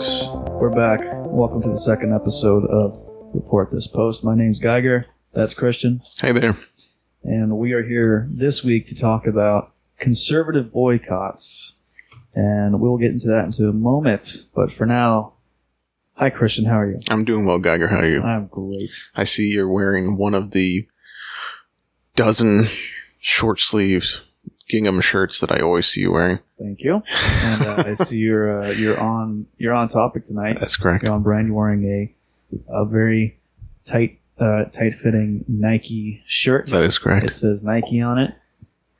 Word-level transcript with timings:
folks. 0.00 0.28
We're 0.52 0.70
back. 0.70 1.00
Welcome 1.26 1.60
to 1.62 1.68
the 1.68 1.78
second 1.78 2.14
episode 2.14 2.64
of 2.70 2.98
Report 3.34 3.70
This 3.70 3.86
Post. 3.86 4.24
My 4.24 4.34
name's 4.34 4.58
Geiger. 4.58 5.04
That's 5.34 5.52
Christian. 5.52 6.00
Hey 6.22 6.32
there. 6.32 6.56
And 7.22 7.58
we 7.58 7.72
are 7.72 7.82
here 7.82 8.26
this 8.30 8.64
week 8.64 8.86
to 8.86 8.94
talk 8.94 9.26
about 9.26 9.74
conservative 9.98 10.72
boycotts. 10.72 11.74
And 12.34 12.80
we'll 12.80 12.96
get 12.96 13.10
into 13.10 13.26
that 13.26 13.44
into 13.44 13.68
a 13.68 13.74
moment. 13.74 14.46
But 14.54 14.72
for 14.72 14.86
now, 14.86 15.34
hi, 16.14 16.30
Christian. 16.30 16.64
How 16.64 16.78
are 16.80 16.90
you? 16.90 17.00
I'm 17.10 17.26
doing 17.26 17.44
well, 17.44 17.58
Geiger. 17.58 17.88
How 17.88 17.98
are 17.98 18.06
you? 18.06 18.22
I'm 18.22 18.46
great. 18.46 18.94
I 19.14 19.24
see 19.24 19.48
you're 19.48 19.68
wearing 19.68 20.16
one 20.16 20.32
of 20.32 20.52
the 20.52 20.88
dozen 22.16 22.68
short 23.18 23.60
sleeves 23.60 24.22
gingham 24.70 25.00
shirts 25.00 25.40
that 25.40 25.50
I 25.52 25.60
always 25.60 25.86
see 25.86 26.00
you 26.02 26.12
wearing. 26.12 26.38
Thank 26.58 26.80
you. 26.80 27.02
And 27.44 27.62
uh, 27.62 27.84
I 27.86 27.94
see 27.94 28.18
you're 28.18 28.62
uh, 28.62 28.70
you're 28.70 28.98
on 29.00 29.46
you're 29.58 29.74
on 29.74 29.88
topic 29.88 30.24
tonight. 30.24 30.58
That's 30.60 30.76
correct. 30.76 31.02
You're 31.04 31.12
on 31.12 31.22
brand. 31.22 31.48
You're 31.48 31.56
wearing 31.56 31.84
a 31.84 32.14
a 32.72 32.84
very 32.84 33.38
tight 33.84 34.18
uh, 34.38 34.64
tight 34.66 34.92
fitting 34.94 35.44
Nike 35.48 36.22
shirt. 36.26 36.68
That 36.68 36.82
is 36.84 36.98
correct. 36.98 37.26
It 37.26 37.34
says 37.34 37.62
Nike 37.62 38.00
on 38.00 38.18
it 38.18 38.34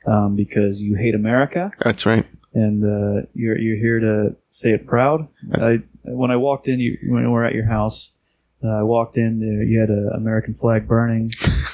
um, 0.05 0.35
because 0.35 0.81
you 0.81 0.95
hate 0.95 1.15
America, 1.15 1.71
That's 1.83 2.05
right. 2.05 2.25
and 2.53 2.83
uh, 2.83 3.25
you're 3.33 3.57
you're 3.57 3.77
here 3.77 3.99
to 3.99 4.35
say 4.49 4.71
it 4.71 4.85
proud. 4.85 5.27
I 5.55 5.79
when 6.03 6.31
I 6.31 6.35
walked 6.37 6.67
in, 6.67 6.79
you 6.79 6.97
when 7.07 7.23
we 7.23 7.29
were 7.29 7.45
at 7.45 7.53
your 7.53 7.65
house, 7.65 8.11
uh, 8.63 8.67
I 8.67 8.83
walked 8.83 9.17
in. 9.17 9.41
Uh, 9.41 9.65
you 9.65 9.79
had 9.79 9.89
an 9.89 10.11
American 10.15 10.53
flag 10.53 10.87
burning 10.87 11.31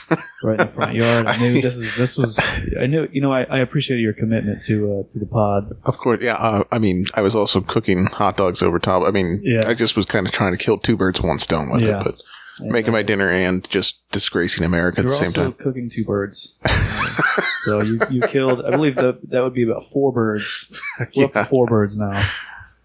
right 0.44 0.60
in 0.60 0.68
the 0.68 0.72
front 0.74 0.94
yard. 0.96 1.26
I 1.26 1.38
knew 1.38 1.62
this 1.62 1.76
was 1.76 1.96
this 1.96 2.18
was. 2.18 2.40
I 2.80 2.86
knew 2.86 3.08
you 3.12 3.22
know 3.22 3.32
I, 3.34 3.44
I 3.44 3.60
appreciate 3.60 4.00
your 4.00 4.14
commitment 4.14 4.62
to 4.64 5.00
uh, 5.06 5.12
to 5.12 5.20
the 5.20 5.26
pod. 5.26 5.76
Of 5.86 5.98
course, 5.98 6.20
yeah. 6.22 6.36
Uh, 6.36 6.64
I 6.72 6.78
mean, 6.78 7.08
I 7.14 7.22
was 7.22 7.36
also 7.36 7.62
cooking 7.62 8.06
hot 8.08 8.38
dogs 8.38 8.62
over 8.62 8.80
top. 8.80 9.04
I 9.04 9.12
mean, 9.12 9.42
Yeah. 9.44 9.68
I 9.68 9.74
just 9.74 9.96
was 9.96 10.06
kind 10.06 10.26
of 10.28 10.32
trying 10.34 10.52
to 10.52 10.58
kill 10.58 10.78
two 10.78 10.96
birds 10.98 11.20
with 11.20 11.28
one 11.28 11.40
stone 11.40 11.70
with 11.70 11.82
Yeah. 11.84 12.00
it, 12.02 12.04
but 12.06 12.22
making 12.60 12.92
my 12.92 13.04
dinner 13.04 13.30
and 13.30 13.70
just 13.70 13.98
disgracing 14.12 14.64
America 14.64 15.00
at 15.02 15.06
the 15.06 15.12
same 15.12 15.28
also 15.28 15.44
time. 15.44 15.54
cooking 15.54 15.90
two 15.90 16.04
birds. 16.04 16.56
so 17.66 17.82
you, 17.82 18.00
you 18.10 18.22
killed. 18.22 18.66
I 18.66 18.72
believe 18.72 18.96
that 18.96 19.20
that 19.30 19.42
would 19.44 19.54
be 19.54 19.64
about 19.64 19.84
four 19.86 20.12
birds. 20.12 20.80
We're 21.16 21.26
up 21.26 21.34
to 21.34 21.46
four 21.46 21.68
birds 21.68 21.98
now, 21.98 22.28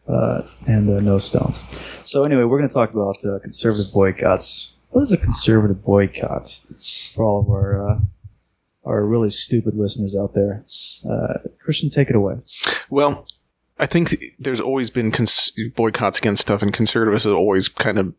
uh, 0.08 0.42
and 0.67 0.91
uh, 0.91 1.00
no 1.00 1.19
stones. 1.19 1.64
So 2.05 2.25
anyway, 2.25 2.45
we're 2.45 2.58
going 2.58 2.69
to 2.69 2.75
talk 2.75 2.92
about 2.92 3.25
uh, 3.25 3.39
conservative 3.39 3.92
boycotts. 3.95 4.77
What 4.93 5.03
is 5.03 5.12
a 5.12 5.17
conservative 5.19 5.83
boycott 5.83 6.61
for 7.15 7.25
all 7.25 7.41
of 7.41 7.48
our 7.48 7.91
uh, 7.91 7.98
our 8.85 9.05
really 9.05 9.31
stupid 9.31 9.75
listeners 9.75 10.15
out 10.17 10.33
there? 10.35 10.65
Uh, 11.09 11.35
Christian, 11.65 11.91
take 11.91 12.09
it 12.11 12.17
away. 12.17 12.37
Well, 12.91 13.27
I 13.79 13.87
think 13.87 14.23
there's 14.39 14.61
always 14.61 14.91
been 14.91 15.11
cons- 15.11 15.53
boycotts 15.77 16.19
against 16.19 16.43
stuff, 16.43 16.63
and 16.63 16.73
conservatives 16.73 17.25
have 17.25 17.35
always 17.35 17.69
kind 17.69 17.98
of 17.98 18.15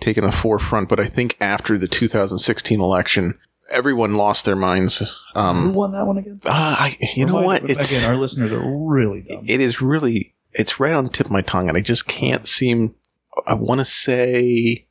taken 0.00 0.24
the 0.24 0.32
forefront. 0.32 0.88
But 0.88 0.98
I 1.00 1.06
think 1.06 1.36
after 1.40 1.76
the 1.78 1.88
2016 1.88 2.80
election, 2.80 3.38
everyone 3.70 4.14
lost 4.14 4.44
their 4.44 4.56
minds. 4.56 4.98
Who 4.98 5.06
Um, 5.40 5.72
won 5.74 5.92
that 5.92 6.06
one 6.06 6.18
again? 6.18 6.40
uh, 6.46 6.50
I, 6.50 6.96
you 7.16 7.26
know 7.26 7.40
Remind- 7.40 7.62
what? 7.64 7.70
It's, 7.70 7.90
again, 7.92 8.08
our 8.10 8.16
listeners 8.16 8.50
are 8.52 8.62
really 8.88 9.22
dumb. 9.22 9.44
it 9.46 9.60
is 9.60 9.80
really, 9.82 10.34
it's 10.52 10.80
right 10.80 10.92
on 10.94 11.04
the 11.04 11.10
tip 11.10 11.26
of 11.26 11.32
my 11.32 11.42
tongue, 11.42 11.68
and 11.68 11.76
I 11.76 11.80
just 11.80 12.06
can't 12.06 12.48
seem. 12.48 12.94
I 13.46 13.54
want 13.54 13.80
to 13.80 13.84
say, 13.84 14.86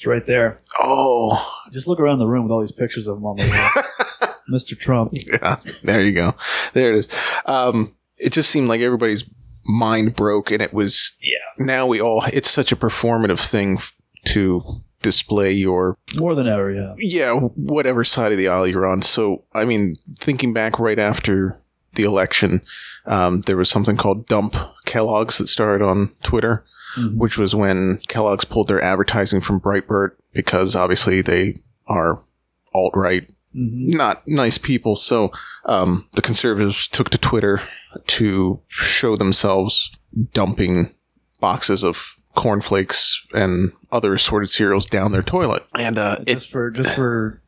It's 0.00 0.06
right 0.06 0.24
there. 0.24 0.58
oh, 0.78 1.38
Just 1.70 1.86
look 1.86 2.00
around 2.00 2.20
the 2.20 2.26
room 2.26 2.44
with 2.44 2.52
all 2.52 2.60
these 2.60 2.72
pictures 2.72 3.06
of 3.06 3.18
him 3.18 3.26
on 3.26 3.36
the 3.36 3.42
wall. 3.46 4.30
Mr. 4.50 4.74
Trump. 4.78 5.10
yeah, 5.12 5.58
there 5.84 6.02
you 6.02 6.12
go. 6.14 6.34
There 6.72 6.90
it 6.94 6.98
is. 7.00 7.08
Um, 7.44 7.94
it 8.16 8.30
just 8.32 8.48
seemed 8.48 8.66
like 8.66 8.80
everybody's 8.80 9.28
mind 9.66 10.16
broke, 10.16 10.50
and 10.52 10.62
it 10.62 10.72
was. 10.72 11.12
Yeah. 11.20 11.66
Now 11.66 11.86
we 11.86 12.00
all. 12.00 12.24
It's 12.32 12.48
such 12.50 12.72
a 12.72 12.76
performative 12.76 13.46
thing 13.46 13.78
to 14.28 14.62
display 15.02 15.52
your 15.52 15.98
More 16.16 16.34
than 16.34 16.48
ever, 16.48 16.70
yeah. 16.72 16.94
yeah 16.96 17.34
whatever 17.34 18.02
side 18.02 18.32
of 18.32 18.38
the 18.38 18.48
aisle 18.48 18.66
you're 18.66 18.86
on. 18.86 19.02
So 19.02 19.44
I 19.52 19.66
mean, 19.66 19.92
thinking 20.18 20.54
back 20.54 20.78
right 20.78 20.98
after 20.98 21.60
the 21.94 22.04
election, 22.04 22.62
um, 23.04 23.42
there 23.42 23.58
was 23.58 23.68
something 23.68 23.98
called 23.98 24.26
Dump 24.28 24.56
Kellogg's 24.86 25.36
that 25.36 25.48
started 25.48 25.84
on 25.84 26.14
Twitter, 26.22 26.64
Mhm. 26.96 27.16
which 27.16 27.36
was 27.38 27.54
when 27.54 28.00
Kellogg's 28.08 28.44
pulled 28.44 28.68
their 28.68 28.82
advertising 28.82 29.40
from 29.40 29.60
Breitbart 29.60 30.12
because 30.32 30.74
obviously 30.76 31.22
they 31.22 31.56
are 31.86 32.18
alt 32.74 32.92
right 32.94 33.28
Mhm. 33.56 33.94
not 33.94 34.22
nice 34.28 34.58
people. 34.58 34.94
So 34.96 35.32
um, 35.66 36.06
the 36.12 36.22
conservatives 36.22 36.86
took 36.86 37.10
to 37.10 37.18
Twitter 37.18 37.60
to 38.08 38.60
show 38.68 39.16
themselves 39.16 39.90
dumping 40.32 40.94
boxes 41.40 41.82
of 41.82 41.98
cornflakes 42.36 43.26
and 43.34 43.72
other 43.90 44.14
assorted 44.14 44.48
cereals 44.50 44.86
down 44.86 45.10
their 45.12 45.22
toilet. 45.22 45.64
And 45.74 45.98
uh, 45.98 46.18
it's 46.26 46.44
just 46.44 46.52
for 46.52 46.70
just 46.70 46.94
for 46.94 47.42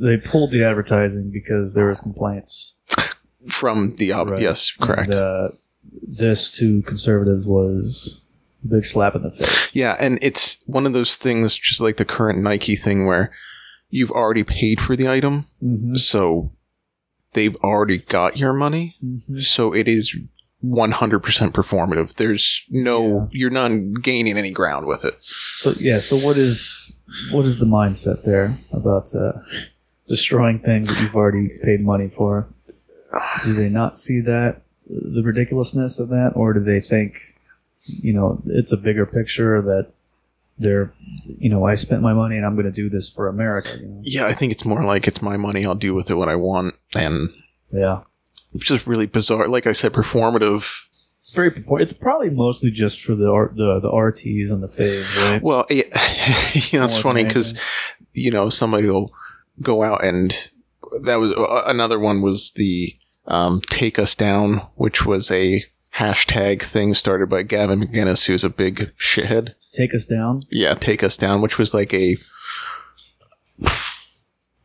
they 0.00 0.16
pulled 0.16 0.52
the 0.52 0.64
advertising 0.64 1.30
because 1.32 1.74
there 1.74 1.86
was 1.86 2.00
complaints. 2.00 2.76
from 3.48 3.96
the 3.96 4.12
ob- 4.12 4.28
Right. 4.30 4.42
yes, 4.42 4.70
correct. 4.80 5.10
And, 5.10 5.14
uh, 5.14 5.48
this 6.06 6.52
to 6.58 6.82
conservatives 6.82 7.44
was 7.44 8.20
a 8.20 8.21
big 8.68 8.84
slap 8.84 9.14
in 9.14 9.22
the 9.22 9.30
face. 9.30 9.74
yeah, 9.74 9.96
and 9.98 10.18
it's 10.22 10.58
one 10.66 10.86
of 10.86 10.92
those 10.92 11.16
things, 11.16 11.56
just 11.56 11.80
like 11.80 11.96
the 11.96 12.04
current 12.04 12.38
Nike 12.40 12.76
thing, 12.76 13.06
where 13.06 13.32
you've 13.90 14.10
already 14.12 14.44
paid 14.44 14.80
for 14.80 14.96
the 14.96 15.08
item, 15.08 15.46
Mm-hmm. 15.62 15.96
so 15.96 16.52
they've 17.34 17.56
already 17.56 17.98
got 17.98 18.36
your 18.38 18.52
money. 18.52 18.96
Mm-hmm. 19.04 19.38
So 19.38 19.72
it 19.74 19.88
is 19.88 20.14
100% 20.64 21.20
performative. 21.52 22.14
There's 22.14 22.62
no, 22.70 23.28
you're 23.32 23.50
not 23.50 23.70
gaining 24.02 24.38
any 24.38 24.50
ground 24.50 24.86
with 24.86 25.04
it. 25.04 25.14
So 25.20 25.72
yeah, 25.78 25.98
so 25.98 26.16
what 26.16 26.36
is 26.38 26.96
what 27.32 27.44
is 27.44 27.58
the 27.58 27.66
mindset 27.66 28.24
there 28.24 28.56
about 28.72 29.12
uh, 29.14 29.32
destroying 30.08 30.60
things 30.60 30.88
that 30.88 31.00
you've 31.00 31.16
already 31.16 31.48
paid 31.62 31.80
money 31.80 32.08
for? 32.08 32.48
Do 33.44 33.54
they 33.54 33.68
not 33.68 33.98
see 33.98 34.20
that 34.20 34.62
the 34.88 35.22
ridiculousness 35.22 35.98
of 35.98 36.08
that, 36.10 36.32
or 36.34 36.52
do 36.54 36.60
they 36.60 36.80
think, 36.80 37.16
you 37.84 38.12
know, 38.12 38.40
it's 38.46 38.72
a 38.72 38.76
bigger 38.76 39.06
picture 39.06 39.60
that 39.62 39.88
they're, 40.58 40.92
you 41.38 41.48
know, 41.50 41.66
I 41.66 41.74
spent 41.74 42.02
my 42.02 42.12
money 42.12 42.36
and 42.36 42.46
I'm 42.46 42.54
going 42.54 42.66
to 42.66 42.72
do 42.72 42.88
this 42.88 43.08
for 43.10 43.26
America. 43.28 43.76
You 43.80 43.86
know? 43.88 44.00
Yeah, 44.04 44.26
I 44.26 44.34
think 44.34 44.52
it's 44.52 44.64
more 44.64 44.84
like 44.84 45.08
it's 45.08 45.22
my 45.22 45.36
money. 45.36 45.64
I'll 45.66 45.74
do 45.74 45.94
with 45.94 46.10
it 46.10 46.14
what 46.14 46.28
I 46.28 46.36
want, 46.36 46.74
and 46.94 47.30
Yeah, 47.72 48.02
it's 48.54 48.64
just 48.64 48.86
really 48.86 49.06
bizarre. 49.06 49.48
Like 49.48 49.66
I 49.66 49.72
said, 49.72 49.92
performative. 49.92 50.64
it's 51.20 51.32
very. 51.32 51.50
perfor- 51.50 51.80
It's 51.80 51.92
probably 51.92 52.30
mostly 52.30 52.70
just 52.70 53.00
for 53.00 53.14
the 53.14 53.28
art, 53.30 53.56
the 53.56 53.80
the 53.80 53.90
RTs 53.90 54.50
and 54.52 54.62
the 54.62 54.68
faves, 54.68 55.16
right? 55.16 55.42
Well, 55.42 55.66
it, 55.68 55.86
you 56.72 56.78
know, 56.78 56.84
it's 56.84 56.98
funny 56.98 57.24
because 57.24 57.58
you 58.12 58.30
know 58.30 58.48
somebody 58.50 58.88
will 58.88 59.12
go 59.62 59.82
out 59.82 60.04
and 60.04 60.32
that 61.04 61.16
was 61.16 61.32
uh, 61.32 61.62
another 61.66 61.98
one 61.98 62.20
was 62.22 62.52
the 62.52 62.94
um, 63.26 63.60
take 63.70 63.98
us 63.98 64.14
down, 64.14 64.58
which 64.76 65.06
was 65.06 65.30
a 65.30 65.64
hashtag 65.94 66.62
thing 66.62 66.94
started 66.94 67.28
by 67.28 67.42
Gavin 67.42 67.80
McInnes, 67.86 68.26
who's 68.26 68.44
a 68.44 68.50
big 68.50 68.92
shithead. 68.98 69.54
take 69.72 69.94
us 69.94 70.06
down. 70.06 70.42
Yeah, 70.50 70.74
take 70.74 71.02
us 71.02 71.16
down, 71.16 71.42
which 71.42 71.58
was 71.58 71.74
like 71.74 71.92
a 71.92 72.16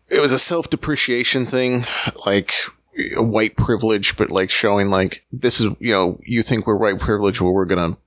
it 0.10 0.20
was 0.20 0.32
a 0.32 0.40
self 0.40 0.70
depreciation 0.70 1.46
thing, 1.46 1.86
like 2.26 2.54
a 3.16 3.22
white 3.22 3.56
privilege, 3.56 4.16
but 4.18 4.32
like 4.32 4.50
showing 4.50 4.90
like 4.90 5.26
this 5.32 5.60
is 5.60 5.72
you 5.80 5.92
know 5.92 6.20
you 6.24 6.44
think 6.44 6.66
we're 6.66 6.78
white 6.78 7.00
privilege, 7.00 7.42
well 7.42 7.54
we're 7.54 7.66
gonna. 7.66 7.98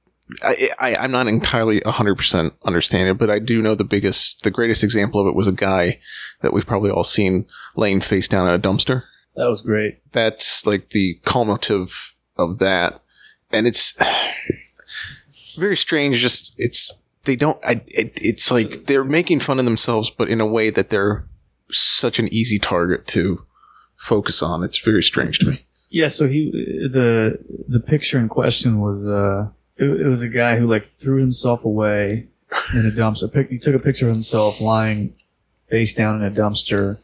I, 0.43 0.71
I 0.79 0.97
I'm 0.97 1.11
not 1.11 1.27
entirely 1.27 1.81
hundred 1.81 2.17
percent 2.17 2.55
understanding, 2.65 3.11
it, 3.11 3.19
but 3.19 3.31
I 3.31 3.39
do 3.39 3.61
know 3.61 3.75
the 3.75 3.85
biggest, 3.85 4.43
the 4.43 4.51
greatest 4.51 4.85
example 4.85 5.21
of 5.21 5.27
it 5.27 5.35
was 5.35 5.49
a 5.49 5.53
guy 5.53 5.99
that 6.43 6.53
we've 6.53 6.67
probably 6.67 6.91
all 6.91 7.05
seen 7.05 7.47
laying 7.77 8.01
face 8.01 8.29
down 8.29 8.47
at 8.47 8.55
a 8.55 8.59
dumpster. 8.59 9.03
That 9.35 9.49
was 9.49 9.61
great. 9.63 9.99
That's 10.13 10.67
like 10.67 10.91
the 10.91 11.19
culminative 11.25 12.15
of 12.37 12.59
that, 12.59 13.01
and 13.53 13.67
it's 13.67 13.95
very 15.57 15.77
strange. 15.77 16.19
Just 16.19 16.55
it's 16.59 16.93
they 17.25 17.37
don't. 17.37 17.59
I, 17.65 17.83
it, 17.89 18.13
it's 18.17 18.51
like 18.51 18.85
they're 18.85 19.05
making 19.05 19.41
fun 19.41 19.59
of 19.59 19.65
themselves, 19.65 20.11
but 20.11 20.29
in 20.29 20.41
a 20.41 20.47
way 20.47 20.71
that 20.71 20.91
they're 20.91 21.25
such 21.71 22.19
an 22.19 22.33
easy 22.33 22.59
target 22.59 23.07
to 23.09 23.45
focus 23.97 24.43
on. 24.43 24.63
It's 24.65 24.79
very 24.79 25.03
strange 25.03 25.39
to 25.41 25.51
me. 25.51 25.65
Yeah, 25.91 26.07
so 26.09 26.29
he 26.29 26.51
the 26.93 27.39
the 27.69 27.81
picture 27.81 28.19
in 28.19 28.29
question 28.29 28.81
was 28.81 29.07
uh 29.07 29.49
it, 29.77 29.85
it 30.03 30.07
was 30.07 30.23
a 30.23 30.29
guy 30.29 30.57
who 30.57 30.67
like 30.67 30.85
threw 30.99 31.19
himself 31.21 31.65
away 31.65 32.29
in 32.75 32.87
a 32.87 32.91
dumpster. 32.91 33.33
Pic- 33.33 33.51
He 33.51 33.59
took 33.59 33.75
a 33.75 33.79
picture 33.79 34.07
of 34.07 34.13
himself 34.13 34.61
lying 34.61 35.17
face 35.69 35.95
down 35.95 36.23
in 36.23 36.25
a 36.25 36.31
dumpster 36.35 36.99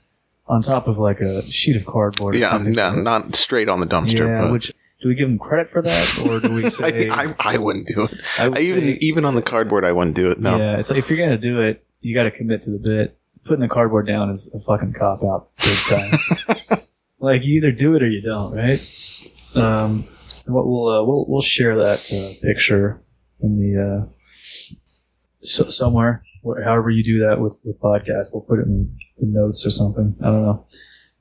on 0.48 0.62
top 0.62 0.86
of 0.88 0.98
like 0.98 1.20
a 1.20 1.48
sheet 1.50 1.76
of 1.76 1.84
cardboard. 1.86 2.34
Or 2.34 2.38
Yeah, 2.38 2.50
something. 2.50 2.72
no, 2.74 2.92
not 2.92 3.34
straight 3.34 3.68
on 3.68 3.80
the 3.80 3.86
dumpster. 3.86 4.20
yeah. 4.26 4.42
but 4.42 4.52
Which 4.52 4.72
do 5.02 5.08
we 5.08 5.14
give 5.14 5.28
him 5.28 5.38
credit 5.38 5.68
for 5.70 5.82
that, 5.82 6.18
or 6.26 6.40
do 6.40 6.54
we 6.54 6.70
say? 6.70 7.08
I, 7.08 7.24
I, 7.30 7.34
I 7.38 7.56
wouldn't 7.58 7.86
do 7.86 8.04
it. 8.04 8.10
I 8.38 8.48
would 8.48 8.58
I 8.58 8.62
even 8.62 8.84
say- 8.84 8.98
even 9.00 9.24
on 9.24 9.34
the 9.34 9.42
cardboard, 9.42 9.84
I 9.84 9.92
wouldn't 9.92 10.16
do 10.16 10.30
it. 10.30 10.38
No. 10.40 10.56
Yeah, 10.56 10.78
it's 10.78 10.90
like 10.90 10.98
if 10.98 11.08
you're 11.10 11.18
gonna 11.18 11.38
do 11.38 11.60
it, 11.62 11.84
you 12.00 12.14
got 12.14 12.24
to 12.24 12.30
commit 12.30 12.62
to 12.62 12.70
the 12.70 12.78
bit. 12.78 13.18
Putting 13.44 13.60
the 13.60 13.68
cardboard 13.68 14.06
down 14.08 14.30
is 14.30 14.52
a 14.54 14.60
fucking 14.60 14.94
cop 14.98 15.22
out 15.22 15.50
big 15.62 15.76
time. 15.86 16.18
like 17.20 17.44
you 17.44 17.56
either 17.58 17.70
do 17.72 17.94
it 17.94 18.02
or 18.02 18.08
you 18.08 18.20
don't, 18.20 18.54
right? 18.56 18.80
Um, 19.54 20.08
what 20.46 20.66
we'll 20.66 20.88
uh, 20.88 21.04
we'll 21.04 21.26
we'll 21.28 21.40
share 21.42 21.76
that 21.76 22.12
uh, 22.12 22.34
picture 22.42 23.00
in 23.40 23.58
the 23.60 24.04
uh, 24.04 24.06
s- 25.42 25.74
somewhere. 25.76 26.24
Where, 26.42 26.62
however 26.62 26.90
you 26.90 27.04
do 27.04 27.26
that 27.28 27.40
with 27.40 27.60
with 27.64 27.80
podcasts, 27.80 28.26
we'll 28.32 28.42
put 28.42 28.58
it 28.60 28.66
in 28.66 28.96
the 29.18 29.26
notes 29.26 29.64
or 29.66 29.70
something. 29.70 30.16
I 30.20 30.24
don't 30.26 30.42
know. 30.42 30.66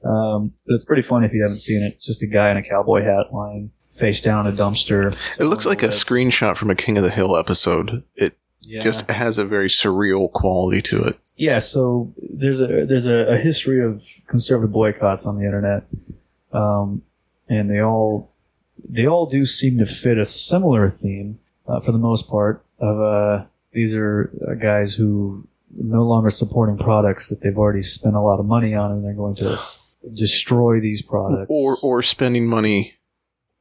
Um, 0.06 0.54
but 0.68 0.76
it's 0.76 0.86
pretty 0.86 1.02
funny 1.02 1.26
if 1.26 1.34
you 1.34 1.42
haven't 1.42 1.58
seen 1.58 1.82
it. 1.84 1.94
It's 1.98 2.06
Just 2.06 2.22
a 2.24 2.28
guy 2.28 2.52
in 2.52 2.58
a 2.58 2.64
cowboy 2.64 3.04
hat 3.04 3.34
lying 3.34 3.72
face 3.96 4.22
down 4.22 4.46
in 4.46 4.54
a 4.54 4.58
dumpster. 4.58 5.16
It 5.40 5.46
looks 5.46 5.66
like 5.66 5.82
a 5.84 5.88
screenshot 5.88 6.58
from 6.58 6.70
a 6.70 6.76
King 6.76 6.98
of 6.98 7.04
the 7.04 7.10
Hill 7.10 7.36
episode. 7.38 8.04
It 8.16 8.38
Yeah. 8.62 8.82
just 8.82 9.10
has 9.10 9.38
a 9.38 9.46
very 9.46 9.68
surreal 9.70 10.32
quality 10.32 10.82
to 10.84 11.04
it. 11.06 11.18
yeah. 11.38 11.58
So 11.60 12.14
there's 12.22 12.60
a 12.62 12.86
there's 12.86 13.06
a, 13.06 13.34
a 13.34 13.38
history 13.38 13.84
of 13.84 14.04
conservative 14.28 14.72
boycotts 14.74 15.26
on 15.26 15.38
the 15.40 15.46
internet, 15.46 15.84
um, 16.54 17.02
and 17.50 17.70
they 17.70 17.80
all 17.82 18.32
they 18.88 19.08
all 19.08 19.26
do 19.26 19.46
seem 19.46 19.78
to 19.80 19.86
fit 19.86 20.18
a 20.18 20.26
similar 20.26 20.90
theme 20.90 21.40
uh, 21.68 21.80
for 21.80 21.92
the 21.92 21.98
most 21.98 22.28
part. 22.30 22.64
Of 22.80 23.00
uh, 23.02 23.46
these 23.72 23.96
are 23.96 24.30
uh, 24.48 24.54
guys 24.56 24.94
who 24.96 25.48
no 25.78 26.04
longer 26.04 26.30
supporting 26.30 26.78
products 26.78 27.30
that 27.30 27.42
they've 27.42 27.58
already 27.58 27.82
spent 27.82 28.16
a 28.16 28.22
lot 28.22 28.40
of 28.40 28.46
money 28.46 28.74
on, 28.76 28.92
and 28.92 29.04
they're 29.06 29.14
going 29.14 29.36
to 29.38 29.60
destroy 30.14 30.80
these 30.80 31.02
products. 31.02 31.48
Or 31.50 31.78
or 31.82 32.02
spending 32.02 32.48
money 32.48 32.94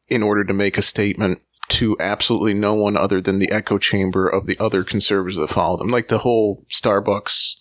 in 0.09 0.23
order 0.23 0.45
to 0.45 0.53
make 0.53 0.77
a 0.79 0.83
statement 0.83 1.41
to 1.71 1.97
absolutely 1.99 2.53
no 2.55 2.75
one 2.75 2.97
other 2.97 3.21
than 3.21 3.39
the 3.39 3.51
echo 3.51 3.79
chamber 3.79 4.29
of 4.29 4.47
the 4.47 4.59
other 4.61 4.85
conservatives 4.85 5.39
that 5.39 5.49
follow 5.49 5.77
them. 5.79 5.89
Like 5.89 6.09
the 6.09 6.19
whole 6.19 6.65
Starbucks 6.71 7.55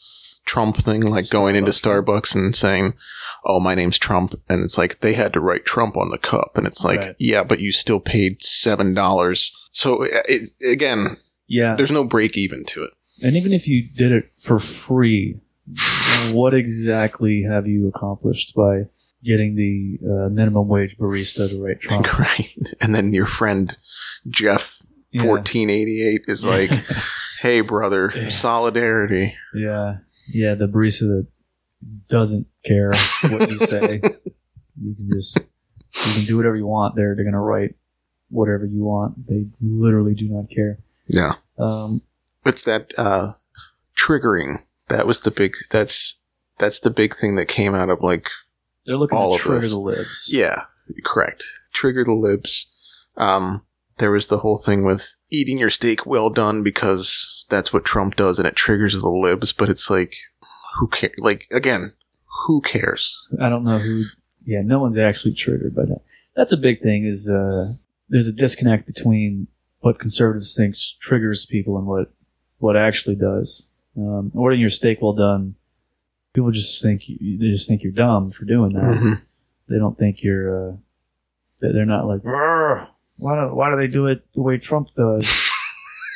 Trump 0.46 0.76
thing, 0.76 1.04
like 1.04 1.30
going 1.30 1.56
into 1.56 1.72
Starbucks. 1.72 2.04
Starbucks 2.34 2.36
and 2.36 2.54
saying, 2.56 2.94
"Oh, 3.46 3.62
my 3.62 3.76
name's 3.76 3.98
Trump," 3.98 4.34
and 4.50 4.62
it's 4.66 4.78
like 4.78 5.00
they 5.00 5.14
had 5.14 5.32
to 5.34 5.40
write 5.40 5.64
Trump 5.64 5.96
on 5.96 6.10
the 6.10 6.18
cup, 6.18 6.58
and 6.58 6.68
it's 6.68 6.84
like, 6.84 7.00
Right. 7.00 7.16
yeah, 7.18 7.46
but 7.46 7.62
you 7.62 7.72
still 7.72 8.02
paid 8.02 8.44
seven 8.44 8.94
dollars. 8.94 9.56
So 9.72 10.04
uh, 10.04 10.22
it, 10.28 10.50
it, 10.60 10.70
again, 10.70 11.16
yeah, 11.48 11.76
there's 11.78 11.92
no 11.92 12.04
break 12.04 12.36
even 12.38 12.66
to 12.66 12.84
it. 12.84 12.92
and 13.22 13.38
even 13.38 13.54
if 13.54 13.70
you 13.70 13.88
did 13.96 14.12
it 14.12 14.32
for 14.38 14.60
free, 14.60 15.40
what 16.32 16.54
exactly 16.54 17.44
have 17.44 17.68
you 17.68 17.88
accomplished 17.88 18.54
by 18.56 18.84
getting 19.24 19.56
the 19.56 19.98
uh, 20.06 20.30
minimum 20.30 20.68
wage 20.68 20.98
barista 20.98 21.50
to 21.50 21.64
write 21.64 21.80
Trump? 21.82 22.18
right? 22.20 22.56
And 22.82 22.94
then 22.94 23.14
your 23.14 23.26
friend 23.26 23.76
Jeff 24.30 24.78
Yeah. 25.12 25.22
fourteen 25.24 25.70
eighty 25.70 26.02
eight 26.08 26.24
is 26.28 26.44
like, 26.46 26.72
"Hey, 27.42 27.62
brother, 27.62 28.12
Yeah. 28.16 28.30
solidarity." 28.30 29.36
yeah, 29.56 29.98
yeah, 30.28 30.56
the 30.56 30.68
barista 30.68 31.02
that 31.02 31.28
doesn't 32.10 32.48
care 32.66 32.92
what 33.30 33.50
you 33.52 33.60
say. 33.60 34.02
you 34.82 34.96
can 34.96 35.10
just 35.14 35.38
you 35.38 36.14
can 36.14 36.26
do 36.26 36.36
whatever 36.38 36.56
you 36.56 36.66
want. 36.68 36.96
There, 36.96 37.16
they're 37.16 37.26
gonna 37.26 37.40
write 37.42 37.76
whatever 38.30 38.66
you 38.66 38.84
want. 38.84 39.28
They 39.28 39.46
literally 39.62 40.16
do 40.16 40.28
not 40.28 40.50
care. 40.50 40.80
Yeah, 41.08 41.34
Um, 41.60 42.02
it's 42.46 42.64
that 42.64 42.92
uh, 42.98 43.32
triggering. 43.96 44.62
That 44.90 45.08
was 45.08 45.22
the 45.22 45.32
big. 45.32 45.56
That's 45.72 46.20
that's 46.58 46.82
the 46.82 46.90
big 46.90 47.16
thing 47.16 47.36
that 47.36 47.48
came 47.48 47.76
out 47.76 47.90
of 47.90 48.02
like 48.02 48.30
they're 48.86 48.98
looking 48.98 49.18
All 49.18 49.32
to 49.32 49.36
of 49.36 49.42
trigger 49.42 49.68
the 49.70 49.80
libs. 49.80 50.30
Yeah, 50.32 50.64
correct. 51.06 51.44
Trigger 51.74 52.04
the 52.04 52.14
libs. 52.14 52.70
Um, 53.18 53.64
there 53.98 54.12
was 54.12 54.28
the 54.28 54.40
whole 54.40 54.58
thing 54.58 54.84
with 54.84 55.16
eating 55.30 55.58
your 55.58 55.70
steak 55.70 56.06
well 56.06 56.30
done 56.30 56.64
because 56.64 57.46
that's 57.50 57.72
what 57.72 57.86
Trump 57.86 58.16
does 58.16 58.40
and 58.40 58.48
it 58.48 58.56
triggers 58.56 59.00
the 59.00 59.10
libs, 59.10 59.54
but 59.54 59.70
it's 59.70 59.90
like, 59.90 60.16
who 60.80 60.88
cares? 60.88 61.14
Like, 61.20 61.48
again, 61.52 61.94
who 62.46 62.62
cares? 62.62 63.16
I 63.40 63.50
don't 63.50 63.64
know 63.64 63.80
who. 63.80 64.06
Yeah, 64.46 64.62
no 64.64 64.80
one's 64.80 64.98
actually 64.98 65.34
triggered 65.36 65.76
by 65.76 65.86
that. 65.86 66.02
That's 66.36 66.52
a 66.52 66.58
big 66.58 66.82
thing. 66.82 67.06
Is 67.06 67.30
uh, 67.30 67.74
there's 68.10 68.28
a 68.28 68.34
disconnect 68.34 68.88
between 68.88 69.48
what 69.80 70.00
conservatives 70.00 70.56
think 70.56 70.76
triggers 71.00 71.46
people 71.46 71.78
and 71.78 71.86
what 71.86 72.12
what 72.58 72.76
actually 72.76 73.16
does. 73.16 73.70
Um, 73.98 74.32
ordering 74.34 74.60
your 74.62 74.70
steak 74.70 75.02
well 75.02 75.14
done, 75.14 75.56
people 76.34 76.52
just 76.52 76.82
think 76.82 77.04
you, 77.08 77.38
they 77.38 77.50
just 77.52 77.68
think 77.68 77.84
you're 77.84 77.92
dumb 77.92 78.32
for 78.32 78.46
doing 78.46 78.74
that. 78.74 78.82
Mhm. 78.82 79.22
They 79.70 79.78
don't 79.78 79.98
think 79.98 80.24
you're. 80.24 80.70
Uh, 80.72 80.76
they- 81.62 81.72
they're 81.72 81.86
not 81.86 82.08
like, 82.08 82.24
why 82.24 82.88
do 83.20 83.54
why 83.56 83.70
do 83.70 83.78
they 83.78 83.88
do 83.88 84.08
it 84.08 84.24
the 84.36 84.42
way 84.42 84.58
Trump 84.58 84.88
does? 84.98 85.32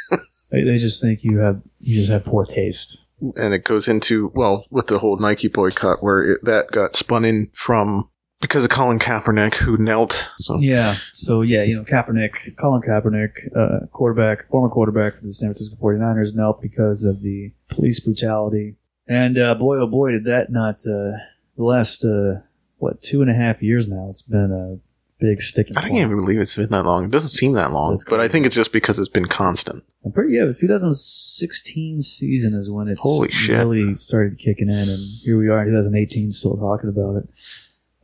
they, 0.51 0.63
they 0.63 0.77
just 0.77 1.01
think 1.01 1.23
you 1.23 1.37
have 1.37 1.61
you 1.79 1.99
just 1.99 2.11
have 2.11 2.25
poor 2.25 2.45
taste. 2.45 2.97
And 3.35 3.53
it 3.53 3.63
goes 3.63 3.87
into, 3.87 4.31
well, 4.35 4.65
with 4.69 4.87
the 4.87 4.99
whole 4.99 5.17
Nike 5.17 5.47
boycott 5.47 6.03
where 6.03 6.33
it, 6.33 6.45
that 6.45 6.69
got 6.71 6.95
spun 6.95 7.25
in 7.25 7.49
from 7.53 8.09
because 8.39 8.63
of 8.63 8.69
Colin 8.69 8.99
Kaepernick 8.99 9.55
who 9.55 9.77
knelt. 9.77 10.29
So, 10.37 10.59
Yeah. 10.59 10.97
So 11.13 11.41
yeah, 11.41 11.63
you 11.63 11.75
know, 11.75 11.83
Kaepernick, 11.83 12.55
Colin 12.57 12.81
Kaepernick, 12.81 13.31
uh, 13.55 13.85
quarterback, 13.87 14.47
former 14.47 14.69
quarterback 14.69 15.15
for 15.15 15.23
the 15.25 15.33
San 15.33 15.49
Francisco 15.49 15.75
49ers, 15.81 16.35
knelt 16.35 16.61
because 16.61 17.03
of 17.03 17.21
the 17.21 17.51
police 17.69 17.99
brutality. 17.99 18.75
And 19.07 19.37
uh, 19.37 19.55
boy, 19.55 19.77
oh 19.77 19.87
boy, 19.87 20.11
did 20.11 20.25
that 20.25 20.51
not 20.51 20.75
uh, 20.81 21.17
the 21.55 21.63
last 21.63 22.03
uh, 22.03 22.41
what 22.77 23.01
two 23.01 23.21
and 23.21 23.31
a 23.31 23.33
half 23.33 23.61
years 23.61 23.87
now? 23.87 24.07
It's 24.09 24.21
been 24.21 24.51
a 24.51 24.79
big 25.19 25.41
sticking 25.41 25.75
I 25.77 25.81
point. 25.81 25.93
can't 25.93 26.11
even 26.11 26.19
believe 26.23 26.39
it's 26.39 26.55
been 26.55 26.69
that 26.69 26.85
long. 26.85 27.05
It 27.05 27.11
doesn't 27.11 27.29
seem 27.29 27.53
that 27.53 27.71
long, 27.71 27.97
but 28.07 28.19
I 28.19 28.27
think 28.27 28.45
it's 28.45 28.53
just 28.53 28.71
because 28.71 28.99
it's 28.99 29.09
been 29.09 29.25
constant. 29.25 29.83
I'm 30.05 30.11
pretty 30.11 30.35
yeah. 30.35 30.43
Was 30.43 30.59
2016 30.59 32.01
season 32.01 32.53
is 32.53 32.69
when 32.69 32.87
it's 32.87 33.01
Holy 33.01 33.31
shit. 33.31 33.57
really 33.57 33.93
started 33.93 34.37
kicking 34.37 34.69
in, 34.69 34.89
and 34.89 34.99
here 35.23 35.37
we 35.39 35.47
are 35.49 35.61
in 35.61 35.67
2018 35.69 36.31
still 36.31 36.57
talking 36.57 36.89
about 36.89 37.15
it. 37.17 37.29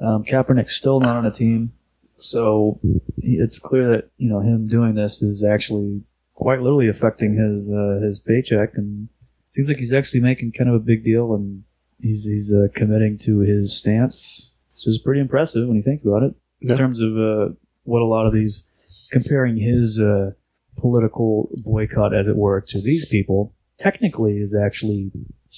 Um, 0.04 0.24
Kaepernick's 0.26 0.76
still 0.76 1.00
not 1.00 1.16
on 1.16 1.26
a 1.26 1.32
team, 1.32 1.72
so 2.18 2.80
it's 3.18 3.58
clear 3.60 3.88
that 3.96 4.10
you 4.18 4.30
know 4.30 4.40
him 4.42 4.68
doing 4.68 4.96
this 4.96 5.22
is 5.22 5.44
actually 5.44 6.02
quite 6.34 6.62
literally 6.62 6.90
affecting 6.90 7.36
his 7.38 7.72
uh, 7.72 8.00
his 8.04 8.20
paycheck, 8.20 8.74
and 8.76 9.08
seems 9.50 9.68
like 9.70 9.78
he's 9.78 9.94
actually 9.94 10.20
making 10.22 10.52
kind 10.52 10.70
of 10.70 10.76
a 10.76 10.80
big 10.80 11.04
deal, 11.04 11.34
and 11.34 11.64
he's 12.02 12.26
he's 12.26 12.54
uh, 12.54 12.68
committing 12.76 13.18
to 13.20 13.40
his 13.40 13.78
stance, 13.78 14.52
which 14.76 14.88
is 14.88 14.98
pretty 15.00 15.22
impressive 15.22 15.68
when 15.68 15.78
you 15.78 15.84
think 15.84 16.04
about 16.04 16.24
it 16.24 16.34
Yeah. 16.60 16.72
in 16.74 16.78
terms 16.78 17.00
of 17.02 17.18
uh, 17.18 17.54
what 17.84 18.02
a 18.02 18.06
lot 18.06 18.28
of 18.28 18.34
these 18.34 18.64
comparing 19.12 19.58
his 19.58 20.00
uh, 20.00 20.32
political 20.78 21.50
boycott, 21.64 22.14
as 22.14 22.28
it 22.28 22.36
were, 22.36 22.60
to 22.62 22.82
these 22.82 23.06
people, 23.08 23.54
technically 23.78 24.38
is 24.40 24.54
actually 24.56 25.12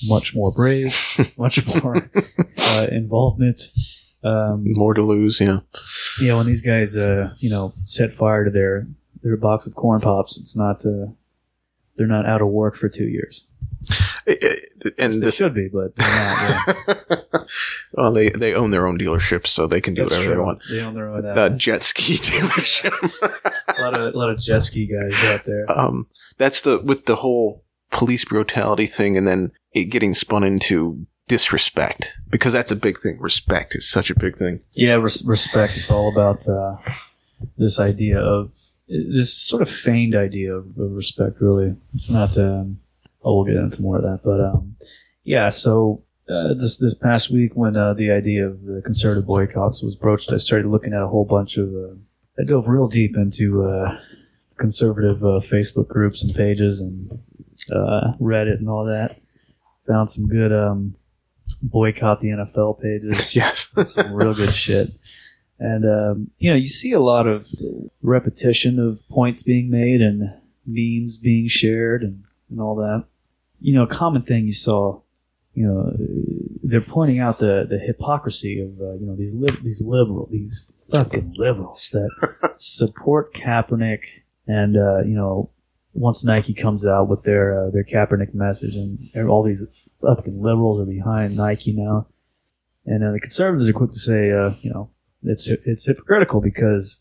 much 0.07 0.35
more 0.35 0.51
brave, 0.51 0.95
much 1.37 1.65
more 1.81 2.09
uh, 2.57 2.87
involvement. 2.91 3.61
Um, 4.25 4.63
More 4.65 4.93
to 4.93 5.01
lose, 5.03 5.39
yeah. 5.39 5.59
know, 6.21 6.37
when 6.37 6.45
these 6.47 6.61
guys, 6.61 6.95
uh, 6.97 7.33
you 7.39 7.49
know, 7.49 7.73
set 7.83 8.13
fire 8.13 8.43
to 8.45 8.51
their 8.51 8.87
their 9.23 9.37
box 9.37 9.67
of 9.67 9.75
corn 9.75 10.01
pops, 10.01 10.37
it's 10.37 10.55
not 10.57 10.85
uh, 10.85 11.07
they're 11.95 12.07
not 12.07 12.25
out 12.25 12.41
of 12.41 12.47
work 12.47 12.75
for 12.75 12.89
two 12.89 13.07
years. 13.07 13.47
It- 14.25 14.43
it- 14.43 14.93
and 14.97 15.15
they 15.15 15.25
the 15.27 15.31
should 15.31 15.53
be, 15.53 15.67
but 15.67 15.95
they're 15.95 16.07
not. 16.07 16.75
Yeah. 16.87 17.39
well, 17.93 18.11
they 18.13 18.29
they 18.29 18.53
own 18.53 18.71
their 18.71 18.87
own 18.87 18.97
dealerships, 18.97 19.47
so 19.47 19.67
they 19.67 19.81
can 19.81 19.93
do 19.93 20.01
That's 20.01 20.13
whatever 20.13 20.27
true. 20.33 20.35
they 20.35 20.45
want. 20.45 20.61
They 20.69 20.79
own 20.81 20.93
their 20.95 21.09
own. 21.09 21.25
Uh, 21.25 21.33
That 21.33 21.57
jet 21.57 21.81
ski 21.83 22.15
dealership. 22.17 22.93
a 23.77 23.81
lot 23.81 23.93
of 23.95 24.13
a 24.13 24.17
lot 24.17 24.29
of 24.29 24.39
jet 24.39 24.61
ski 24.63 24.87
guys 24.87 25.13
out 25.25 25.45
there. 25.45 25.65
um, 25.69 26.07
that's 26.37 26.61
the 26.61 26.79
with 26.79 27.05
the 27.05 27.15
whole 27.15 27.63
police 27.91 28.25
brutality 28.25 28.85
thing, 28.87 29.17
and 29.17 29.27
then 29.27 29.51
it 29.73 29.85
getting 29.85 30.13
spun 30.13 30.43
into 30.43 31.05
disrespect 31.27 32.07
because 32.29 32.53
that's 32.53 32.71
a 32.71 32.75
big 32.75 32.99
thing. 32.99 33.19
Respect 33.19 33.75
is 33.75 33.89
such 33.89 34.09
a 34.09 34.19
big 34.19 34.37
thing. 34.37 34.59
Yeah, 34.73 34.93
res- 34.93 35.25
respect. 35.25 35.77
It's 35.77 35.91
all 35.91 36.11
about 36.11 36.47
uh, 36.47 36.77
this 37.57 37.79
idea 37.79 38.19
of 38.19 38.51
this 38.87 39.35
sort 39.35 39.61
of 39.61 39.69
feigned 39.69 40.15
idea 40.15 40.53
of, 40.53 40.65
respect. 40.77 41.41
Really, 41.41 41.75
it's 41.93 42.09
not. 42.09 42.37
Um, 42.37 42.79
oh, 43.23 43.37
we'll 43.37 43.45
get 43.45 43.55
into 43.55 43.81
more 43.81 43.97
of 43.97 44.03
that, 44.03 44.21
but 44.23 44.39
um, 44.39 44.75
yeah. 45.23 45.49
So 45.49 46.03
uh, 46.29 46.53
this 46.53 46.77
this 46.77 46.93
past 46.93 47.31
week, 47.31 47.51
when 47.55 47.75
uh, 47.75 47.93
the 47.93 48.11
idea 48.11 48.47
of 48.47 48.63
the 48.63 48.81
conservative 48.83 49.25
boycotts 49.25 49.81
was 49.81 49.95
broached, 49.95 50.31
I 50.31 50.37
started 50.37 50.67
looking 50.67 50.93
at 50.93 51.01
a 51.01 51.07
whole 51.07 51.25
bunch 51.25 51.57
of. 51.57 51.69
Uh, 51.69 51.95
I 52.37 52.43
dove 52.43 52.67
real 52.67 52.89
deep 52.89 53.15
into 53.15 53.63
uh, 53.63 53.97
conservative 54.57 55.23
uh, 55.23 55.39
Facebook 55.39 55.87
groups 55.87 56.21
and 56.21 56.35
pages 56.35 56.81
and 56.81 57.19
Reddit 58.19 58.57
and 58.59 58.69
all 58.69 58.85
that. 58.85 59.21
Found 59.87 60.09
some 60.09 60.27
good 60.27 60.51
um, 60.51 60.95
boycott 61.61 62.19
the 62.19 62.29
NFL 62.29 62.81
pages 62.81 63.35
Yes. 63.35 63.67
some 63.85 64.13
real 64.13 64.33
good 64.33 64.53
shit. 64.53 64.89
And 65.59 65.85
um, 65.85 66.31
you 66.37 66.49
know, 66.49 66.57
you 66.57 66.67
see 66.67 66.91
a 66.91 66.99
lot 66.99 67.27
of 67.27 67.47
repetition 68.01 68.79
of 68.79 69.07
points 69.09 69.43
being 69.43 69.69
made 69.69 70.01
and 70.01 70.33
memes 70.65 71.17
being 71.17 71.47
shared 71.47 72.03
and, 72.03 72.23
and 72.49 72.59
all 72.59 72.75
that. 72.75 73.05
You 73.61 73.73
know, 73.75 73.83
a 73.83 73.87
common 73.87 74.23
thing 74.23 74.45
you 74.45 74.53
saw, 74.53 74.99
you 75.53 75.65
know, 75.65 75.93
they're 76.63 76.81
pointing 76.81 77.19
out 77.19 77.39
the, 77.39 77.65
the 77.69 77.77
hypocrisy 77.79 78.59
of 78.59 78.69
uh, 78.81 78.93
you 78.95 79.05
know 79.05 79.15
these 79.15 79.33
lib- 79.33 79.63
these 79.63 79.81
liberal 79.81 80.27
these 80.29 80.69
fucking 80.91 81.35
liberals 81.37 81.89
that 81.93 82.09
support 82.57 83.33
Kaepernick 83.33 84.01
and 84.47 84.75
uh, 84.75 85.03
you 85.03 85.15
know 85.15 85.49
once 85.95 86.23
Nike 86.25 86.53
comes 86.53 86.85
out 86.85 87.07
with 87.07 87.23
their 87.23 87.67
uh, 87.67 87.69
their 87.71 87.83
Kaepernick 87.83 88.33
message 88.35 88.75
and 88.75 88.99
all 89.29 89.41
these 89.43 89.65
fucking 90.01 90.41
liberals 90.41 90.79
are 90.79 90.85
behind 90.85 91.35
Nike 91.37 91.71
now. 91.73 92.05
And 92.85 93.03
uh, 93.03 93.11
the 93.13 93.19
conservatives 93.19 93.67
are 93.67 93.73
quick 93.73 93.91
to 93.91 93.99
say, 93.99 94.29
uh, 94.31 94.51
you 94.61 94.69
know, 94.71 94.89
it's 95.23 95.47
it's 95.47 95.85
hypocritical 95.85 96.41
because, 96.41 96.99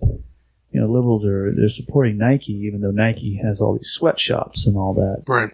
you 0.71 0.81
know, 0.81 0.87
liberals 0.87 1.27
are 1.27 1.53
they're 1.53 1.69
supporting 1.69 2.17
Nike, 2.17 2.53
even 2.55 2.81
though 2.81 2.91
Nike 2.93 3.35
has 3.45 3.61
all 3.61 3.75
these 3.75 3.91
sweatshops 3.91 4.67
and 4.67 4.77
all 4.79 4.95
that, 4.95 5.25
Right. 5.27 5.51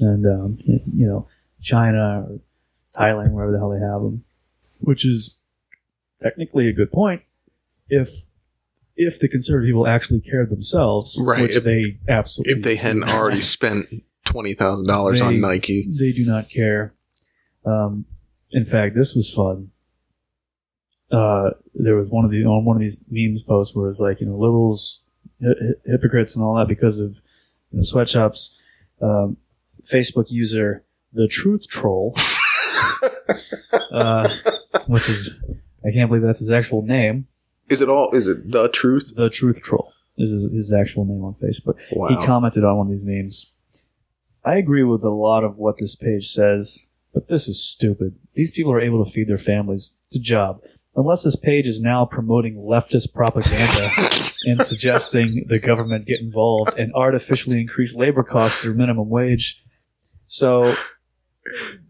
and 0.00 0.26
um, 0.26 0.58
you 0.66 1.06
know, 1.06 1.28
China 1.62 2.26
or 2.28 2.40
Thailand, 2.94 3.30
wherever 3.30 3.52
the 3.52 3.58
hell 3.58 3.70
they 3.70 3.80
have 3.80 4.02
them, 4.02 4.24
which 4.80 5.06
is 5.06 5.36
technically 6.20 6.68
a 6.68 6.72
good 6.72 6.92
point 6.92 7.22
if 7.88 8.24
if 9.06 9.18
the 9.20 9.28
conservative 9.28 9.68
people 9.68 9.86
actually 9.86 10.20
cared 10.20 10.50
themselves, 10.50 11.20
Right, 11.22 11.42
which 11.42 11.56
if- 11.56 11.64
they 11.64 11.98
absolutely 12.08 12.54
If 12.54 12.62
they 12.62 12.76
hadn't 12.76 13.04
already 13.04 13.40
spent 13.40 13.86
twenty 14.24 14.54
thousand 14.54 14.86
dollars 14.86 15.20
on 15.20 15.40
Nike. 15.40 15.88
they 15.98 16.12
do 16.12 16.24
not 16.24 16.48
care. 16.50 16.94
Um, 17.64 18.04
in 18.50 18.64
fact, 18.64 18.94
this 18.96 19.14
was 19.14 19.32
fun. 19.32 19.70
Uh, 21.10 21.50
there 21.74 21.94
was 21.96 22.08
one 22.08 22.24
of 22.24 22.30
the 22.30 22.44
on 22.44 22.64
one 22.64 22.76
of 22.76 22.80
these 22.80 23.02
memes 23.10 23.42
posts 23.42 23.74
where 23.76 23.88
it's 23.88 23.98
like 23.98 24.20
you 24.20 24.26
know 24.26 24.36
liberals, 24.36 25.02
hi- 25.42 25.54
hi- 25.60 25.74
hypocrites, 25.90 26.34
and 26.36 26.44
all 26.44 26.54
that 26.56 26.68
because 26.68 26.98
of 26.98 27.20
you 27.70 27.78
know, 27.78 27.82
sweatshops. 27.82 28.58
Um, 29.00 29.36
Facebook 29.84 30.30
user 30.30 30.84
the 31.12 31.26
Truth 31.28 31.68
Troll, 31.68 32.16
uh, 33.92 34.34
which 34.86 35.08
is 35.08 35.38
I 35.86 35.90
can't 35.90 36.08
believe 36.08 36.22
that's 36.22 36.38
his 36.38 36.50
actual 36.52 36.82
name. 36.82 37.26
Is 37.72 37.80
it 37.80 37.88
all? 37.88 38.10
Is 38.12 38.26
it 38.26 38.50
the 38.50 38.68
truth? 38.68 39.12
The 39.16 39.30
Truth 39.30 39.62
Troll 39.62 39.92
is 40.18 40.30
his, 40.30 40.42
his 40.52 40.72
actual 40.72 41.04
name 41.06 41.24
on 41.24 41.34
Facebook. 41.42 41.78
Wow. 41.92 42.08
He 42.08 42.26
commented 42.26 42.64
on 42.64 42.76
one 42.76 42.86
of 42.88 42.92
these 42.92 43.04
memes. 43.04 43.52
I 44.44 44.56
agree 44.56 44.82
with 44.84 45.02
a 45.04 45.10
lot 45.10 45.42
of 45.44 45.58
what 45.58 45.78
this 45.78 45.94
page 45.94 46.28
says, 46.28 46.88
but 47.14 47.28
this 47.28 47.48
is 47.48 47.64
stupid. 47.64 48.16
These 48.34 48.50
people 48.50 48.72
are 48.72 48.80
able 48.80 49.04
to 49.04 49.10
feed 49.10 49.28
their 49.28 49.38
families. 49.38 49.96
It's 50.06 50.16
a 50.16 50.20
job. 50.20 50.60
Unless 50.94 51.22
this 51.22 51.36
page 51.36 51.66
is 51.66 51.80
now 51.80 52.04
promoting 52.04 52.56
leftist 52.56 53.14
propaganda 53.14 53.88
and 54.46 54.60
suggesting 54.60 55.46
the 55.48 55.58
government 55.58 56.06
get 56.06 56.20
involved 56.20 56.78
and 56.78 56.92
artificially 56.94 57.60
increase 57.60 57.94
labor 57.94 58.22
costs 58.22 58.58
through 58.58 58.74
minimum 58.74 59.08
wage. 59.08 59.62
So 60.26 60.74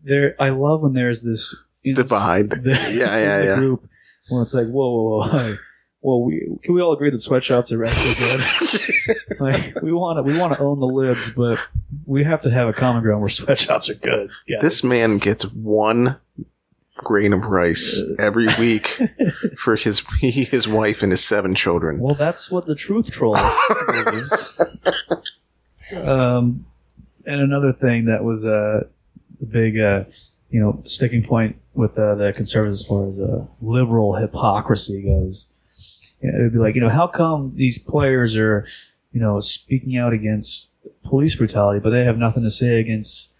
there 0.04 0.36
I 0.38 0.50
love 0.50 0.82
when 0.82 0.92
there's 0.92 1.22
this 1.22 1.56
Divide. 1.84 2.50
the, 2.50 2.70
Yeah, 2.94 3.16
yeah, 3.18 3.38
the 3.38 3.44
yeah. 3.44 3.56
group 3.56 3.88
where 4.28 4.42
it's 4.42 4.54
like, 4.54 4.68
whoa, 4.68 4.90
whoa, 4.90 5.28
whoa, 5.28 5.56
well, 6.02 6.22
we 6.22 6.58
can 6.62 6.74
we 6.74 6.80
all 6.82 6.92
agree 6.92 7.10
that 7.10 7.18
sweatshops 7.18 7.72
are 7.72 7.84
actually 7.84 8.14
good? 8.14 8.40
like 9.40 9.82
we 9.82 9.92
want 9.92 10.18
to 10.18 10.22
we 10.22 10.38
want 10.38 10.52
to 10.52 10.60
own 10.60 10.80
the 10.80 10.86
libs, 10.86 11.30
but 11.30 11.58
we 12.06 12.24
have 12.24 12.42
to 12.42 12.50
have 12.50 12.68
a 12.68 12.72
common 12.72 13.02
ground 13.02 13.20
where 13.22 13.30
sweatshops 13.30 13.88
are 13.88 13.94
good. 13.94 14.28
Yeah, 14.46 14.58
This 14.60 14.82
man 14.84 15.18
gets 15.18 15.44
one 15.44 16.18
grain 16.96 17.32
of 17.32 17.44
rice 17.46 18.00
every 18.18 18.46
week 18.58 19.00
for 19.58 19.76
his 19.76 20.02
he, 20.20 20.30
his 20.44 20.68
wife 20.68 21.02
and 21.02 21.10
his 21.10 21.24
seven 21.24 21.54
children. 21.54 21.98
well, 21.98 22.14
that's 22.14 22.50
what 22.50 22.66
the 22.66 22.74
truth 22.74 23.10
troll 23.10 23.36
believes. 23.86 24.60
Um, 25.94 26.66
and 27.26 27.40
another 27.40 27.72
thing 27.72 28.06
that 28.06 28.24
was 28.24 28.44
a 28.44 28.86
big, 29.50 29.78
uh, 29.78 30.04
you 30.50 30.60
know, 30.60 30.80
sticking 30.84 31.22
point 31.22 31.56
with 31.74 31.98
uh, 31.98 32.14
the 32.14 32.32
conservatives 32.34 32.80
as 32.82 32.86
far 32.86 33.08
as 33.08 33.18
uh, 33.18 33.44
liberal 33.60 34.14
hypocrisy 34.16 35.02
goes. 35.02 35.48
It 36.22 36.40
would 36.42 36.52
be 36.52 36.58
like, 36.58 36.74
you 36.74 36.80
know, 36.80 36.88
how 36.88 37.06
come 37.08 37.50
these 37.50 37.78
players 37.78 38.36
are, 38.36 38.66
you 39.12 39.20
know, 39.20 39.38
speaking 39.40 39.96
out 39.96 40.12
against 40.12 40.70
police 41.04 41.34
brutality, 41.34 41.80
but 41.80 41.90
they 41.90 42.04
have 42.04 42.16
nothing 42.18 42.42
to 42.44 42.50
say 42.50 42.78
against 42.80 43.32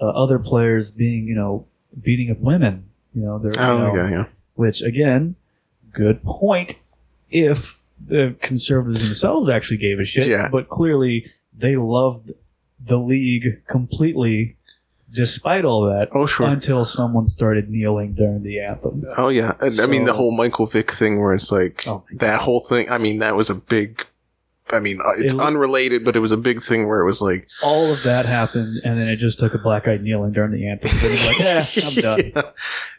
uh, 0.00 0.06
other 0.06 0.38
players 0.38 0.90
being, 0.90 1.26
you 1.26 1.34
know, 1.34 1.66
beating 2.02 2.30
up 2.30 2.38
women? 2.38 2.86
You 3.14 3.22
know, 3.22 3.38
they're, 3.38 3.52
you 3.52 3.60
Oh 3.60 3.78
know, 3.78 3.94
yeah, 3.94 4.10
yeah. 4.10 4.24
which 4.54 4.82
again, 4.82 5.36
good 5.92 6.22
point. 6.22 6.76
If 7.30 7.76
the 8.04 8.34
conservatives 8.40 9.04
themselves 9.04 9.48
actually 9.48 9.76
gave 9.76 9.98
a 10.00 10.04
shit, 10.04 10.26
Yeah. 10.26 10.48
but 10.50 10.68
clearly 10.68 11.26
they 11.56 11.76
loved 11.76 12.32
the 12.84 12.98
league 12.98 13.62
completely, 13.66 14.56
despite 15.12 15.64
all 15.64 15.86
that, 15.86 16.08
Oh 16.12 16.26
sure. 16.26 16.48
until 16.48 16.84
someone 16.84 17.26
started 17.26 17.68
kneeling 17.70 18.14
during 18.14 18.42
the 18.42 18.60
anthem. 18.60 19.02
Oh 19.16 19.28
yeah. 19.28 19.54
And, 19.60 19.80
I 19.80 19.86
mean 19.86 20.04
the 20.04 20.12
whole 20.12 20.32
Michael 20.32 20.66
Vick 20.66 20.90
thing 20.92 21.20
where 21.20 21.34
it's 21.34 21.50
like 21.52 21.86
Oh 21.86 22.04
that 22.14 22.40
whole 22.40 22.60
thing. 22.60 22.90
I 22.90 22.98
mean 22.98 23.18
that 23.18 23.36
was 23.36 23.50
a 23.50 23.54
big. 23.54 24.06
I 24.72 24.80
mean 24.80 25.00
uh, 25.00 25.10
it's 25.18 25.34
It- 25.34 25.40
unrelated, 25.40 26.04
but 26.04 26.16
it 26.16 26.20
was 26.20 26.32
a 26.32 26.36
big 26.36 26.62
thing 26.62 26.86
where 26.88 27.00
it 27.00 27.06
was 27.06 27.20
like 27.20 27.48
all 27.62 27.92
of 27.92 28.02
that 28.04 28.26
happened, 28.26 28.80
and 28.84 28.98
then 28.98 29.08
it 29.08 29.16
just 29.16 29.38
took 29.38 29.54
a 29.54 29.58
black 29.58 29.84
guy 29.84 29.96
kneeling 29.98 30.32
during 30.32 30.52
the 30.52 30.68
anthem. 30.68 30.90
And 30.92 31.00
he's 31.00 31.26
like, 31.26 31.38
"Yeah, 31.38 31.64
I'm 31.86 31.94
done." 32.02 32.32
Yeah. 32.36 32.42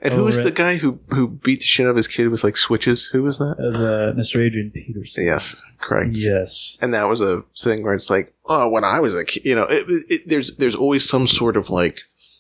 And 0.02 0.14
who 0.14 0.24
was 0.24 0.38
Over 0.40 0.50
the 0.50 0.56
guy 0.56 0.78
who 0.78 1.00
who 1.10 1.28
beat 1.28 1.60
the 1.60 1.66
shit 1.66 1.86
out 1.86 1.92
of 1.92 1.96
his 1.96 2.08
kid 2.08 2.28
with 2.30 2.44
like 2.44 2.58
switches? 2.58 3.06
Who 3.08 3.24
was 3.24 3.38
that? 3.40 3.56
As 3.66 3.76
uh, 3.80 4.14
Mr. 4.18 4.46
Adrian 4.46 4.72
Peterson. 4.72 5.26
Yes, 5.26 5.62
correct. 5.80 6.12
Yes. 6.14 6.78
and 6.82 6.94
that 6.94 7.04
was 7.08 7.22
a 7.22 7.44
thing 7.58 7.84
where 7.84 7.94
it's 7.94 8.10
like, 8.10 8.34
oh, 8.46 8.68
when 8.70 8.84
I 8.84 9.00
was 9.00 9.16
a 9.16 9.24
kid, 9.26 9.46
you 9.46 9.56
know, 9.56 9.64
it, 9.70 9.86
it, 10.10 10.22
there's 10.30 10.56
there's 10.58 10.76
always 10.76 11.08
some 11.08 11.28
sort 11.28 11.56
of 11.58 11.70
like, 11.70 12.00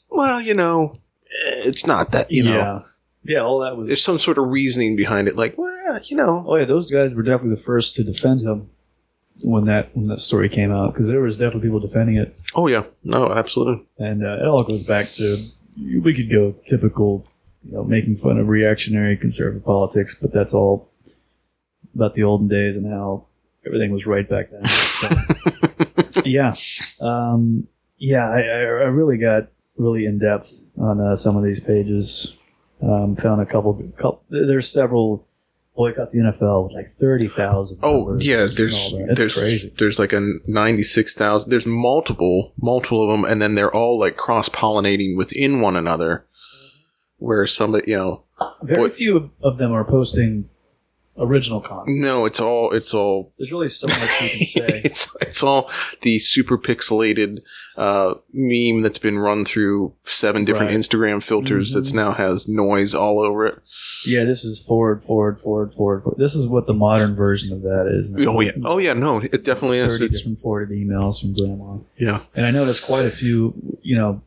well, 0.09 0.41
you 0.41 0.53
know, 0.53 0.95
eh, 1.47 1.61
it's 1.69 1.85
not 1.85 2.11
that, 2.11 2.31
you 2.31 2.43
know, 2.43 2.57
yeah. 2.57 2.79
Yeah. 3.23 3.39
All 3.41 3.59
that 3.59 3.77
was. 3.77 3.87
there's 3.87 4.03
some 4.03 4.17
sort 4.17 4.39
of 4.39 4.47
reasoning 4.47 4.95
behind 4.95 5.27
it, 5.27 5.35
like, 5.35 5.55
well, 5.57 5.99
you 6.03 6.17
know, 6.17 6.43
Oh 6.47 6.55
yeah, 6.55 6.65
those 6.65 6.89
guys 6.89 7.13
were 7.13 7.21
definitely 7.23 7.55
the 7.55 7.61
first 7.61 7.93
to 7.95 8.03
defend 8.03 8.41
him 8.41 8.69
when 9.43 9.65
that 9.65 9.95
when 9.95 10.07
that 10.07 10.19
story 10.19 10.49
came 10.49 10.71
out 10.71 10.93
because 10.93 11.07
there 11.07 11.21
was 11.21 11.37
definitely 11.37 11.61
people 11.61 11.79
defending 11.79 12.17
it, 12.17 12.41
oh 12.55 12.67
yeah, 12.67 12.83
no, 13.03 13.31
absolutely, 13.31 13.85
and 13.97 14.25
uh, 14.25 14.37
it 14.41 14.45
all 14.45 14.63
goes 14.63 14.83
back 14.83 15.11
to 15.11 15.47
we 15.77 16.13
could 16.13 16.29
go 16.29 16.53
typical, 16.67 17.25
you 17.63 17.73
know, 17.73 17.83
making 17.83 18.17
fun 18.17 18.37
of 18.37 18.47
reactionary 18.47 19.17
conservative 19.17 19.63
politics, 19.63 20.15
but 20.19 20.31
that's 20.33 20.53
all 20.53 20.89
about 21.95 22.13
the 22.13 22.23
olden 22.23 22.47
days 22.47 22.75
and 22.75 22.87
how 22.87 23.25
everything 23.65 23.91
was 23.91 24.05
right 24.05 24.27
back 24.27 24.49
then. 24.51 24.67
So, 24.67 26.21
yeah, 26.25 26.55
um, 26.99 27.67
yeah, 27.97 28.29
I, 28.29 28.39
I, 28.39 28.89
really 28.89 29.17
got 29.17 29.47
really 29.77 30.05
in 30.05 30.19
depth 30.19 30.59
on 30.77 30.99
uh, 30.99 31.15
some 31.15 31.37
of 31.37 31.43
these 31.43 31.59
pages. 31.59 32.37
Um, 32.81 33.15
found 33.15 33.41
a 33.41 33.45
couple, 33.45 33.75
couple. 33.95 34.23
There's 34.29 34.67
several 34.67 35.27
boycott 35.75 36.09
the 36.09 36.19
NFL 36.19 36.65
with 36.65 36.73
like 36.73 36.89
thirty 36.89 37.27
thousand. 37.27 37.79
oh 37.83 38.17
yeah, 38.19 38.47
there's 38.55 38.93
there's 39.15 39.33
crazy. 39.35 39.73
there's 39.79 39.99
like 39.99 40.13
a 40.13 40.19
ninety 40.47 40.83
six 40.83 41.15
thousand, 41.15 41.49
there's 41.49 41.65
multiple 41.65 42.53
multiple 42.61 43.03
of 43.03 43.09
them, 43.09 43.25
and 43.29 43.41
then 43.41 43.55
they're 43.55 43.73
all 43.73 43.99
like 43.99 44.17
cross 44.17 44.49
pollinating 44.49 45.15
within 45.17 45.61
one 45.61 45.75
another, 45.75 46.25
where 47.17 47.45
somebody, 47.47 47.91
you 47.91 47.97
know, 47.97 48.23
Very 48.63 48.89
Boy- 48.89 48.93
few 48.93 49.31
of 49.43 49.57
them 49.57 49.71
are 49.71 49.83
posting 49.85 50.49
original 51.17 51.59
content. 51.61 51.99
no, 51.99 52.25
it's 52.25 52.39
all 52.39 52.71
it's 52.71 52.93
all 52.93 53.31
There's 53.37 53.51
really 53.51 53.67
so 53.67 53.87
much 53.87 53.99
you 54.21 54.29
can 54.29 54.45
say. 54.47 54.81
it's 54.85 55.15
it's 55.21 55.43
all 55.43 55.69
the 56.01 56.19
super 56.19 56.57
pixelated 56.57 57.39
uh, 57.77 58.13
meme 58.33 58.81
that's 58.81 58.97
been 58.97 59.19
run 59.19 59.45
through 59.45 59.93
seven 60.05 60.45
different 60.45 60.69
Right. 60.71 60.77
Instagram 60.79 61.21
filters 61.21 61.71
Mhm. 61.71 61.73
that's 61.75 61.93
now 61.93 62.13
has 62.13 62.47
noise 62.47 62.93
all 62.95 63.19
over 63.19 63.45
it. 63.45 63.59
yeah, 64.05 64.23
this 64.23 64.43
is 64.43 64.59
forward, 64.59 65.03
forward, 65.03 65.39
forward, 65.39 65.73
forward. 65.73 66.03
forward. 66.03 66.17
This 66.19 66.33
is 66.35 66.47
what 66.47 66.65
the 66.65 66.73
modern 66.73 67.15
version 67.15 67.53
of 67.53 67.61
that 67.63 67.87
is. 67.93 68.13
Oh 68.27 68.39
yeah, 68.41 68.51
oh 68.63 68.77
yeah, 68.77 68.93
no, 68.93 69.19
it 69.19 69.43
definitely 69.43 69.79
is. 69.79 69.93
Thirty 69.93 70.05
It's, 70.05 70.17
different 70.17 70.39
forwarded 70.39 70.77
emails 70.77 71.19
from 71.21 71.33
grandma. 71.33 71.77
yeah, 71.97 72.21
And 72.35 72.45
I 72.45 72.51
noticed 72.51 72.85
quite 72.85 73.05
a 73.05 73.11
few, 73.11 73.53
you 73.81 73.97
know, 73.97 74.21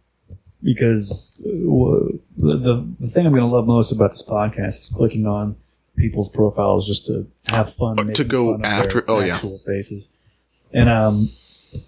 because 0.62 1.30
uh, 1.40 2.16
the, 2.38 2.86
the 3.00 3.08
thing 3.08 3.26
I'm 3.26 3.32
going 3.32 3.42
to 3.42 3.54
love 3.54 3.66
most 3.66 3.92
about 3.92 4.10
this 4.12 4.22
podcast 4.22 4.66
is 4.68 4.90
clicking 4.94 5.26
on 5.26 5.56
people's 5.96 6.28
profiles 6.28 6.86
just 6.86 7.06
to 7.06 7.26
have 7.48 7.72
fun. 7.72 7.98
Uh, 7.98 8.12
to 8.12 8.24
go 8.24 8.52
fun 8.52 8.64
after- 8.64 9.04
oh, 9.08 9.20
yeah. 9.20 9.34
actual 9.34 9.58
faces. 9.58 10.08
And 10.72 10.88
um, 10.88 11.32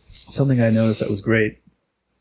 something 0.09 0.61
I 0.61 0.71
noticed 0.71 1.01
that 1.01 1.11
was 1.11 1.21
great. 1.21 1.59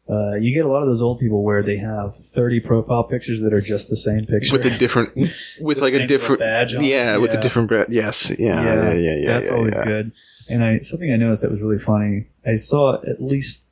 Uh, 0.07 0.35
you 0.35 0.53
get 0.53 0.65
a 0.65 0.69
lot 0.69 0.83
of 0.83 0.87
those 0.87 1.01
old 1.01 1.19
people 1.19 1.43
where 1.43 1.63
they 1.63 1.77
have 1.77 2.15
30 2.15 2.59
profile 2.59 3.03
pictures 3.03 3.41
that 3.41 3.53
are 3.53 3.61
just 3.61 3.89
the 3.89 3.95
same 3.95 4.19
picture. 4.19 4.55
with 4.55 4.65
a 4.65 4.77
different, 4.77 5.15
with 5.61 5.79
like 5.79 5.93
a 5.93 6.05
different, 6.05 6.39
badge 6.39 6.75
on 6.75 6.83
it. 6.83 6.87
yeah, 6.87 7.17
with 7.17 7.33
a 7.33 7.41
different 7.41 7.69
badge. 7.69 7.87
Yes, 7.89 8.31
yeah, 8.37 8.63
yeah, 8.63 8.93
yeah, 8.93 9.15
yeah. 9.15 9.25
That's 9.25 9.49
yeah, 9.49 9.55
always 9.55 9.75
yeah. 9.75 9.85
good. 9.85 10.11
And 10.47 10.63
I 10.63 10.79
something 10.79 11.11
I 11.11 11.15
noticed 11.15 11.41
that 11.41 11.49
was 11.49 11.59
really 11.59 11.79
funny. 11.79 12.27
I 12.45 12.53
saw 12.53 13.01
at 13.01 13.19
least 13.19 13.65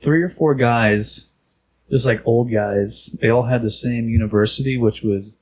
three 0.00 0.22
or 0.22 0.28
four 0.28 0.56
guys, 0.56 1.28
just 1.88 2.04
like 2.04 2.20
old 2.24 2.50
guys. 2.50 3.16
They 3.20 3.30
all 3.30 3.44
had 3.44 3.62
the 3.62 3.70
same 3.70 4.08
university, 4.08 4.76
which 4.76 5.02
was 5.02 5.36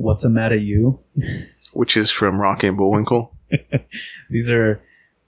what's 0.00 0.22
the 0.22 0.30
matter 0.30 0.56
you? 0.56 0.98
Which 1.72 1.96
is 1.96 2.10
from 2.10 2.40
Rocky 2.40 2.66
and 2.66 2.76
Bullwinkle. 2.76 3.36
These 4.30 4.50
are 4.50 4.80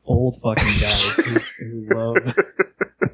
old 0.04 0.36
fucking 0.40 0.64
guys 0.80 1.08
who, 1.14 1.22
who 1.64 1.94
love 1.94 2.16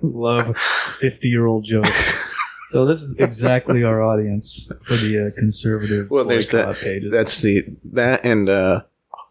who 0.00 0.22
love 0.24 0.56
fifty 0.98 1.28
year 1.28 1.46
old 1.46 1.64
jokes. 1.64 2.24
So 2.70 2.84
this 2.86 3.02
is 3.02 3.14
exactly 3.18 3.82
our 3.82 4.02
audience 4.02 4.70
for 4.84 4.94
the 4.94 5.28
uh, 5.28 5.38
conservative 5.38 6.10
Well, 6.10 6.24
there's 6.24 6.50
that- 6.50 6.76
pages. 6.76 7.10
That's 7.12 7.40
the 7.40 7.64
that 7.92 8.24
and 8.24 8.48
uh, 8.48 8.82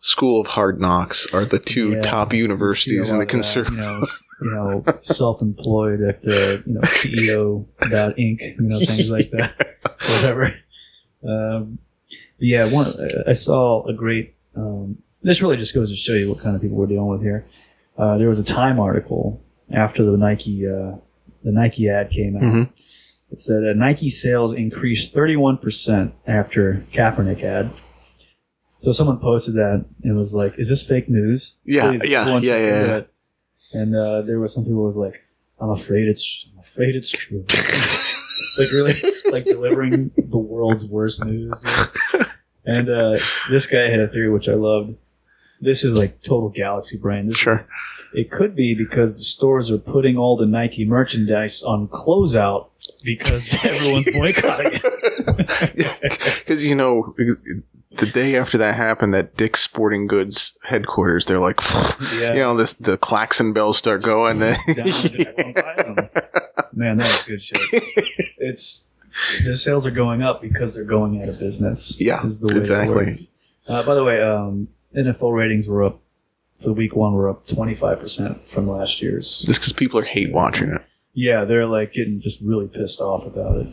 School 0.02 0.42
of 0.42 0.48
Hard 0.48 0.80
Knocks 0.80 1.26
are 1.34 1.46
the 1.46 1.60
two 1.60 1.92
Yeah, 1.94 2.02
top 2.02 2.34
You 2.34 2.38
see 2.38 2.40
a 2.40 2.44
universities 2.44 3.10
in 3.10 3.20
the 3.20 3.26
that, 3.26 3.30
conservative. 3.32 3.78
You 3.78 3.84
know, 3.84 4.02
you 4.42 4.52
know, 4.52 4.84
self-employed 5.00 6.02
at 6.02 6.22
the 6.22 6.64
you 6.66 6.74
know 6.74 6.82
CEO 6.82 7.66
dot 7.92 8.16
Inc. 8.18 8.40
You 8.42 8.56
know 8.62 8.80
things 8.80 9.10
like 9.10 9.30
that, 9.32 9.78
whatever. 10.10 10.56
Um, 11.28 11.80
but 12.38 12.48
yeah, 12.48 12.72
one 12.72 12.96
I 13.28 13.32
saw 13.34 13.86
a 13.88 13.94
great. 13.94 14.36
Um, 14.56 14.98
this 15.24 15.42
really 15.42 15.58
just 15.58 15.74
goes 15.74 15.90
to 15.90 15.96
show 15.96 16.14
you 16.14 16.30
what 16.30 16.40
kind 16.42 16.56
of 16.56 16.62
people 16.62 16.78
we're 16.78 16.86
dealing 16.88 17.08
with 17.08 17.22
here. 17.22 17.46
Uh, 17.98 18.18
there 18.18 18.28
was 18.28 18.40
a 18.40 18.44
Time 18.44 18.80
article 18.80 19.44
after 19.72 20.04
the 20.04 20.18
Nike 20.18 20.68
uh, 20.68 20.96
the 21.44 21.52
Nike 21.52 21.90
ad 21.90 22.10
came 22.10 22.36
out. 22.38 22.44
Mhm. 22.44 22.70
It 23.32 23.40
said 23.40 23.64
uh, 23.64 23.74
Nike 23.74 24.08
sales 24.10 24.54
increased 24.54 25.14
31% 25.14 26.12
after 26.28 26.86
Kaepernick 26.94 27.44
ad. 27.44 27.72
So 28.78 28.92
someone 28.92 29.20
posted 29.20 29.56
that 29.56 29.84
and 30.04 30.16
was 30.16 30.34
like, 30.34 30.54
"Is 30.58 30.70
this 30.70 30.84
fake 30.88 31.10
news?" 31.10 31.58
Yeah, 31.66 31.90
Please 31.90 32.06
yeah, 32.06 32.26
yeah, 32.28 32.40
yeah, 32.40 32.58
yeah. 32.58 32.96
it." 32.98 33.14
And 33.74 33.96
uh, 33.96 34.22
there 34.22 34.40
was 34.40 34.54
some 34.54 34.64
people 34.64 34.84
was 34.84 34.96
like, 34.98 35.16
"I'm 35.60 35.72
afraid 35.72 36.08
it's, 36.08 36.46
I'm 36.54 36.60
afraid 36.60 36.96
it's 36.96 37.10
true." 37.10 37.44
like 38.60 38.72
really, 38.72 38.94
like 39.32 39.46
delivering 39.46 40.12
the 40.16 40.38
world's 40.38 40.86
worst 40.86 41.26
news. 41.26 41.66
And 42.68 42.90
uh, 42.90 43.18
this 43.50 43.66
guy 43.66 43.90
had 43.90 44.00
a 44.00 44.08
theory 44.08 44.30
which 44.30 44.48
I 44.50 44.54
loved. 44.54 44.96
This 45.62 45.84
is 45.84 45.96
like 45.96 46.22
total 46.22 46.50
galaxy 46.50 46.98
brain. 46.98 47.28
This 47.28 47.38
Sure. 47.38 47.56
is- 47.56 47.68
it 48.14 48.32
could 48.32 48.56
be 48.56 48.74
because 48.74 49.16
the 49.18 49.24
stores 49.24 49.70
are 49.70 49.78
putting 49.78 50.16
all 50.18 50.38
the 50.38 50.46
Nike 50.46 50.86
merchandise 50.86 51.62
on 51.62 51.90
closeout 51.90 52.68
because 53.04 53.54
everyone's 53.66 54.10
boycotting 54.12 54.80
it. 54.82 56.00
Because 56.40 56.66
you 56.66 56.74
know, 56.76 57.14
the 57.98 58.06
day 58.06 58.38
after 58.38 58.58
that 58.60 58.76
happened, 58.76 59.14
that 59.14 59.36
Dick's 59.36 59.62
Sporting 59.62 60.08
Goods 60.08 60.58
headquarters, 60.64 61.26
they're 61.26 61.40
like, 61.40 61.60
Yeah. 62.18 62.34
you 62.34 62.40
know, 62.40 62.56
this 62.56 62.76
the 62.76 62.98
klaxon 62.98 63.52
bells 63.54 63.78
start 63.78 64.04
going. 64.04 64.40
Then 64.40 64.58
Down 64.68 64.86
to 64.88 65.28
everyone 65.28 65.54
buys 65.54 65.86
them. 65.86 66.10
Man, 66.74 66.98
that 66.98 67.08
was 67.08 67.24
good 67.28 67.42
shit. 67.42 67.84
It's 68.38 68.88
the 69.46 69.56
sales 69.58 69.86
are 69.86 69.92
going 69.92 70.22
up 70.22 70.42
because 70.42 70.76
they're 70.76 70.84
going 70.86 71.22
out 71.22 71.30
of 71.30 71.40
business. 71.40 72.00
Yeah, 72.00 72.24
is 72.26 72.40
the 72.42 72.48
way 72.54 72.60
exactly. 72.60 73.16
Uh, 73.68 73.84
by 73.84 73.96
the 73.96 74.04
way, 74.04 74.22
um, 74.22 74.68
NFL 74.96 75.36
ratings 75.36 75.68
were 75.68 75.84
up 75.84 76.00
for 76.64 76.72
week 76.74 76.96
one. 76.96 77.14
Were 77.14 77.30
up 77.30 77.48
twenty 77.48 77.74
five 77.76 78.00
percent 78.00 78.48
from 78.50 78.70
last 78.70 79.02
year's. 79.02 79.42
just 79.46 79.60
because 79.62 79.74
people 79.74 80.00
are 80.00 80.04
hate 80.06 80.32
watching 80.32 80.70
it. 80.70 80.82
Yeah, 81.14 81.46
they're 81.46 81.66
like 81.66 81.94
getting 81.94 82.22
just 82.22 82.40
really 82.42 82.68
pissed 82.68 83.02
off 83.02 83.26
about 83.26 83.58
it. 83.58 83.68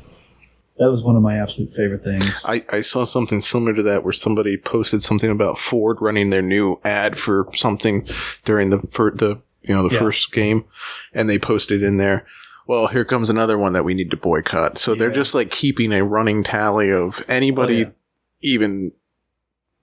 That 0.78 0.88
was 0.90 1.02
one 1.02 1.14
of 1.14 1.22
my 1.22 1.38
absolute 1.40 1.72
favorite 1.72 2.02
things. 2.02 2.42
I, 2.48 2.64
I 2.72 2.80
saw 2.80 3.04
something 3.04 3.40
similar 3.40 3.74
to 3.74 3.82
that 3.84 4.02
where 4.02 4.12
somebody 4.12 4.56
posted 4.56 5.02
something 5.02 5.30
about 5.30 5.56
Ford 5.56 5.98
running 6.00 6.30
their 6.30 6.42
new 6.42 6.80
ad 6.84 7.16
for 7.16 7.46
something 7.54 8.08
during 8.44 8.70
the 8.70 8.80
for 8.90 9.12
the 9.12 9.40
you 9.62 9.72
know 9.74 9.86
the 9.88 9.94
Yeah. 9.94 10.00
first 10.00 10.32
game, 10.32 10.64
and 11.12 11.28
they 11.30 11.38
posted 11.38 11.82
in 11.82 11.98
there. 11.98 12.26
Well, 12.66 12.86
here 12.86 13.04
comes 13.04 13.28
another 13.30 13.58
one 13.58 13.74
that 13.74 13.84
we 13.84 13.94
need 13.94 14.10
to 14.10 14.16
boycott. 14.16 14.78
So 14.78 14.94
they're 14.94 15.10
just 15.10 15.34
like 15.34 15.50
keeping 15.50 15.92
a 15.92 16.02
running 16.04 16.42
tally 16.42 16.90
of 16.92 17.22
anybody 17.28 17.84
Oh, 17.84 17.88
yeah. 17.88 17.92
even 18.40 18.92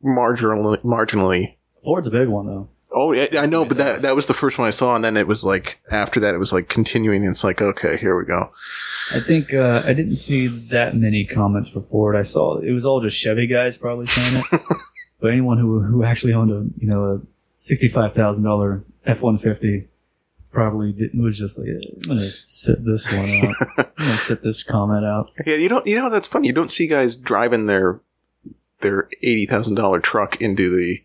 marginally 0.04 0.82
marginally. 0.84 1.56
Ford's 1.84 2.08
a 2.08 2.12
big 2.12 2.28
one 2.28 2.48
though. 2.48 2.70
Oh, 2.94 3.14
yeah, 3.14 3.40
I 3.40 3.46
know, 3.46 3.64
but 3.64 3.78
that 3.78 4.02
that 4.02 4.16
was 4.18 4.26
the 4.26 4.34
first 4.34 4.58
one 4.58 4.68
I 4.68 4.72
saw, 4.72 4.96
and 4.96 5.06
then 5.06 5.16
it 5.16 5.26
was 5.26 5.46
like 5.46 5.80
after 5.92 6.20
that, 6.20 6.36
it 6.36 6.40
was 6.40 6.52
like 6.52 6.68
continuing. 6.68 7.22
And 7.24 7.32
it's 7.32 7.44
like, 7.44 7.62
okay, 7.62 7.96
here 7.96 8.18
we 8.18 8.26
go. 8.26 8.52
I 9.16 9.22
think 9.22 9.54
uh, 9.54 9.82
I 9.86 9.94
didn't 9.94 10.16
see 10.16 10.48
that 10.72 10.94
many 10.94 11.24
comments 11.24 11.70
for 11.70 11.82
Ford. 11.84 12.18
I 12.18 12.22
saw 12.22 12.58
it 12.58 12.72
was 12.72 12.86
all 12.86 13.00
just 13.02 13.18
Chevy 13.18 13.48
guys 13.48 13.78
probably 13.78 14.08
saying 14.08 14.44
it. 14.52 14.62
but 15.22 15.32
anyone 15.32 15.58
who 15.58 15.80
who 15.80 16.04
actually 16.04 16.34
owned 16.34 16.52
a 16.52 16.66
you 16.82 16.88
know 16.90 17.06
a 17.06 17.22
sixty 17.56 17.88
five 17.88 18.14
thousand 18.14 18.44
dollar 18.44 18.84
F 19.06 19.22
one 19.22 19.38
fifty 19.38 19.88
probably 20.52 20.92
didn't 20.92 21.22
was 21.24 21.38
just 21.38 21.58
like 21.58 21.68
I'm 21.70 22.02
gonna 22.18 22.30
sit 22.30 22.84
this 22.86 23.12
one 23.12 23.30
out. 23.30 23.56
I'm 23.78 24.06
gonna 24.06 24.18
sit 24.18 24.44
this 24.44 24.64
comment 24.64 25.06
out. 25.06 25.32
Yeah, 25.46 25.56
you 25.56 25.70
don't. 25.70 25.86
You 25.88 25.98
know 25.98 26.10
that's 26.10 26.28
funny. 26.28 26.48
You 26.48 26.54
don't 26.54 26.72
see 26.72 26.88
guys 26.88 27.16
driving 27.16 27.66
their 27.68 28.00
their 28.82 29.08
eighty 29.22 29.46
thousand 29.46 29.76
dollar 29.76 30.00
truck 30.00 30.42
into 30.42 30.70
the 30.70 31.00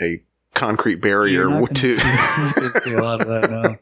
a 0.00 0.22
concrete 0.54 0.96
barrier 0.96 1.44
gonna 1.48 1.66
see- 1.74 1.88
you're 1.88 1.96
not 1.98 2.54
gonna 2.56 2.80
see 2.82 2.92
a 2.92 3.02
lot 3.02 3.20
of 3.20 3.28
that 3.28 3.50
now. 3.50 3.78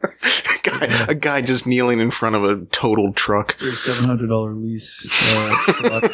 guy, 0.62 1.06
a 1.08 1.14
guy 1.14 1.40
just 1.40 1.66
kneeling 1.66 2.00
in 2.00 2.10
front 2.10 2.36
of 2.36 2.44
a 2.44 2.64
totaled 2.66 3.16
truck. 3.16 3.56
Seven 3.72 4.04
hundred 4.04 4.28
dollar 4.28 4.52
lease 4.54 5.06
uh, 5.34 5.56
truck. 5.72 6.12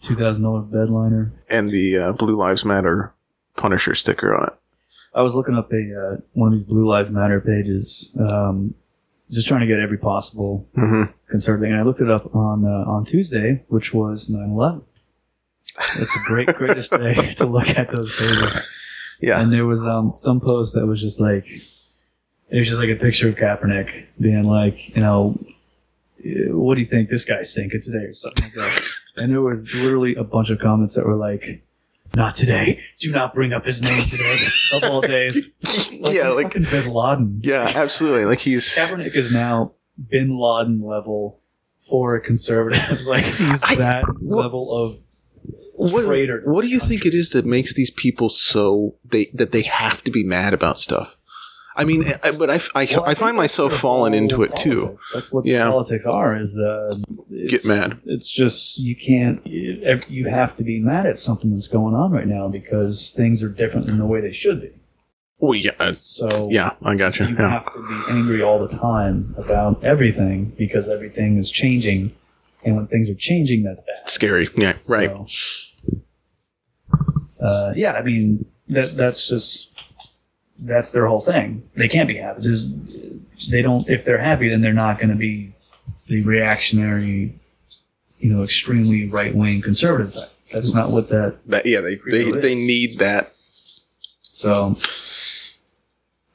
Two 0.00 0.14
thousand 0.14 0.42
dollar 0.42 0.60
bed 0.62 0.90
liner. 0.90 1.32
and 1.50 1.70
the 1.70 1.96
uh, 1.98 2.12
Blue 2.12 2.34
Lives 2.36 2.64
Matter 2.64 3.12
Punisher 3.56 3.94
sticker 3.94 4.34
on 4.34 4.48
it. 4.48 4.54
I 5.18 5.22
was 5.22 5.34
looking 5.34 5.56
up 5.56 5.72
a 5.72 5.76
uh, 5.76 6.16
one 6.34 6.52
of 6.52 6.58
these 6.58 6.64
Blue 6.64 6.88
Lives 6.88 7.10
Matter 7.10 7.40
pages, 7.40 8.14
um, 8.20 8.74
just 9.30 9.48
trying 9.48 9.60
to 9.60 9.66
get 9.66 9.80
every 9.80 9.98
possible 9.98 10.68
hmm 10.74 11.04
conservative, 11.28 11.70
and 11.72 11.80
I 11.80 11.82
looked 11.82 12.00
it 12.00 12.10
up 12.10 12.34
on 12.34 12.64
uh, 12.64 12.90
on 12.94 13.04
Tuesday, 13.04 13.64
which 13.68 13.92
was 13.92 14.28
9/11. 14.30 14.82
It's 15.96 16.14
a 16.16 16.20
great, 16.24 16.48
greatest 16.54 16.90
day 16.92 17.14
to 17.36 17.46
look 17.46 17.68
at 17.76 17.90
those 17.90 18.16
pages. 18.18 18.66
Yeah, 19.20 19.40
And 19.40 19.52
there 19.52 19.64
was 19.66 19.84
um, 19.84 20.12
some 20.12 20.40
post 20.40 20.74
that 20.76 20.86
was 20.86 21.00
just 21.00 21.20
like, 21.20 21.44
it 22.50 22.56
was 22.56 22.68
just 22.68 22.78
like 22.80 22.88
a 22.88 22.94
picture 22.96 23.28
of 23.28 23.34
Kaepernick 23.34 24.06
being 24.20 24.44
like, 24.44 24.94
you 24.94 25.02
know, 25.02 25.36
"Eh, 26.24 26.50
what 26.50 26.76
do 26.76 26.80
you 26.80 26.86
think 26.86 27.08
this 27.08 27.24
guy's 27.24 27.52
thinking 27.54 27.80
today 27.80 28.04
or 28.04 28.12
something 28.12 28.44
like 28.44 28.54
that. 28.54 28.82
And 29.16 29.32
there 29.32 29.42
was 29.42 29.72
literally 29.74 30.14
a 30.14 30.22
bunch 30.24 30.50
of 30.50 30.60
comments 30.60 30.94
that 30.94 31.04
were 31.04 31.16
like, 31.16 31.62
not 32.18 32.34
today. 32.34 32.80
Do 33.00 33.10
not 33.10 33.32
bring 33.32 33.54
up 33.54 33.64
his 33.64 33.80
name 33.80 34.02
today 34.02 34.38
of 34.74 34.84
all 34.84 35.00
days. 35.00 35.50
Like, 35.98 36.14
yeah, 36.14 36.28
like 36.28 36.52
Bin 36.52 36.92
Laden. 36.92 37.40
yeah, 37.42 37.72
absolutely. 37.74 38.26
Like 38.26 38.40
he's 38.40 38.74
Kaepernick 38.76 39.14
is 39.16 39.32
now 39.32 39.72
Bin 40.10 40.38
Laden 40.38 40.82
level 40.82 41.40
for 41.88 42.20
conservatives. 42.20 43.06
like 43.14 43.24
he's 43.24 43.62
I- 43.62 43.76
that 43.76 44.04
what- 44.20 44.42
level 44.42 44.70
of 44.70 44.98
what, 45.80 46.04
traitor 46.06 46.42
what 46.44 46.62
do 46.62 46.68
you 46.68 46.80
think 46.80 47.06
it 47.06 47.14
is 47.14 47.30
that 47.30 47.46
makes 47.46 47.72
these 47.74 47.90
people 47.90 48.28
so 48.28 48.96
they 49.04 49.26
that 49.32 49.52
they 49.52 49.62
have 49.62 50.02
to 50.04 50.10
be 50.10 50.24
mad 50.24 50.52
about 50.52 50.78
stuff? 50.78 51.14
I 51.78 51.84
mean, 51.84 52.04
I, 52.24 52.32
but 52.32 52.50
I, 52.50 52.60
I, 52.74 52.86
Well, 52.90 53.02
I 53.04 53.06
think 53.14 53.18
find 53.18 53.36
myself 53.36 53.72
falling 53.78 54.12
into 54.12 54.42
it 54.42 54.54
too. 54.56 54.98
That's 55.14 55.32
what 55.32 55.46
Yeah. 55.46 55.70
politics 55.70 56.06
are. 56.06 56.36
Is 56.36 56.58
uh, 56.58 56.94
Get 57.48 57.64
mad. 57.64 57.98
It's 58.04 58.30
just 58.30 58.78
you 58.78 58.96
can't. 58.96 59.46
You 59.46 60.00
you 60.08 60.28
have 60.28 60.54
to 60.56 60.64
be 60.64 60.80
mad 60.80 61.06
at 61.06 61.16
something 61.18 61.50
that's 61.52 61.68
going 61.68 61.94
on 61.94 62.10
right 62.10 62.26
now 62.26 62.48
because 62.48 63.10
things 63.10 63.42
are 63.44 63.48
different 63.48 63.86
than 63.86 63.98
the 63.98 64.06
way 64.06 64.20
they 64.20 64.32
should 64.32 64.60
be. 64.60 64.70
Oh 65.40 65.52
yeah, 65.52 65.92
So 65.96 66.28
yeah, 66.50 66.72
I 66.82 66.96
got 66.96 67.20
you. 67.20 67.26
you 67.28 67.36
Yeah. 67.38 67.48
have 67.50 67.72
to 67.72 67.78
be 67.88 68.12
angry 68.12 68.42
all 68.42 68.58
the 68.66 68.76
time 68.76 69.32
about 69.38 69.84
everything 69.84 70.46
because 70.58 70.88
everything 70.88 71.36
is 71.38 71.48
changing, 71.48 72.10
and 72.64 72.74
when 72.76 72.86
things 72.88 73.08
are 73.08 73.14
changing, 73.14 73.62
that's 73.62 73.82
bad. 73.82 74.10
Scary. 74.10 74.48
Yeah, 74.56 74.72
right. 74.88 75.10
So, 75.10 75.26
uh, 77.40 77.72
yeah, 77.76 77.92
I 77.92 78.02
mean 78.02 78.44
that 78.68 78.96
that's 78.96 79.28
just 79.28 79.77
that's 80.60 80.90
their 80.90 81.06
whole 81.06 81.20
thing. 81.20 81.62
They 81.76 81.88
can't 81.88 82.08
be 82.08 82.16
happy. 82.16 82.42
Just, 82.42 82.68
they 83.50 83.62
don't. 83.62 83.88
If 83.88 84.04
they're 84.04 84.18
happy, 84.18 84.48
then 84.48 84.60
they're 84.60 84.72
not 84.72 84.98
going 84.98 85.10
to 85.10 85.16
be 85.16 85.52
the 86.08 86.22
reactionary, 86.22 87.38
you 88.18 88.32
know, 88.32 88.42
extremely 88.42 89.08
right 89.08 89.34
wing 89.34 89.62
conservative 89.62 90.14
type. 90.14 90.30
That's 90.52 90.74
not 90.74 90.90
what 90.90 91.08
that. 91.10 91.38
That 91.46 91.66
yeah, 91.66 91.80
they 91.80 91.96
they, 92.10 92.30
they 92.32 92.54
need 92.54 92.98
that. 92.98 93.34
So, 94.20 94.76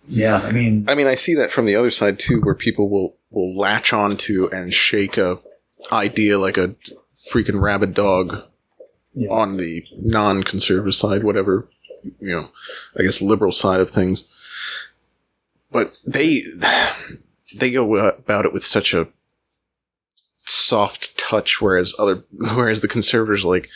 yeah, 0.08 0.38
I 0.38 0.52
mean, 0.52 0.86
I 0.88 0.96
mean, 0.96 1.08
I 1.08 1.16
see 1.16 1.36
that 1.36 1.52
from 1.52 1.66
the 1.66 1.76
other 1.76 1.92
side 1.92 2.20
too, 2.20 2.40
where 2.42 2.56
people 2.56 2.90
will 2.90 3.16
will 3.32 3.58
latch 3.58 3.92
onto 3.92 4.48
and 4.54 4.74
shake 4.74 5.18
a 5.18 5.40
idea 5.92 6.38
like 6.38 6.58
a 6.58 6.76
freaking 7.32 7.62
rabid 7.62 7.94
dog 7.94 8.44
yeah, 9.14 9.30
on 9.30 9.58
the 9.58 9.84
non-conservative 9.98 10.96
side, 10.96 11.24
whatever 11.24 11.68
you 12.20 12.30
know, 12.36 12.50
I 12.98 13.04
guess 13.04 13.22
liberal 13.22 13.52
side 13.52 13.80
of 13.80 13.90
things. 13.90 14.26
But 15.72 15.96
they 16.06 16.44
they 17.58 17.72
go 17.72 17.96
about 17.96 18.46
it 18.46 18.54
with 18.54 18.64
such 18.64 18.94
a 18.94 19.08
soft 20.46 21.18
touch, 21.18 21.62
whereas 21.62 21.94
other 21.98 22.24
whereas 22.56 22.82
the 22.82 22.88
conservatives 22.88 23.46
are 23.46 23.50
like 23.50 23.70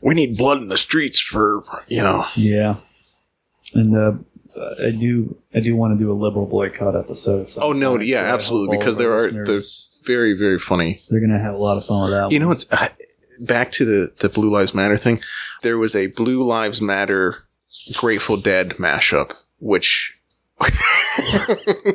we 0.00 0.14
need 0.14 0.36
blood 0.36 0.58
in 0.62 0.68
the 0.68 0.78
streets 0.78 1.20
for 1.20 1.62
you 1.88 2.02
know 2.02 2.26
yeah, 2.36 2.76
and 3.74 3.96
uh, 3.96 4.12
I 4.82 4.90
do 4.90 5.36
I 5.54 5.60
do 5.60 5.76
want 5.76 5.96
to 5.96 6.02
do 6.02 6.10
a 6.10 6.14
liberal 6.14 6.46
boycott 6.46 6.96
episode. 6.96 7.46
Oh, 7.60 7.72
no, 7.72 8.00
yeah, 8.00 8.22
so 8.22 8.34
absolutely, 8.34 8.78
because 8.78 8.96
there 8.96 9.12
are- 9.14 9.30
there's- 9.30 9.86
very 10.06 10.32
very 10.32 10.58
funny. 10.58 10.98
they're 11.10 11.20
gonna 11.20 11.38
have 11.38 11.52
a 11.54 11.58
lot 11.58 11.76
of 11.76 11.84
fun 11.84 12.04
with 12.04 12.10
that. 12.12 12.32
You 12.32 12.38
know, 12.38 12.50
it's 12.50 12.64
back 13.38 13.70
to 13.72 13.84
the 13.84 14.10
the 14.20 14.30
Blue 14.30 14.50
Lives 14.50 14.72
Matter 14.72 14.96
thing. 14.96 15.20
There 15.62 15.76
was 15.76 15.94
a 15.94 16.06
Blue 16.06 16.42
Lives 16.42 16.80
Matter 16.80 17.36
Grateful 17.96 18.36
Dead 18.36 18.70
mashup, 18.78 19.32
which. 19.58 20.16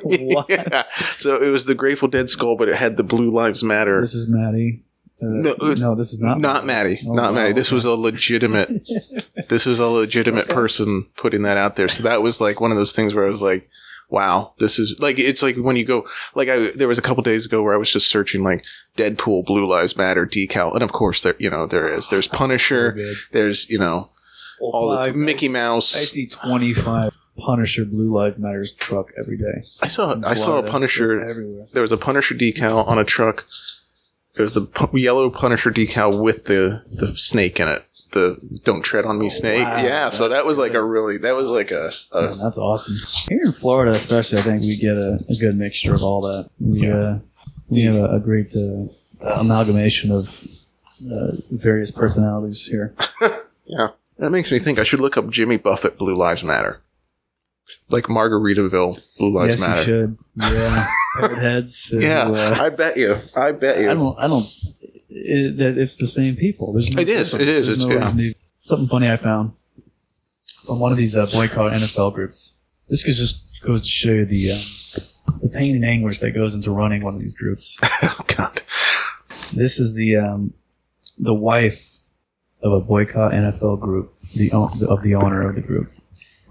What? 0.03 0.49
Yeah. 0.49 0.83
So 1.17 1.41
it 1.41 1.49
was 1.49 1.65
the 1.65 1.75
Grateful 1.75 2.07
Dead 2.07 2.29
skull, 2.29 2.57
but 2.57 2.67
it 2.69 2.75
had 2.75 2.97
the 2.97 3.03
Blue 3.03 3.29
Lives 3.31 3.63
Matter. 3.63 4.01
This 4.01 4.13
is 4.13 4.29
Maddie. 4.29 4.83
Uh, 5.21 5.25
No, 5.27 5.55
no, 5.73 5.95
this 5.95 6.11
is 6.13 6.19
not 6.19 6.39
not 6.39 6.65
Maddie. 6.65 6.99
Oh, 7.07 7.13
not 7.13 7.33
wow, 7.33 7.39
Maddie. 7.41 7.53
This 7.53 7.71
was 7.71 7.85
a 7.85 7.91
legitimate. 7.91 8.87
this 9.49 9.65
was 9.65 9.79
a 9.79 9.85
legitimate 9.87 10.45
Okay. 10.45 10.53
person 10.53 11.05
putting 11.17 11.43
that 11.43 11.57
out 11.57 11.75
there. 11.75 11.87
So 11.87 12.03
that 12.03 12.21
was 12.21 12.41
like 12.41 12.59
one 12.59 12.71
of 12.71 12.77
those 12.77 12.91
things 12.91 13.13
where 13.13 13.25
I 13.25 13.29
was 13.29 13.41
like, 13.41 13.69
"Wow, 14.09 14.53
this 14.59 14.77
is 14.79 14.99
like 14.99 15.17
it's 15.19 15.41
like 15.41 15.55
when 15.55 15.75
you 15.77 15.85
go 15.85 16.05
like 16.35 16.49
I 16.49 16.71
there 16.71 16.87
was 16.89 16.97
a 16.97 17.01
couple 17.03 17.23
days 17.23 17.45
ago 17.45 17.63
where 17.63 17.73
I 17.73 17.77
was 17.77 17.91
just 17.91 18.07
searching 18.09 18.43
like 18.43 18.63
Deadpool 18.97 19.45
Blue 19.45 19.65
Lives 19.65 19.95
Matter 19.95 20.25
decal, 20.25 20.73
and 20.73 20.83
of 20.83 20.91
course 20.91 21.23
there 21.23 21.35
you 21.39 21.49
know 21.49 21.65
there 21.65 21.87
is 21.91 22.09
there's 22.09 22.27
Punisher, 22.27 22.95
So 22.97 23.13
there's 23.31 23.69
you 23.69 23.79
know 23.79 24.09
all 24.59 24.91
I- 24.91 25.11
the 25.11 25.17
Mickey 25.17 25.47
Mouse. 25.49 25.95
I 25.95 25.99
see 25.99 26.27
25 26.27 27.17
Punisher 27.37 27.85
Blue 27.85 28.11
Lives 28.13 28.37
Matters 28.37 28.71
truck 28.73 29.09
every 29.19 29.37
day. 29.37 29.63
I 29.81 29.87
saw 29.87 30.15
I 30.23 30.33
saw 30.33 30.43
a 30.43 30.45
Florida. 30.53 30.71
Punisher. 30.71 31.21
Everywhere. 31.25 31.67
There 31.73 31.81
was 31.81 31.91
a 31.91 31.97
Punisher 31.97 32.35
decal 32.35 32.87
on 32.87 32.97
a 32.97 33.03
truck. 33.03 33.45
There 34.35 34.43
was 34.43 34.53
the 34.53 34.61
pu- 34.61 34.97
yellow 34.97 35.29
Punisher 35.29 35.71
decal 35.71 36.21
with 36.21 36.45
the 36.45 36.83
the 36.91 37.15
snake 37.15 37.59
in 37.59 37.67
it. 37.67 37.85
The 38.11 38.37
"Don't 38.63 38.81
tread 38.81 39.03
on 39.05 39.19
me, 39.19 39.25
Oh, 39.25 39.29
snake." 39.29 39.65
wow. 39.65 39.83
yeah, 39.83 40.09
so 40.09 40.27
That's 40.29 40.39
that 40.41 40.45
was 40.45 40.57
like 40.57 40.73
a 40.73 40.81
really 40.83 41.17
that 41.17 41.35
was 41.35 41.49
like 41.49 41.71
a, 41.71 41.91
a 42.13 42.21
Man, 42.21 42.37
that's 42.39 42.57
awesome. 42.57 42.95
Here 43.29 43.41
in 43.43 43.51
Florida, 43.51 43.91
especially, 43.91 44.37
I 44.39 44.41
think 44.41 44.61
we 44.61 44.77
get 44.77 44.95
a, 44.95 45.19
a 45.29 45.35
good 45.39 45.57
mixture 45.57 45.93
of 45.93 46.03
all 46.03 46.21
that. 46.21 46.49
We 46.59 46.87
Yeah. 46.87 46.95
uh, 46.95 47.19
we 47.69 47.81
have 47.81 47.95
a, 47.95 48.15
a 48.15 48.19
great 48.19 48.55
uh, 48.55 48.87
amalgamation 49.39 50.11
of 50.11 50.47
uh, 51.11 51.31
various 51.51 51.91
personalities 51.91 52.65
here. 52.65 52.93
yeah. 53.65 53.87
That 54.17 54.29
makes 54.31 54.51
me 54.51 54.59
think 54.59 54.79
I 54.79 54.83
should 54.83 54.99
look 55.01 55.17
up 55.17 55.29
Jimmy 55.29 55.57
Buffett 55.57 55.97
Blue 55.97 56.15
Lives 56.15 56.43
Matter, 56.43 56.81
like 57.89 58.05
Margaritaville 58.05 58.99
Blue 59.17 59.31
Lives 59.31 59.55
yes, 59.55 59.61
Matter. 59.61 59.79
you 59.79 59.85
should. 59.85 60.17
Yeah, 60.37 60.87
parrot 61.19 61.37
heads. 61.37 61.93
uh, 61.93 61.99
Yeah, 61.99 62.29
uh, 62.29 62.57
I 62.59 62.69
bet 62.69 62.97
you. 62.97 63.17
I 63.35 63.51
bet 63.51 63.79
you. 63.79 63.91
I 63.91 63.93
don't. 63.93 64.17
I 64.19 64.27
don't. 64.27 64.47
It, 65.09 65.57
that 65.57 65.77
it's 65.77 65.95
the 65.97 66.07
same 66.07 66.35
people. 66.35 66.73
There's 66.73 66.93
no 66.93 67.01
It 67.01 67.09
is, 67.09 67.31
difference. 67.31 67.41
it 67.43 67.47
is, 67.49 67.65
There's 67.67 67.77
it's- 67.77 67.89
no 67.89 67.95
yeah. 67.95 68.01
reason 68.03 68.17
to- 68.19 68.35
Something 68.63 68.87
funny 68.87 69.11
I 69.11 69.17
found 69.17 69.51
on 70.67 70.79
one 70.79 70.91
of 70.91 70.97
these 70.97 71.15
uh, 71.15 71.27
boycott 71.27 71.71
NFL 71.71 72.13
groups. 72.15 72.53
This 72.89 73.03
just 73.03 73.43
goes 73.63 73.81
to 73.81 73.87
show 73.87 74.09
you 74.11 74.25
the 74.25 74.53
um, 74.53 74.63
the 75.43 75.49
pain 75.49 75.75
and 75.75 75.85
anguish 75.85 76.19
that 76.19 76.31
goes 76.31 76.55
into 76.55 76.71
running 76.71 77.03
one 77.03 77.13
of 77.13 77.19
these 77.21 77.35
groups. 77.35 77.77
oh 77.83 78.19
God. 78.27 78.61
This 79.53 79.79
is 79.79 79.93
the 79.93 80.15
um, 80.17 80.53
the 81.19 81.33
wife 81.33 81.94
of 82.63 82.71
a 82.73 82.79
boycott 82.79 83.31
NFL 83.33 83.79
group, 83.79 84.13
the 84.35 84.51
of 84.51 85.01
the 85.03 85.15
owner 85.15 85.47
of 85.47 85.55
the 85.55 85.61
group. 85.61 85.91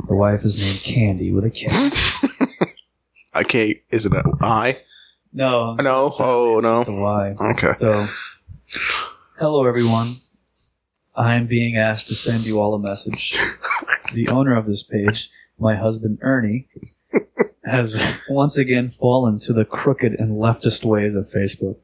The 0.09 0.15
wife 0.15 0.45
is 0.45 0.59
named 0.59 0.81
Candy 0.81 1.33
with 1.33 1.45
a 1.45 1.51
K. 1.51 1.69
Okay, 3.37 3.83
is 3.91 4.07
it 4.07 4.13
a 4.13 4.23
I? 4.43 4.79
No, 5.33 5.75
No? 5.75 6.13
Oh, 6.21 6.61
no. 6.63 6.79
just 6.79 6.89
a 6.89 6.93
Y. 6.93 7.35
Okay. 7.53 7.73
So, 7.73 8.07
hello 9.41 9.67
everyone. 9.67 10.21
I 11.17 11.35
am 11.35 11.49
being 11.49 11.77
asked 11.77 12.07
to 12.09 12.15
send 12.15 12.45
you 12.45 12.61
all 12.61 12.75
a 12.75 12.79
message. 12.79 13.37
The 14.13 14.29
owner 14.29 14.55
of 14.57 14.67
this 14.67 14.85
page, 14.85 15.29
my 15.59 15.75
husband 15.75 16.19
Ernie, 16.23 16.69
has 17.65 18.01
once 18.29 18.57
again 18.57 18.89
fallen 18.91 19.39
to 19.39 19.53
the 19.53 19.65
crooked 19.65 20.13
and 20.13 20.33
leftist 20.41 20.85
ways 20.85 21.17
of 21.17 21.27
Facebook. 21.27 21.79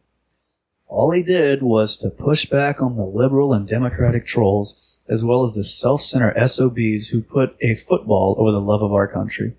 All 0.90 1.12
he 1.12 1.22
did 1.22 1.62
was 1.62 1.96
to 1.98 2.10
push 2.10 2.46
back 2.46 2.82
on 2.82 2.96
the 2.96 3.04
liberal 3.04 3.52
and 3.52 3.66
democratic 3.66 4.26
trolls, 4.26 4.96
as 5.08 5.24
well 5.24 5.44
as 5.44 5.54
the 5.54 5.62
self-centered 5.62 6.34
SOBs 6.48 7.08
who 7.08 7.22
put 7.22 7.56
a 7.60 7.76
football 7.76 8.34
over 8.38 8.50
the 8.50 8.60
love 8.60 8.82
of 8.82 8.92
our 8.92 9.06
country. 9.06 9.54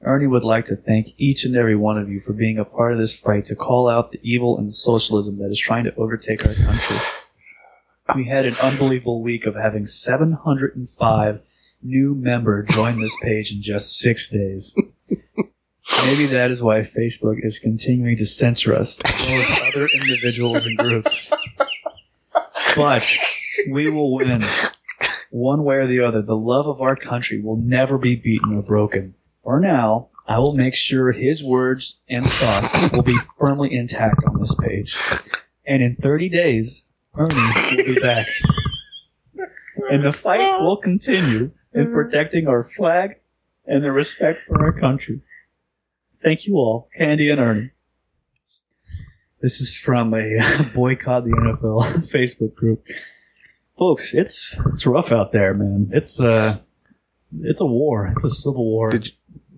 Ernie 0.00 0.26
would 0.26 0.44
like 0.44 0.64
to 0.66 0.74
thank 0.74 1.08
each 1.18 1.44
and 1.44 1.54
every 1.54 1.76
one 1.76 1.98
of 1.98 2.08
you 2.08 2.20
for 2.20 2.32
being 2.32 2.58
a 2.58 2.64
part 2.64 2.94
of 2.94 2.98
this 2.98 3.20
fight 3.20 3.44
to 3.46 3.54
call 3.54 3.86
out 3.86 4.12
the 4.12 4.20
evil 4.22 4.56
and 4.56 4.72
socialism 4.72 5.36
that 5.36 5.50
is 5.50 5.58
trying 5.58 5.84
to 5.84 5.94
overtake 5.96 6.46
our 6.46 6.54
country. 6.54 6.96
We 8.14 8.24
had 8.24 8.46
an 8.46 8.56
unbelievable 8.62 9.20
week 9.20 9.44
of 9.44 9.56
having 9.56 9.84
705 9.84 11.40
new 11.82 12.14
member 12.14 12.62
join 12.62 12.98
this 12.98 13.16
page 13.22 13.52
in 13.52 13.60
just 13.60 13.98
six 13.98 14.30
days. 14.30 14.74
Maybe 16.04 16.26
that 16.26 16.50
is 16.50 16.62
why 16.62 16.80
Facebook 16.80 17.38
is 17.42 17.58
continuing 17.58 18.16
to 18.16 18.26
censor 18.26 18.74
us, 18.74 18.98
as 19.04 19.26
well 19.26 19.40
as 19.40 19.74
other 19.74 19.88
individuals 19.94 20.66
and 20.66 20.76
groups. 20.78 21.32
But 22.76 23.16
we 23.72 23.90
will 23.90 24.14
win. 24.16 24.42
One 25.30 25.64
way 25.64 25.76
or 25.76 25.86
the 25.86 26.00
other, 26.00 26.22
the 26.22 26.36
love 26.36 26.66
of 26.66 26.80
our 26.80 26.96
country 26.96 27.40
will 27.40 27.56
never 27.56 27.98
be 27.98 28.16
beaten 28.16 28.56
or 28.56 28.62
broken. 28.62 29.14
For 29.42 29.60
now, 29.60 30.08
I 30.26 30.38
will 30.38 30.54
make 30.54 30.74
sure 30.74 31.12
his 31.12 31.42
words 31.42 31.98
and 32.08 32.26
thoughts 32.26 32.92
will 32.92 33.02
be 33.02 33.16
firmly 33.38 33.74
intact 33.74 34.24
on 34.26 34.40
this 34.40 34.54
page. 34.54 34.96
And 35.66 35.82
in 35.82 35.94
30 35.94 36.28
days, 36.28 36.86
Ernie 37.16 37.36
will 37.76 37.84
be 37.84 38.00
back. 38.00 38.26
And 39.90 40.02
the 40.04 40.12
fight 40.12 40.60
will 40.60 40.76
continue 40.76 41.52
in 41.72 41.92
protecting 41.92 42.48
our 42.48 42.64
flag 42.64 43.16
and 43.66 43.84
the 43.84 43.92
respect 43.92 44.40
for 44.46 44.64
our 44.64 44.72
country. 44.72 45.20
Thank 46.22 46.46
you 46.46 46.56
all, 46.56 46.88
Candy 46.96 47.30
and 47.30 47.40
Ernie. 47.40 47.70
This 49.40 49.60
is 49.60 49.76
from 49.78 50.14
a 50.14 50.70
boycott 50.74 51.24
the 51.24 51.30
NFL 51.30 51.82
Facebook 52.12 52.54
group. 52.54 52.84
Folks, 53.78 54.14
it's 54.14 54.58
it's 54.72 54.86
rough 54.86 55.12
out 55.12 55.32
there, 55.32 55.52
man. 55.52 55.90
It's 55.92 56.18
uh 56.18 56.58
it's 57.42 57.60
a 57.60 57.66
war. 57.66 58.06
It's 58.06 58.24
a 58.24 58.30
civil 58.30 58.64
war. 58.64 58.90
Did 58.90 59.12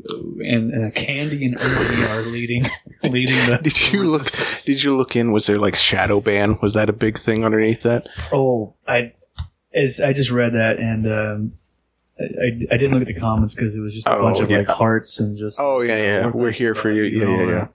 and, 0.08 0.72
and 0.72 0.94
Candy 0.94 1.44
and 1.44 1.60
Ernie 1.60 2.04
are 2.04 2.22
leading 2.22 2.64
leading 3.02 3.36
the 3.46 3.58
Did 3.62 3.92
you 3.92 4.04
look? 4.04 4.30
Did 4.64 4.82
you 4.82 4.96
look 4.96 5.16
in? 5.16 5.32
Was 5.32 5.46
there 5.46 5.58
like 5.58 5.76
shadow 5.76 6.20
ban? 6.20 6.58
Was 6.60 6.74
that 6.74 6.88
a 6.88 6.92
big 6.92 7.18
thing 7.18 7.44
underneath 7.44 7.82
that? 7.82 8.08
Oh, 8.32 8.74
I 8.86 9.12
as 9.74 10.00
I 10.00 10.12
just 10.12 10.30
read 10.30 10.54
that 10.54 10.78
and 10.78 11.12
um, 11.12 11.52
I, 12.20 12.24
I 12.24 12.46
I 12.72 12.76
didn't 12.76 12.92
look 12.92 13.02
at 13.02 13.06
the 13.14 13.18
comments 13.20 13.54
because 13.54 13.74
it 13.76 13.80
was 13.80 13.94
just 13.94 14.06
a 14.06 14.16
Oh, 14.16 14.22
bunch 14.22 14.40
of 14.40 14.50
yeah. 14.50 14.58
like 14.58 14.66
hearts 14.68 15.20
and 15.20 15.36
just 15.38 15.58
Oh 15.60 15.80
yeah, 15.80 15.96
yeah. 15.96 16.26
We're 16.30 16.50
here 16.50 16.74
for 16.74 16.90
you. 16.90 17.02
Yeah, 17.04 17.28
yeah, 17.46 17.46
yeah. 17.46 17.68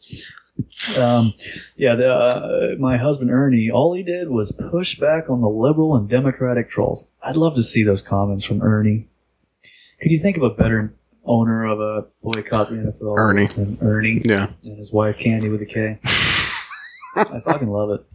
Um, 0.99 1.33
yeah, 1.75 1.95
the, 1.95 2.07
uh, 2.13 2.75
my 2.79 2.97
husband 2.97 3.31
Ernie, 3.31 3.71
all 3.71 3.95
he 3.95 4.03
did 4.03 4.29
was 4.29 4.51
push 4.71 4.99
back 4.99 5.27
on 5.29 5.41
the 5.41 5.49
liberal 5.49 5.95
and 5.95 6.07
democratic 6.07 6.69
trolls. 6.69 7.09
I'd 7.23 7.37
love 7.37 7.55
to 7.55 7.63
see 7.63 7.83
those 7.83 8.01
comments 8.03 8.45
from 8.45 8.61
Ernie. 8.61 9.07
Could 10.01 10.11
you 10.11 10.19
think 10.19 10.37
of 10.37 10.43
a 10.43 10.49
better 10.51 10.93
owner 11.25 11.65
of 11.65 11.79
a 11.79 12.05
boycott 12.21 12.69
the 12.69 12.75
NFL 12.75 13.17
Ernie. 13.17 13.47
than 13.47 13.77
Ernie 13.81 14.21
Yeah. 14.25 14.49
and 14.63 14.77
his 14.77 14.91
wife 14.93 15.17
Candy 15.17 15.49
with 15.49 15.61
a 15.61 15.65
K? 15.65 15.97
I 17.15 17.39
fucking 17.45 17.69
love 17.69 17.89
it. 17.91 18.05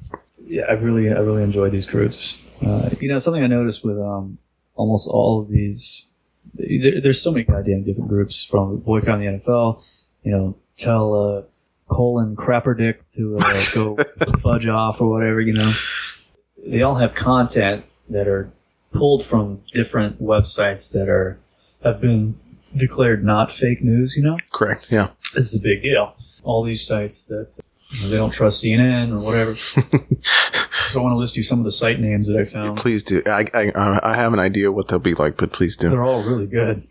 Yeah, 0.47 0.63
I 0.69 0.73
really, 0.75 1.09
I 1.09 1.19
really 1.21 1.43
enjoy 1.43 1.71
these 1.71 1.87
groups. 1.87 2.41
Uh, 2.65 2.91
you 3.01 3.09
know, 3.09 3.19
something 3.19 3.43
I 3.43 3.47
noticed 3.47 3.85
with 3.85 3.99
um, 3.99 4.39
almost 4.75 5.09
all 5.09 5.41
of 5.41 5.49
these, 5.49 6.09
there, 6.55 7.01
there's 7.01 7.21
so 7.21 7.31
many 7.33 7.45
goddamn 7.45 7.85
different 7.85 8.09
groups 8.09 8.45
from 8.45 8.79
boycott 8.79 9.19
the 9.19 9.27
NFL. 9.27 9.83
You 10.23 10.33
know, 10.33 10.57
tell 10.77 11.15
uh, 11.15 11.43
colon 11.93 12.37
crapper 12.37 12.77
dick 12.77 13.09
to 13.13 13.39
uh, 13.39 13.65
go 13.75 13.97
fudge 14.41 14.67
off 14.67 15.01
or 15.01 15.09
whatever. 15.11 15.41
You 15.41 15.55
know, 15.55 15.73
they 16.67 16.83
all 16.83 16.97
have 16.97 17.15
content 17.15 17.85
that 18.11 18.27
are 18.29 18.51
pulled 18.93 19.25
from 19.25 19.63
different 19.73 20.23
websites 20.23 20.93
that 20.93 21.09
are 21.09 21.39
have 21.85 22.01
been 22.01 22.39
declared 22.77 23.25
not 23.25 23.53
fake 23.53 23.83
news. 23.83 24.17
You 24.17 24.25
know, 24.25 24.39
Correct. 24.53 24.89
Yeah. 24.91 25.09
this 25.35 25.53
is 25.53 25.61
a 25.61 25.63
big 25.63 25.83
deal. 25.83 26.15
All 26.43 26.63
these 26.65 26.87
sites 26.87 27.25
that 27.25 27.59
you 27.91 28.03
know, 28.03 28.11
they 28.11 28.17
don't 28.17 28.31
trust 28.33 28.63
CNN 28.65 29.13
or 29.13 29.25
whatever. 29.25 29.55
so 30.93 31.01
I 31.01 31.03
want 31.03 31.13
to 31.15 31.19
list 31.19 31.37
you 31.37 31.43
some 31.43 31.59
of 31.59 31.65
the 31.65 31.73
site 31.73 32.01
names 32.01 32.27
that 32.27 32.37
I 32.37 32.45
found. 32.45 32.79
please 32.79 33.03
do. 33.03 33.23
I, 33.27 33.47
I 33.55 34.01
I 34.03 34.15
have 34.15 34.33
an 34.33 34.39
idea 34.39 34.71
what 34.73 34.89
they'll 34.89 34.99
be 34.99 35.15
like, 35.15 35.37
but 35.37 35.53
please 35.53 35.77
do. 35.77 35.91
They're 35.91 36.05
all 36.05 36.23
really 36.25 36.47
good. 36.47 36.87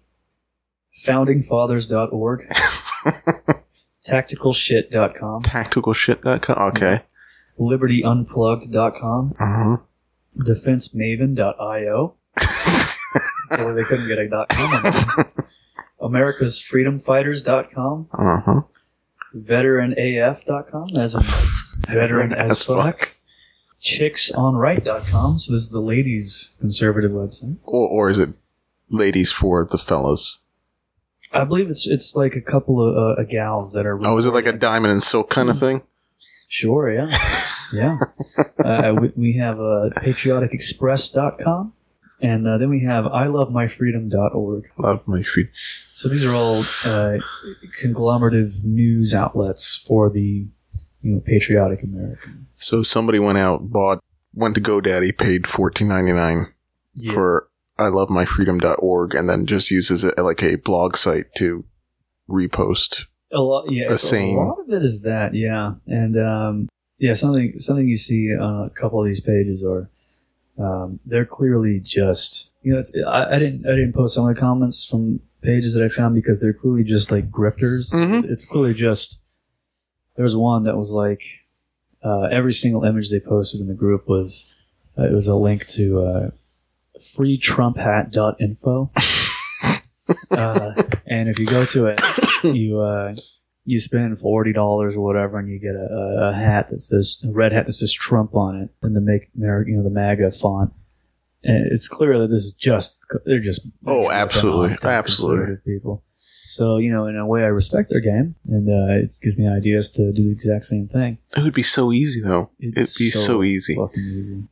Foundingfathers.org, 1.05 2.47
tacticalshit.com, 4.07 5.43
Tacticalshit.com. 5.43 6.67
Okay. 6.69 7.01
libertyunplugged.com, 7.59 9.33
Uh 9.39 9.45
huh. 9.45 9.77
defensemaven.io. 10.39 12.13
Boy, 13.49 13.73
they 13.73 13.83
couldn't 13.83 14.07
get 14.07 14.19
a 14.19 14.27
dot 14.27 14.49
.com 14.49 14.73
on 14.73 14.83
that. 14.83 15.27
americasfreedomfighters.com, 16.01 18.07
Uh 18.13 18.41
huh. 18.41 18.61
veteranaf.com, 19.35 20.89
as 20.97 21.15
in 21.15 21.21
veteran 21.93 22.33
as 22.33 22.63
fuck, 22.63 23.13
chicksonright.com, 23.81 25.39
so 25.39 25.51
this 25.51 25.61
is 25.61 25.69
the 25.69 25.79
ladies' 25.81 26.55
conservative 26.59 27.11
website. 27.11 27.57
Or 27.63 27.87
or 27.87 28.09
is 28.09 28.19
it 28.19 28.29
ladies 28.89 29.31
for 29.31 29.65
the 29.65 29.77
fellas? 29.77 30.39
I 31.33 31.43
believe 31.43 31.69
it's 31.69 31.87
it's 31.87 32.15
like 32.15 32.35
a 32.35 32.41
couple 32.41 32.81
of 32.81 33.17
uh, 33.19 33.23
gals 33.23 33.73
that 33.73 33.85
are. 33.85 33.99
Oh, 34.05 34.17
is 34.17 34.25
it 34.25 34.31
like 34.33 34.45
a 34.45 34.53
diamond 34.53 34.91
and 34.93 35.03
silk 35.03 35.29
kind 35.29 35.49
of 35.49 35.59
thing? 35.59 35.81
Sure, 36.49 36.91
yeah. 36.91 37.17
Yeah. 37.73 37.97
uh, 38.63 38.95
we, 38.97 39.11
we 39.17 39.33
have 39.39 39.59
uh, 39.59 39.89
patrioticexpress.com, 39.97 41.73
and 42.21 42.47
uh, 42.47 42.57
then 42.57 42.69
we 42.69 42.79
have 42.85 43.03
ilovemyfreedom.org. 43.03 44.69
Love 44.77 45.05
my 45.05 45.21
feet. 45.21 45.49
So 45.93 46.07
these 46.07 46.23
are 46.25 46.33
all 46.33 46.63
uh, 46.85 47.17
conglomerative 47.81 48.63
news 48.63 49.13
outlets 49.13 49.75
for 49.85 50.09
the 50.09 50.47
you 51.01 51.11
know 51.13 51.19
patriotic 51.19 51.83
American. 51.83 52.46
So 52.57 52.83
somebody 52.83 53.19
went 53.19 53.37
out, 53.37 53.69
bought, 53.69 54.03
went 54.33 54.55
to 54.55 54.61
GoDaddy, 54.61 55.17
paid 55.17 55.47
fourteen 55.47 55.87
ninety 55.87 56.11
nine 56.13 56.47
for 57.13 57.47
I 57.77 57.89
love 57.89 58.09
my 58.09 58.25
freedom.org, 58.25 59.13
and 59.13 59.29
then 59.29 59.45
just 59.45 59.69
uses 59.69 60.03
it 60.03 60.17
like 60.17 60.41
a 60.43 60.55
blog 60.55 60.97
site 60.97 61.33
to 61.37 61.63
repost. 62.29 63.05
a 63.31 63.39
lot. 63.39 63.65
Yeah, 63.71 63.83
a 63.83 63.93
it's- 63.93 64.11
a 64.11 64.33
lot 64.35 64.59
of 64.59 64.69
it 64.71 64.83
is 64.83 65.01
that. 65.03 65.33
Yeah, 65.33 65.73
and 65.85 66.17
um, 66.19 66.69
yeah, 66.97 67.13
something 67.13 67.59
something 67.59 67.87
you 67.87 67.97
see 67.97 68.29
on 68.35 68.65
a 68.65 68.69
couple 68.71 68.99
of 68.99 69.05
these 69.05 69.19
pages 69.21 69.63
are 69.63 69.89
um, 70.57 70.99
they're 71.05 71.25
clearly 71.25 71.79
just 71.79 72.49
you 72.63 72.73
know, 72.73 72.79
it's, 72.79 72.91
I, 73.07 73.35
I 73.35 73.39
didn't 73.39 73.65
I 73.67 73.71
didn't 73.75 73.93
post 73.93 74.15
some 74.15 74.27
of 74.27 74.33
the 74.35 74.41
comments 74.41 74.85
from 74.85 75.19
pages 75.43 75.73
that 75.75 75.83
I 75.83 75.87
found 75.87 76.15
because 76.15 76.41
they're 76.41 76.53
clearly 76.53 76.83
just 76.83 77.11
like 77.11 77.29
grifters. 77.29 77.93
Mhm. 77.93 78.25
It's 78.29 78.45
clearly 78.45 78.73
just 78.73 79.19
there's 80.15 80.35
one 80.35 80.63
that 80.63 80.75
was 80.75 80.91
like 80.91 81.21
uh, 82.03 82.27
every 82.31 82.53
single 82.53 82.83
image 82.83 83.09
they 83.09 83.19
posted 83.19 83.61
in 83.61 83.67
the 83.67 83.73
group 83.73 84.07
was 84.07 84.53
uh, 84.97 85.03
it 85.03 85.11
was 85.11 85.27
a 85.27 85.35
link 85.35 85.67
to 85.67 86.01
uh, 86.01 86.29
freeTrumpHat.info. 86.99 88.91
uh, 90.31 90.83
and 91.05 91.29
if 91.29 91.39
you 91.39 91.45
go 91.45 91.65
to 91.65 91.87
it, 91.87 92.01
you 92.43 92.79
uh, 92.79 93.15
you 93.65 93.79
spend 93.79 94.19
forty 94.19 94.53
dollars 94.53 94.95
or 94.95 95.01
whatever, 95.01 95.37
and 95.39 95.49
you 95.49 95.59
get 95.59 95.75
a, 95.75 95.87
a, 95.93 96.29
a 96.29 96.33
hat 96.33 96.69
that 96.69 96.79
says 96.79 97.21
a 97.23 97.31
red 97.31 97.51
hat 97.51 97.65
that 97.65 97.73
says 97.73 97.93
Trump 97.93 98.35
on 98.35 98.55
it, 98.61 98.69
and 98.81 98.95
the 98.95 99.01
make 99.01 99.29
you 99.35 99.75
know 99.75 99.83
the 99.83 99.89
MAGA 99.89 100.31
font. 100.31 100.73
And 101.43 101.71
it's 101.71 101.87
clear 101.87 102.17
that 102.19 102.27
this 102.27 102.45
is 102.45 102.53
just 102.53 102.97
they're 103.25 103.39
just 103.39 103.67
Oh, 103.85 104.09
absolutely. 104.11 104.77
Absolutely. 104.81 105.57
people. 105.65 106.03
So 106.47 106.77
you 106.77 106.91
know, 106.91 107.07
in 107.07 107.17
a 107.17 107.25
way, 107.25 107.41
I 107.43 107.47
respect 107.47 107.89
their 107.89 107.99
game, 107.99 108.35
and 108.47 108.69
uh, 108.69 109.03
it 109.03 109.15
gives 109.21 109.37
me 109.37 109.47
ideas 109.47 109.91
to 109.91 110.11
do 110.13 110.23
the 110.23 110.31
exact 110.31 110.65
same 110.65 110.87
thing. 110.87 111.17
It 111.35 111.43
would 111.43 111.53
be 111.53 111.63
so 111.63 111.91
easy 111.91 112.21
though. 112.21 112.49
It'd 112.59 112.75
be 112.75 113.09
so, 113.11 113.43
easy. 113.43 113.75
fucking 113.75 114.01
easy. 114.01 114.43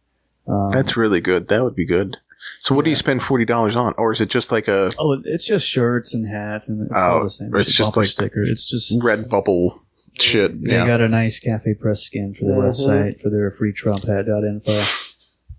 Um, 0.48 0.72
That's 0.72 0.98
really 0.98 1.22
good. 1.22 1.48
That 1.48 1.64
would 1.64 1.76
be 1.76 1.86
good. 1.86 2.18
So 2.60 2.76
what 2.76 2.84
do 2.84 2.92
you 2.92 2.96
spend 2.98 3.24
forty 3.24 3.46
dollars 3.46 3.76
on, 3.76 3.94
or 3.98 4.12
is 4.12 4.20
it 4.22 4.30
just 4.30 4.52
like 4.52 4.68
a 4.68 4.92
oh, 5.00 5.22
it's 5.26 5.44
just 5.46 5.68
shirts 5.68 6.14
and 6.14 6.28
hats, 6.28 6.70
and 6.70 6.86
it's 6.86 6.92
Oh, 6.96 7.00
all 7.18 7.24
the 7.24 7.30
same. 7.30 7.56
it's 7.56 7.70
shit, 7.72 7.76
just 7.78 7.98
like 7.98 8.10
sticker. 8.10 8.44
It's 8.44 8.70
just 8.70 9.02
red 9.02 9.30
bubble 9.30 9.82
shit? 10.20 10.62
They 10.64 10.74
Yeah. 10.74 10.86
got 10.86 11.02
a 11.02 11.08
nice 11.10 11.40
Cafe 11.40 11.74
Press 11.76 12.02
skin 12.02 12.34
for 12.34 12.46
their 12.46 12.56
Mhm. 12.56 12.72
website 12.72 13.22
for 13.22 13.30
their 13.30 13.50
free 13.52 13.72
Trump 13.74 14.04
Trumphead.info. 14.04 14.82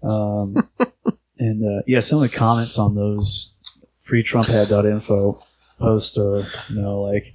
Um, 0.02 0.56
and 1.38 1.64
uh, 1.64 1.82
yeah, 1.86 2.00
some 2.00 2.22
of 2.22 2.30
the 2.30 2.36
comments 2.36 2.78
on 2.78 2.94
those 2.94 3.54
free 3.98 4.22
Trump 4.22 4.46
Trumphead.info 4.48 5.42
posts 5.78 6.16
are, 6.18 6.42
you 6.68 6.80
know, 6.80 7.02
like 7.02 7.34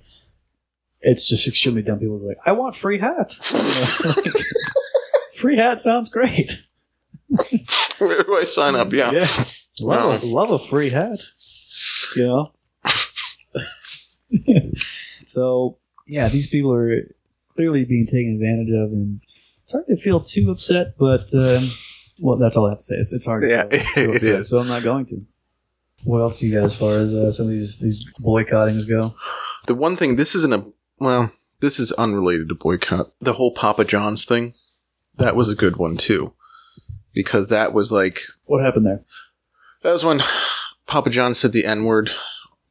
it's 1.02 1.28
just 1.28 1.48
extremely 1.48 1.82
dumb. 1.82 2.00
People's 2.00 2.24
like, 2.24 2.38
I 2.46 2.52
want 2.52 2.76
free 2.76 3.00
hat. 3.00 3.34
You 3.52 3.58
know, 3.58 4.14
like, 4.16 4.34
free 5.36 5.58
hat 5.58 5.80
sounds 5.80 6.10
great. 6.10 6.52
Where 7.98 8.24
do 8.24 8.36
I 8.36 8.44
sign 8.46 8.76
up? 8.76 8.92
Yeah. 8.94 9.12
yeah. 9.12 9.46
Love, 9.80 10.22
a, 10.22 10.26
love 10.26 10.52
a 10.52 10.60
free 10.60 10.90
hat. 10.90 11.20
You 12.16 12.28
know? 12.28 12.52
so, 15.26 15.78
yeah, 16.08 16.30
these 16.30 16.48
people 16.48 16.74
are 16.74 17.02
clearly 17.56 17.86
being 17.86 18.06
taken 18.06 18.34
advantage 18.34 18.70
of, 18.74 18.92
and 18.92 19.22
it's 19.64 19.72
hard 19.72 19.88
to 19.88 19.96
feel 19.98 20.20
too 20.20 20.52
upset, 20.52 20.98
but, 20.98 21.34
um, 21.34 21.64
well, 22.20 22.38
that's 22.38 22.56
all 22.58 22.68
I 22.68 22.72
have 22.72 22.80
to 22.80 22.84
say. 22.84 22.96
It's, 22.96 23.14
it's 23.14 23.26
hard 23.26 23.44
to 23.44 23.50
Yeah, 23.50 23.64
too 23.70 23.80
it 23.96 24.16
upset, 24.18 24.40
is. 24.42 24.50
so 24.50 24.60
I'm 24.60 24.68
not 24.68 24.84
going 24.84 25.06
to. 25.08 25.26
What 26.04 26.20
else 26.20 26.40
do 26.40 26.48
you 26.48 26.54
got 26.56 26.64
as 26.64 26.76
far 26.76 26.98
as 27.00 27.14
uh, 27.14 27.32
some 27.32 27.46
of 27.48 27.52
these, 27.52 27.78
these 27.80 28.06
boycottings 28.20 28.88
go? 28.88 29.14
The 29.68 29.76
one 29.76 29.96
thing 29.96 30.16
this 30.16 30.36
isn't 30.36 30.54
a 30.54 30.66
well, 31.00 31.32
this 31.60 31.80
is 31.80 31.92
unrelated 31.94 32.50
to 32.50 32.56
boycott. 32.56 33.12
The 33.22 33.34
whole 33.34 33.52
Papa 33.52 33.86
John's 33.86 34.26
thing, 34.26 34.54
that 35.18 35.36
was 35.36 35.50
a 35.50 35.56
good 35.56 35.78
one 35.78 35.98
too, 35.98 36.34
because 37.14 37.50
that 37.50 37.74
was 37.74 37.92
like 37.92 38.22
What 38.46 38.64
happened 38.64 38.86
there? 38.86 39.04
that 39.84 39.94
was 39.94 40.04
when 40.06 40.22
Papa 40.88 41.10
John 41.10 41.34
said 41.34 41.52
the 41.52 41.66
N 41.66 41.86
word 41.86 42.10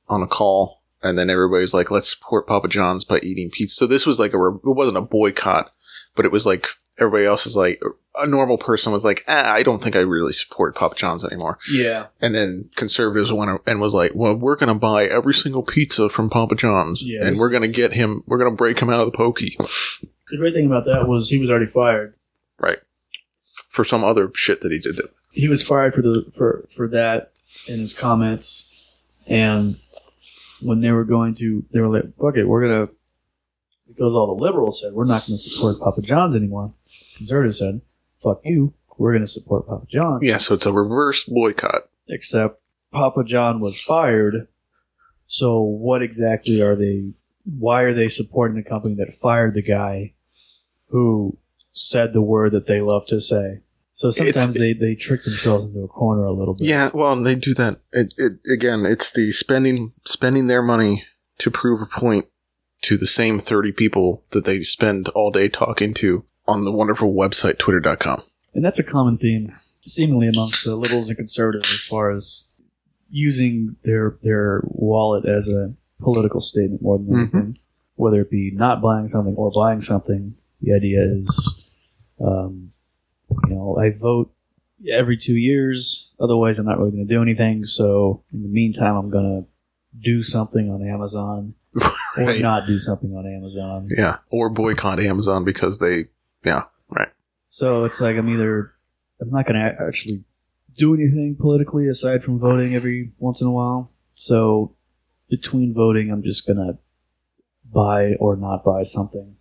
on 0.08 0.22
a 0.22 0.26
call, 0.26 0.82
and 1.02 1.16
then 1.16 1.30
everybody's 1.30 1.74
like, 1.74 1.90
"Let's 1.90 2.10
support 2.10 2.46
Papa 2.46 2.68
John's 2.68 3.04
by 3.04 3.20
eating 3.20 3.50
pizza." 3.50 3.74
So 3.76 3.86
this 3.86 4.06
was 4.06 4.18
like 4.18 4.32
a 4.32 4.38
re- 4.38 4.58
it 4.64 4.76
wasn't 4.76 4.98
a 4.98 5.02
boycott, 5.02 5.72
but 6.16 6.24
it 6.24 6.32
was 6.32 6.44
like 6.46 6.66
everybody 7.00 7.24
else 7.26 7.46
is 7.46 7.56
like 7.56 7.82
a 8.16 8.26
normal 8.26 8.58
person 8.58 8.92
was 8.92 9.04
like, 9.04 9.24
ah, 9.28 9.52
"I 9.52 9.62
don't 9.62 9.82
think 9.82 9.96
I 9.96 10.00
really 10.00 10.32
support 10.32 10.74
Papa 10.74 10.94
John's 10.96 11.24
anymore." 11.24 11.58
Yeah. 11.70 12.06
And 12.20 12.34
then 12.34 12.68
conservatives 12.76 13.32
went 13.32 13.60
and 13.66 13.80
was 13.80 13.94
like, 13.94 14.12
"Well, 14.14 14.34
we're 14.34 14.56
going 14.56 14.68
to 14.68 14.74
buy 14.74 15.06
every 15.06 15.34
single 15.34 15.62
pizza 15.62 16.08
from 16.08 16.28
Papa 16.30 16.54
John's, 16.56 17.02
Yeah, 17.02 17.24
and 17.24 17.38
we're 17.38 17.50
going 17.50 17.62
to 17.62 17.68
get 17.68 17.92
him. 17.92 18.22
We're 18.26 18.38
going 18.38 18.50
to 18.50 18.56
break 18.56 18.78
him 18.78 18.90
out 18.90 19.00
of 19.00 19.06
the 19.06 19.16
pokey, 19.16 19.56
The 20.30 20.36
great 20.36 20.54
thing 20.54 20.66
about 20.66 20.84
that 20.86 21.08
was 21.08 21.28
he 21.28 21.38
was 21.38 21.50
already 21.50 21.66
fired. 21.66 22.14
right? 22.58 22.78
For 23.70 23.84
some 23.84 24.04
other 24.04 24.30
shit 24.34 24.60
that 24.60 24.72
he 24.72 24.78
did. 24.78 24.96
That 24.96 25.10
he 25.32 25.48
was 25.48 25.62
fired 25.62 25.94
for 25.94 26.02
the 26.02 26.26
for 26.32 26.66
for 26.68 26.88
that 26.88 27.32
in 27.68 27.78
his 27.78 27.94
comments 27.94 28.66
and 29.28 29.76
when 30.60 30.80
they 30.80 30.90
were 30.90 31.04
going 31.04 31.34
to 31.36 31.64
they 31.72 31.80
were 31.80 31.88
like 31.88 32.16
fuck 32.16 32.36
it 32.36 32.44
we're 32.46 32.62
gonna 32.66 32.88
because 33.86 34.12
all 34.12 34.26
the 34.36 34.42
liberals 34.42 34.80
said 34.80 34.92
we're 34.92 35.04
not 35.04 35.22
gonna 35.26 35.36
support 35.36 35.78
papa 35.80 36.02
john's 36.02 36.34
anymore 36.34 36.72
conservatives 37.20 37.58
said 37.58 37.82
fuck 38.22 38.40
you 38.44 38.72
we're 38.96 39.12
gonna 39.12 39.26
support 39.26 39.66
papa 39.66 39.84
john's 39.86 40.24
yeah, 40.24 40.38
so 40.38 40.54
it's 40.54 40.66
a 40.66 40.72
reverse 40.72 41.24
boycott. 41.24 41.82
except 42.08 42.60
papa 42.90 43.22
john 43.24 43.60
was 43.60 43.80
fired 43.80 44.48
so 45.26 45.60
what 45.60 46.02
exactly 46.02 46.62
are 46.62 46.74
they 46.74 47.12
why 47.44 47.82
are 47.82 47.94
they 47.94 48.08
supporting 48.08 48.56
the 48.56 48.68
company 48.68 48.94
that 48.94 49.12
fired 49.12 49.52
the 49.52 49.62
guy 49.62 50.14
who 50.86 51.36
said 51.72 52.12
the 52.12 52.22
word 52.22 52.52
that 52.52 52.66
they 52.66 52.80
love 52.80 53.06
to 53.06 53.20
say 53.20 53.60
so 53.92 54.10
sometimes 54.10 54.56
they, 54.56 54.72
they 54.72 54.94
trick 54.94 55.24
themselves 55.24 55.64
into 55.64 55.80
a 55.80 55.88
corner 55.88 56.24
a 56.24 56.32
little 56.32 56.54
bit 56.54 56.66
Yeah, 56.66 56.90
well, 56.94 57.20
they 57.22 57.34
do 57.34 57.52
that. 57.54 57.80
It, 57.92 58.14
it 58.16 58.32
again, 58.50 58.86
it's 58.86 59.12
the 59.12 59.30
spending 59.32 59.92
spending 60.06 60.46
their 60.46 60.62
money 60.62 61.04
to 61.38 61.50
prove 61.50 61.82
a 61.82 61.86
point 61.86 62.26
to 62.82 62.96
the 62.96 63.06
same 63.06 63.38
thirty 63.38 63.72
people 63.72 64.24
that 64.30 64.44
they 64.44 64.62
spend 64.62 65.08
all 65.10 65.30
day 65.30 65.48
talking 65.48 65.92
to 65.94 66.24
on 66.46 66.64
the 66.64 66.72
wonderful 66.72 67.12
website 67.14 67.58
twitter.com. 67.58 68.22
And 68.54 68.64
that's 68.64 68.78
a 68.78 68.84
common 68.84 69.18
theme, 69.18 69.54
seemingly 69.82 70.28
amongst 70.28 70.66
uh, 70.66 70.74
liberals 70.74 71.08
and 71.08 71.16
conservatives, 71.16 71.72
as 71.72 71.84
far 71.84 72.10
as 72.10 72.48
using 73.10 73.76
their 73.84 74.16
their 74.22 74.62
wallet 74.64 75.24
as 75.26 75.48
a 75.48 75.74
political 76.00 76.40
statement 76.40 76.82
more 76.82 76.98
than 76.98 77.06
Mhm. 77.06 77.20
anything. 77.20 77.58
Whether 77.96 78.22
it 78.22 78.30
be 78.30 78.50
not 78.54 78.80
buying 78.80 79.06
something 79.06 79.34
or 79.36 79.50
buying 79.54 79.80
something, 79.80 80.34
the 80.62 80.72
idea 80.72 81.02
is, 81.04 81.66
um, 82.20 82.72
you 83.48 83.54
know, 83.54 83.76
I 83.78 83.90
vote 83.90 84.32
every 84.90 85.16
two 85.16 85.36
years. 85.36 86.10
Otherwise, 86.18 86.58
I'm 86.58 86.66
not 86.66 86.78
really 86.78 86.92
going 86.92 87.06
to 87.06 87.14
do 87.14 87.20
anything. 87.22 87.64
So, 87.64 88.22
in 88.32 88.42
the 88.42 88.48
meantime, 88.48 88.96
I'm 88.96 89.10
going 89.10 89.42
to 89.42 89.48
do 90.00 90.22
something 90.22 90.70
on 90.70 90.86
Amazon 90.86 91.54
or 92.16 92.38
not 92.38 92.66
do 92.66 92.78
something 92.78 93.14
on 93.14 93.26
Amazon. 93.26 93.88
Yeah, 93.94 94.16
or 94.30 94.48
boycott 94.48 94.98
Amazon 95.00 95.44
because 95.44 95.78
they, 95.78 96.04
yeah, 96.44 96.64
right. 96.88 97.08
So 97.48 97.84
it's 97.84 98.00
like 98.00 98.16
I'm 98.16 98.28
either 98.32 98.72
I'm 99.20 99.30
not 99.30 99.46
going 99.46 99.56
to 99.60 99.76
actually 99.86 100.24
do 100.76 100.94
anything 100.94 101.36
politically 101.38 101.88
aside 101.88 102.22
from 102.22 102.38
voting 102.38 102.74
every 102.74 103.10
once 103.18 103.40
in 103.40 103.46
a 103.46 103.50
while. 103.50 103.90
So 104.14 104.74
between 105.28 105.74
voting, 105.74 106.10
I'm 106.10 106.22
just 106.22 106.46
going 106.46 106.56
to 106.58 106.78
buy 107.72 108.14
or 108.14 108.36
not 108.36 108.64
buy 108.64 108.82
something. 108.82 109.36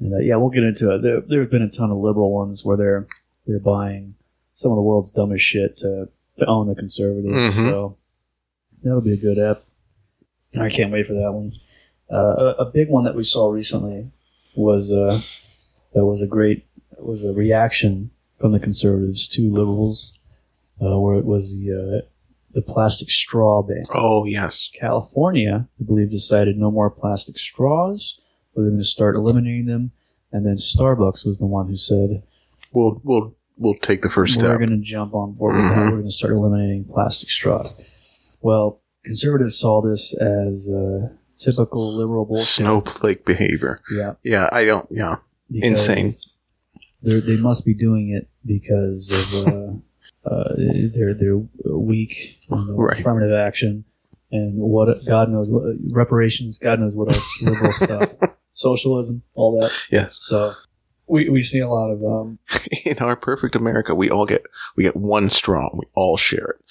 And 0.00 0.14
uh, 0.14 0.18
yeah, 0.18 0.36
we'll 0.36 0.50
get 0.50 0.62
into 0.64 0.94
it. 0.94 1.02
There, 1.02 1.20
there 1.22 1.40
have 1.40 1.50
been 1.50 1.62
a 1.62 1.70
ton 1.70 1.90
of 1.90 1.96
liberal 1.96 2.32
ones 2.32 2.64
where 2.64 2.76
they're 2.76 3.06
they're 3.46 3.58
buying 3.58 4.14
some 4.52 4.70
of 4.72 4.76
the 4.76 4.82
world's 4.82 5.10
dumbest 5.10 5.44
shit 5.44 5.76
to 5.78 6.08
to 6.36 6.46
own 6.46 6.66
the 6.66 6.74
conservatives. 6.74 7.56
Mhm. 7.56 7.70
So 7.70 7.96
that'll 8.82 9.00
be 9.00 9.14
a 9.14 9.16
good 9.16 9.38
ep. 9.38 9.62
I 10.60 10.68
can't 10.68 10.92
wait 10.92 11.06
for 11.06 11.14
that 11.14 11.32
one. 11.32 11.52
Uh, 12.10 12.54
a, 12.58 12.62
a 12.62 12.70
big 12.70 12.88
one 12.88 13.04
that 13.04 13.14
we 13.14 13.22
saw 13.24 13.50
recently 13.50 14.10
was 14.54 14.92
uh, 14.92 15.18
that 15.96 16.04
was 16.04 16.22
a 16.22 16.26
great 16.28 16.66
it 16.92 17.04
was 17.04 17.24
a 17.24 17.32
reaction 17.32 18.10
from 18.38 18.52
the 18.52 18.60
conservatives 18.60 19.26
to 19.28 19.50
liberals, 19.50 20.18
uh, 20.80 20.98
where 21.00 21.16
it 21.18 21.24
was 21.24 21.58
the 21.58 21.72
uh, 21.72 22.06
the 22.52 22.62
plastic 22.62 23.10
straw 23.10 23.62
ban. 23.62 23.82
Oh 23.92 24.24
yes, 24.24 24.70
California, 24.78 25.66
I 25.80 25.84
believe, 25.84 26.10
decided 26.10 26.56
no 26.56 26.70
more 26.70 26.90
plastic 26.90 27.38
straws. 27.38 28.20
But 28.54 28.62
they're 28.62 28.70
going 28.70 28.80
to 28.80 28.86
start 28.88 29.16
eliminating 29.16 29.66
them. 29.66 29.90
And 30.32 30.46
then 30.46 30.54
Starbucks 30.54 31.26
was 31.26 31.36
the 31.38 31.44
one 31.46 31.66
who 31.68 31.76
said 31.76 32.22
we'll 32.72 33.00
we'll 33.04 33.34
we'll 33.58 33.74
take 33.74 34.00
the 34.02 34.08
1st 34.08 34.28
step. 34.34 34.48
we're 34.50 34.58
going 34.58 34.70
to 34.70 34.76
jump 34.84 35.14
on 35.14 35.32
board 35.32 35.56
with 35.56 35.64
that. 35.64 35.76
Mhm. 35.76 35.84
We're 35.90 35.96
going 35.98 36.04
to 36.04 36.10
start 36.10 36.32
eliminating 36.32 36.84
plastic 36.84 37.30
straws. 37.30 37.80
Well, 38.40 38.80
conservatives 39.04 39.58
saw 39.58 39.80
this 39.82 40.14
as 40.14 40.68
uh, 40.68 41.08
typical 41.38 41.96
liberal 41.96 42.24
bullshit. 42.24 42.46
Snowflake 42.46 43.24
behavior. 43.24 43.80
Yeah, 43.90 44.14
Yeah, 44.22 44.48
I 44.52 44.64
don't. 44.64 44.86
Yeah, 44.90 45.16
Insane. 45.52 46.12
they're- 47.02 47.20
They 47.20 47.36
must 47.36 47.64
be 47.64 47.74
doing 47.74 48.10
it 48.10 48.28
because 48.44 49.10
of 49.10 49.46
uh, 49.46 49.72
uh, 50.28 50.54
they're 50.94 51.14
they're 51.14 51.40
weak 51.64 52.40
the 52.48 52.56
Right. 52.56 52.98
affirmative 52.98 53.32
action 53.32 53.84
and 54.32 54.54
what 54.58 55.04
God 55.06 55.30
knows 55.30 55.48
what 55.50 55.76
reparations. 55.90 56.58
God 56.58 56.80
knows 56.80 56.94
what 56.94 57.12
else 57.14 57.42
liberal 57.42 57.72
stuff, 57.84 58.12
socialism, 58.52 59.22
all 59.34 59.60
that. 59.60 59.70
yes. 59.90 60.16
So 60.16 60.52
we 61.06 61.28
we 61.28 61.42
see 61.42 61.60
a 61.60 61.68
lot 61.68 61.90
of 61.90 62.02
um 62.04 62.38
In 62.84 62.98
our 62.98 63.14
perfect 63.16 63.54
America, 63.56 63.94
we 63.94 64.10
all 64.10 64.26
get 64.26 64.42
we 64.76 64.82
get 64.82 64.96
one 64.96 65.28
strong. 65.28 65.70
We 65.74 65.86
all 65.94 66.16
share 66.16 66.56
it. 66.58 66.64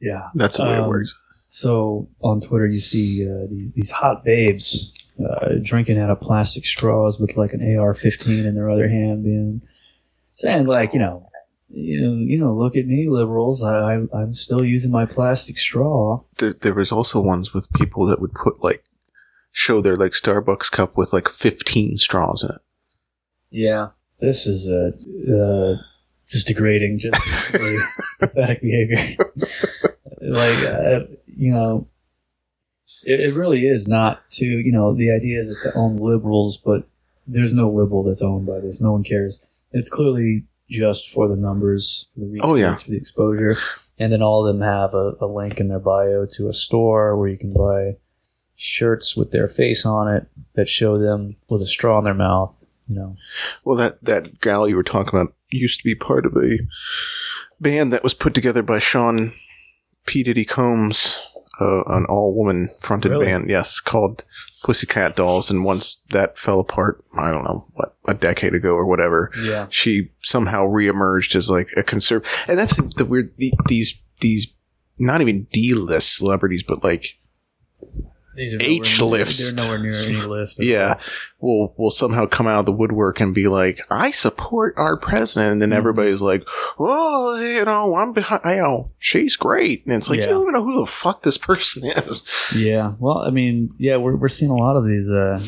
yeah. 0.00 0.28
That's 0.34 0.56
the 0.56 0.64
way 0.64 0.74
it 0.74 0.80
Um, 0.80 0.88
works. 0.88 1.16
So 1.50 2.08
on 2.20 2.40
Twitter, 2.40 2.66
you 2.66 2.78
see 2.78 3.26
uh, 3.26 3.46
these, 3.50 3.72
these 3.72 3.90
hot 3.90 4.22
babes 4.24 4.92
uh, 5.24 5.54
drinking 5.62 5.98
out 5.98 6.10
of 6.10 6.20
plastic 6.20 6.64
straws 6.64 7.18
with 7.18 7.36
like 7.36 7.52
an 7.52 7.76
AR-15 7.76 8.46
in 8.46 8.54
their 8.54 8.70
other 8.70 8.88
hand, 8.88 9.24
being 9.24 9.62
saying 10.32 10.66
like, 10.66 10.92
you 10.92 11.00
know, 11.00 11.28
you 11.70 12.00
know, 12.00 12.14
you 12.14 12.38
know, 12.38 12.54
look 12.54 12.76
at 12.76 12.86
me, 12.86 13.08
liberals. 13.08 13.62
I, 13.62 14.00
I'm 14.12 14.34
still 14.34 14.64
using 14.64 14.90
my 14.90 15.04
plastic 15.04 15.58
straw. 15.58 16.22
There, 16.38 16.54
there 16.54 16.74
was 16.74 16.92
also 16.92 17.20
ones 17.20 17.52
with 17.52 17.72
people 17.72 18.06
that 18.06 18.20
would 18.20 18.32
put 18.32 18.62
like 18.62 18.84
show 19.52 19.80
their 19.80 19.96
like 19.96 20.12
Starbucks 20.12 20.70
cup 20.70 20.96
with 20.96 21.12
like 21.12 21.28
15 21.28 21.96
straws 21.96 22.42
in 22.42 22.50
it. 22.50 22.60
Yeah, 23.50 23.88
this 24.20 24.46
is 24.46 24.68
a 24.68 24.92
uh 25.34 25.82
just 26.28 26.46
degrading, 26.46 26.98
just 26.98 27.52
really 27.54 27.78
pathetic 28.20 28.60
behavior. 28.60 29.16
like, 30.20 30.58
uh, 30.64 31.00
you 31.26 31.52
know, 31.52 31.88
it, 33.06 33.20
it 33.20 33.34
really 33.34 33.66
is 33.66 33.86
not 33.88 34.28
to, 34.30 34.44
you 34.44 34.72
know, 34.72 34.94
the 34.94 35.10
idea 35.10 35.38
is 35.38 35.56
to 35.62 35.74
own 35.74 35.96
liberals, 35.96 36.56
but 36.56 36.88
there's 37.26 37.52
no 37.52 37.68
liberal 37.70 38.02
that's 38.04 38.22
owned 38.22 38.46
by 38.46 38.60
this. 38.60 38.80
No 38.80 38.92
one 38.92 39.04
cares. 39.04 39.40
It's 39.72 39.90
clearly 39.90 40.44
just 40.70 41.10
for 41.10 41.28
the 41.28 41.36
numbers, 41.36 42.06
for 42.14 42.20
the 42.20 42.26
reach, 42.26 42.40
Oh, 42.44 42.54
yeah. 42.54 42.74
for 42.74 42.90
the 42.90 42.96
exposure. 42.96 43.56
And 43.98 44.12
then 44.12 44.22
all 44.22 44.46
of 44.46 44.54
them 44.54 44.62
have 44.62 44.94
a, 44.94 45.14
a 45.20 45.26
link 45.26 45.58
in 45.60 45.68
their 45.68 45.78
bio 45.80 46.26
to 46.36 46.48
a 46.48 46.52
store 46.52 47.16
where 47.16 47.28
you 47.28 47.36
can 47.38 47.52
buy 47.52 47.96
shirts 48.56 49.16
with 49.16 49.30
their 49.30 49.48
face 49.48 49.84
on 49.86 50.12
it 50.14 50.26
that 50.54 50.68
show 50.68 50.98
them 50.98 51.36
with 51.48 51.62
a 51.62 51.66
straw 51.66 51.98
in 51.98 52.04
their 52.04 52.14
mouth. 52.14 52.54
You 52.88 52.94
know, 52.96 53.16
Well, 53.64 53.76
that 53.76 54.02
that 54.04 54.40
gal 54.40 54.66
you 54.66 54.76
were 54.76 54.82
talking 54.82 55.18
about 55.18 55.34
used 55.50 55.78
to 55.80 55.84
be 55.84 55.94
part 55.94 56.24
of 56.24 56.34
a 56.36 56.58
band 57.60 57.92
that 57.92 58.02
was 58.02 58.14
put 58.14 58.32
together 58.34 58.62
by 58.62 58.78
Sean 58.78 59.32
P 60.06 60.22
Diddy 60.22 60.46
Combs, 60.46 61.18
uh, 61.60 61.82
an 61.88 62.04
all 62.06 62.34
woman 62.34 62.68
fronted 62.80 63.10
Really? 63.12 63.26
band. 63.26 63.50
Yes, 63.50 63.80
called 63.80 64.24
Pussycat 64.62 65.16
Dolls. 65.16 65.50
And 65.50 65.64
once 65.64 66.02
that 66.10 66.38
fell 66.38 66.60
apart, 66.60 67.04
I 67.16 67.30
don't 67.30 67.44
know 67.44 67.66
what 67.74 67.96
a 68.06 68.14
decade 68.14 68.54
ago 68.54 68.74
or 68.74 68.86
whatever, 68.86 69.30
yeah, 69.42 69.66
she 69.70 70.10
somehow 70.22 70.66
reemerged 70.66 71.34
as 71.36 71.50
like 71.50 71.68
a 71.76 71.82
conserv. 71.82 72.24
And 72.48 72.58
that's 72.58 72.76
the, 72.76 72.90
the 72.96 73.04
weird 73.04 73.32
the, 73.38 73.52
these 73.66 74.00
these 74.20 74.46
not 74.98 75.20
even 75.20 75.46
D 75.52 75.74
list 75.74 76.16
celebrities, 76.16 76.62
but 76.62 76.82
like 76.84 77.18
these 78.38 78.54
are 78.54 78.58
H 78.62 78.98
nowhere 79.00 79.24
near- 79.24 79.26
They're 79.26 79.54
nowhere 79.64 79.78
near 79.78 79.94
any 79.94 80.26
list. 80.36 80.62
yeah, 80.62 80.98
will 81.40 81.74
will 81.76 81.90
somehow 81.90 82.24
come 82.26 82.46
out 82.46 82.60
of 82.60 82.66
the 82.66 82.72
woodwork 82.72 83.20
and 83.20 83.34
be 83.34 83.48
like, 83.48 83.80
"I 83.90 84.10
support 84.12 84.74
our 84.78 84.96
president," 84.96 85.52
and 85.52 85.60
then 85.62 85.70
Mhm. 85.70 85.76
everybody's 85.76 86.22
like, 86.22 86.44
"Well, 86.78 87.38
you 87.42 87.64
know, 87.64 87.94
I'm 87.96 88.12
behind. 88.12 88.40
You 88.46 88.56
know, 88.62 88.86
she's 88.98 89.36
great," 89.36 89.84
and 89.84 89.94
it's 89.94 90.08
like 90.08 90.18
Yeah. 90.20 90.26
you 90.26 90.30
don't 90.32 90.42
even 90.42 90.54
know 90.54 90.64
who 90.64 90.80
the 90.80 90.86
fuck 90.86 91.22
this 91.22 91.36
person 91.38 91.82
is. 91.96 92.22
Yeah. 92.56 92.92
Well, 92.98 93.18
I 93.18 93.30
mean, 93.30 93.70
yeah, 93.78 93.96
we're 93.98 94.16
we're 94.16 94.28
seeing 94.28 94.50
a 94.50 94.56
lot 94.56 94.76
of 94.76 94.86
these 94.86 95.10
uh 95.10 95.44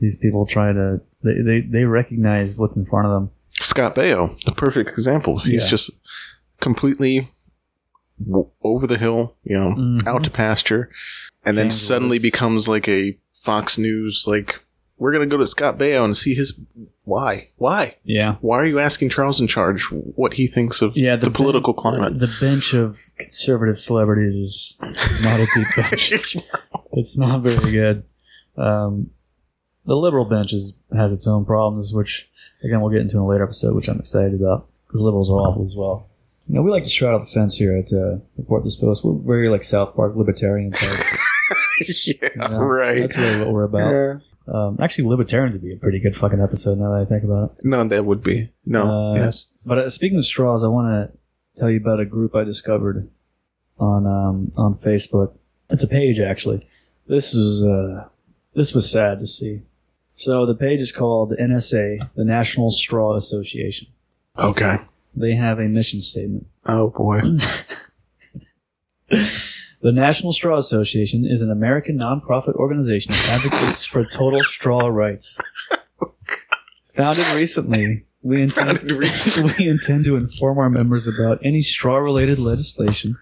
these 0.00 0.16
people 0.16 0.46
try 0.46 0.72
to 0.72 1.00
they 1.24 1.34
they, 1.44 1.60
they 1.60 1.84
recognize 1.84 2.54
what's 2.56 2.76
in 2.76 2.86
front 2.86 3.06
of 3.06 3.12
them. 3.12 3.30
Scott 3.52 3.96
Baio, 3.96 4.40
the 4.44 4.52
perfect 4.52 4.88
example. 4.90 5.40
He's 5.40 5.64
Yeah. 5.64 5.68
just 5.70 5.90
completely 6.60 7.28
w- 8.24 8.46
over 8.62 8.86
the 8.86 8.96
hill, 8.98 9.34
you 9.44 9.58
know, 9.58 9.74
Mhm. 9.76 10.06
out 10.06 10.22
to 10.24 10.30
pasture, 10.30 10.90
and 11.48 11.56
then 11.58 11.66
Kansas. 11.66 11.86
suddenly 11.86 12.18
becomes 12.18 12.68
like 12.68 12.88
a 12.88 13.16
Fox 13.42 13.78
News 13.78 14.24
like. 14.26 14.60
We're 15.00 15.12
gonna 15.12 15.26
go 15.26 15.36
to 15.36 15.46
Scott 15.46 15.78
Baio 15.78 16.04
and 16.04 16.16
see 16.16 16.34
his 16.34 16.58
why. 17.04 17.50
Why? 17.56 17.94
Yeah. 18.02 18.34
Why 18.40 18.56
are 18.58 18.66
you 18.66 18.80
asking 18.80 19.10
Charles 19.10 19.40
in 19.40 19.46
charge 19.46 19.82
what 19.92 20.32
he 20.34 20.48
thinks 20.48 20.82
of 20.82 20.96
Yeah. 20.96 21.14
the, 21.14 21.26
ben- 21.26 21.34
political 21.34 21.72
climate? 21.72 22.18
The 22.18 22.28
bench 22.40 22.74
of 22.74 22.98
conservative 23.16 23.78
celebrities 23.78 24.34
is, 24.34 24.76
is 24.82 25.22
not 25.22 25.38
a 25.38 25.46
deep 25.54 25.68
bench. 25.76 26.36
it's 26.94 27.16
not 27.16 27.42
very 27.42 27.70
good. 27.70 28.02
Um, 28.56 29.10
the 29.86 29.94
liberal 29.94 30.24
bench 30.24 30.52
is, 30.52 30.76
has 30.92 31.12
its 31.12 31.28
own 31.28 31.44
problems, 31.44 31.92
which 31.94 32.28
again 32.64 32.80
we'll 32.80 32.90
get 32.90 33.00
into 33.02 33.18
in 33.18 33.22
a 33.22 33.26
later 33.28 33.44
episode, 33.44 33.76
which 33.76 33.88
I'm 33.88 34.00
excited 34.00 34.34
about 34.34 34.66
because 34.88 35.00
liberals 35.00 35.30
are 35.30 35.34
awful 35.38 35.64
as 35.64 35.76
well. 35.76 36.08
You 36.48 36.56
know, 36.56 36.62
we 36.62 36.72
like 36.72 36.82
to 36.82 36.88
straddle 36.88 37.20
the 37.20 37.26
fence 37.26 37.56
here 37.56 37.76
at 37.76 37.92
uh, 37.92 38.18
Report 38.36 38.64
This 38.64 38.74
Post. 38.74 39.04
We're 39.04 39.12
very 39.12 39.48
like 39.48 39.62
South 39.62 39.94
Park 39.94 40.16
libertarian 40.16 40.72
types. 40.72 41.17
yeah, 42.06 42.48
know? 42.48 42.60
right. 42.60 43.00
That's 43.00 43.16
really 43.16 43.38
what 43.40 43.52
we're 43.52 43.64
about. 43.64 43.92
Yeah. 43.92 44.14
Um, 44.52 44.78
actually, 44.80 45.08
libertarians 45.08 45.54
would 45.54 45.62
be 45.62 45.74
a 45.74 45.76
pretty 45.76 46.00
good 46.00 46.16
fucking 46.16 46.40
episode 46.40 46.78
now 46.78 46.90
that 46.92 47.02
I 47.02 47.04
think 47.04 47.24
about 47.24 47.52
it. 47.58 47.64
No, 47.64 47.84
that 47.84 48.04
would 48.04 48.22
be 48.22 48.50
no. 48.64 49.12
Uh, 49.12 49.14
yes. 49.16 49.46
But 49.66 49.78
uh, 49.78 49.88
speaking 49.88 50.18
of 50.18 50.24
straws, 50.24 50.64
I 50.64 50.68
want 50.68 50.88
to 50.88 51.18
tell 51.58 51.70
you 51.70 51.76
about 51.76 52.00
a 52.00 52.06
group 52.06 52.34
I 52.34 52.44
discovered 52.44 53.10
on 53.78 54.06
um, 54.06 54.52
on 54.56 54.76
Facebook. 54.76 55.34
It's 55.68 55.82
a 55.82 55.88
page 55.88 56.18
actually. 56.18 56.66
This 57.06 57.34
is 57.34 57.62
uh, 57.62 58.08
this 58.54 58.74
was 58.74 58.90
sad 58.90 59.20
to 59.20 59.26
see. 59.26 59.62
So 60.14 60.46
the 60.46 60.54
page 60.54 60.80
is 60.80 60.92
called 60.92 61.32
NSA, 61.38 62.10
the 62.16 62.24
National 62.24 62.70
Straw 62.70 63.14
Association. 63.14 63.88
Okay. 64.36 64.78
They 65.14 65.34
have 65.34 65.58
a 65.58 65.68
mission 65.68 66.00
statement. 66.00 66.46
Oh 66.66 66.88
boy. 66.88 67.20
The 69.80 69.92
National 69.92 70.32
Straw 70.32 70.56
Association 70.56 71.24
is 71.24 71.40
an 71.40 71.52
American 71.52 71.98
nonprofit 71.98 72.54
organization 72.54 73.12
that 73.12 73.28
advocates 73.44 73.84
for 73.84 74.04
total 74.04 74.42
straw 74.42 74.88
rights. 74.88 75.40
Founded 76.96 77.24
recently, 77.36 78.04
we 78.22 78.42
intend, 78.42 78.82
we 78.90 79.68
intend 79.68 80.04
to 80.04 80.16
inform 80.16 80.58
our 80.58 80.68
members 80.68 81.06
about 81.06 81.38
any 81.44 81.60
straw-related 81.60 82.40
legislation, 82.40 83.16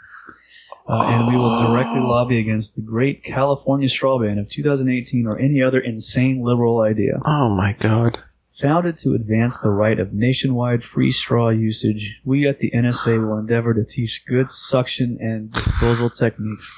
uh, 0.89 1.03
and 1.03 1.29
we 1.29 1.37
will 1.37 1.59
directly 1.59 2.01
lobby 2.01 2.39
against 2.39 2.75
the 2.75 2.81
Great 2.81 3.23
California 3.23 3.89
Straw 3.89 4.19
Ban 4.19 4.39
of 4.39 4.49
2018 4.49 5.27
or 5.27 5.39
any 5.39 5.63
other 5.63 5.79
insane 5.79 6.43
liberal 6.43 6.81
idea. 6.81 7.21
Oh 7.27 7.51
my 7.51 7.75
god. 7.79 8.19
Founded 8.61 8.97
to 8.99 9.13
advance 9.13 9.59
the 9.59 9.69
right 9.69 10.01
of 10.01 10.15
nationwide 10.15 10.83
free 10.83 11.11
straw 11.11 11.51
usage, 11.51 12.19
we 12.25 12.49
at 12.49 12.59
the 12.59 12.71
NSA 12.71 13.21
will 13.21 13.37
endeavor 13.37 13.75
to 13.75 13.85
teach 13.85 14.25
good 14.25 14.49
suction 14.49 15.19
and 15.21 15.53
disposal 15.53 16.09
techniques. 16.09 16.75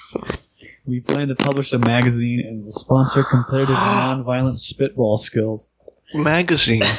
We 0.85 0.99
plan 0.99 1.29
to 1.29 1.37
publish 1.37 1.73
a 1.73 1.79
magazine 1.79 2.41
and 2.45 2.65
will 2.65 2.71
sponsor 2.71 3.23
competitive 3.23 3.77
nonviolent 3.77 4.57
spitball 4.57 5.19
skills. 5.19 5.71
Magazine. 6.15 6.83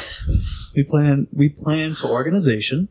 We 0.75 0.83
plan 0.83 1.27
we 1.33 1.49
plan 1.49 1.95
to 1.95 2.07
organization 2.07 2.89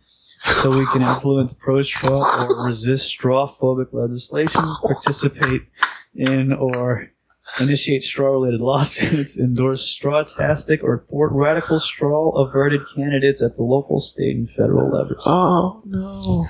so 0.60 0.76
we 0.76 0.84
can 0.86 1.00
influence 1.00 1.54
pro 1.54 1.80
straw 1.80 2.44
or 2.44 2.66
resist 2.66 3.06
straw 3.06 3.46
phobic 3.46 3.92
legislation, 3.92 4.62
participate 4.82 5.62
in 6.14 6.52
or 6.52 7.10
initiate 7.60 8.02
straw 8.02 8.28
related 8.30 8.60
lawsuits, 8.60 9.38
endorse 9.38 9.82
straw 9.82 10.22
tastic 10.22 10.82
or 10.82 10.98
thwart 10.98 11.32
radical 11.32 11.78
straw 11.78 12.30
averted 12.40 12.80
candidates 12.94 13.42
at 13.42 13.56
the 13.56 13.62
local, 13.62 14.00
state, 14.00 14.36
and 14.36 14.50
federal 14.50 14.90
levels. 14.90 15.22
Oh 15.26 15.82
no. 15.84 16.46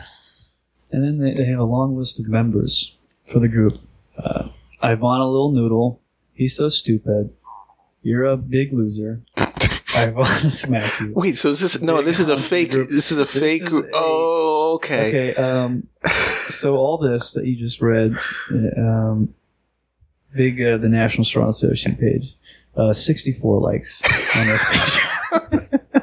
And 0.90 1.04
then 1.04 1.18
they, 1.18 1.34
they 1.34 1.44
have 1.50 1.58
a 1.60 1.64
long 1.64 1.96
list 1.96 2.18
of 2.18 2.28
members 2.28 2.96
for 3.26 3.38
the 3.40 3.48
group. 3.48 3.78
Uh, 4.16 4.48
Ivana 4.82 5.30
Little 5.30 5.52
Noodle, 5.52 6.00
he's 6.32 6.56
so 6.56 6.68
stupid. 6.68 7.30
You're 8.02 8.24
a 8.24 8.36
big 8.36 8.72
loser. 8.72 9.20
Ivana 9.36 10.50
Smack 10.52 11.00
You. 11.00 11.12
Wait, 11.14 11.36
so 11.36 11.50
is 11.50 11.60
this 11.60 11.80
no, 11.82 12.00
this 12.02 12.20
is 12.20 12.28
a 12.28 12.36
fake 12.36 12.70
group. 12.70 12.88
this 12.88 13.10
is 13.10 13.18
a 13.18 13.24
This 13.24 13.32
fake 13.38 13.62
is 13.62 13.68
group. 13.68 13.86
a- 13.86 13.90
Oh, 13.94 14.72
okay. 14.76 15.08
Okay, 15.32 15.34
um, 15.34 15.86
so 16.48 16.76
all 16.76 16.98
this 16.98 17.32
that 17.32 17.46
you 17.46 17.56
just 17.56 17.80
read, 17.80 18.16
um, 18.76 19.34
big 20.38 20.62
uh, 20.62 20.76
the 20.78 20.88
National 20.88 21.24
Straw 21.24 21.48
Association 21.48 21.96
page, 21.96 22.34
uh, 22.76 22.92
64 22.92 23.60
likes 23.60 24.02
on 24.36 24.46
this 24.46 24.64
page. 24.70 25.80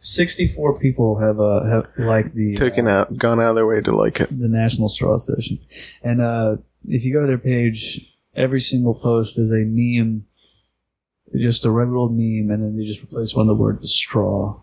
64 0.00 0.78
people 0.78 1.18
have 1.18 1.40
uh, 1.40 1.64
have 1.64 1.86
liked 1.98 2.34
the 2.34 2.54
Taken 2.54 2.86
uh, 2.86 2.90
out 3.00 3.16
gone 3.16 3.40
out 3.40 3.50
of 3.50 3.56
their 3.56 3.66
way 3.66 3.80
to 3.80 3.92
like 3.92 4.20
it. 4.20 4.28
the 4.30 4.48
National 4.48 4.88
Straw 4.88 5.14
Association, 5.14 5.58
and 6.02 6.20
uh, 6.20 6.56
if 6.86 7.04
you 7.04 7.12
go 7.12 7.20
to 7.22 7.26
their 7.26 7.38
page, 7.38 8.06
every 8.36 8.60
single 8.60 8.94
post 8.94 9.38
is 9.38 9.50
a 9.50 9.64
meme, 9.66 10.24
just 11.34 11.64
a 11.64 11.70
regular 11.70 11.98
old 11.98 12.12
meme, 12.12 12.50
and 12.50 12.62
then 12.62 12.76
they 12.78 12.84
just 12.84 13.02
replace 13.02 13.34
one 13.34 13.48
of 13.48 13.56
the 13.56 13.62
word 13.62 13.80
with 13.80 13.90
straw. 13.90 14.58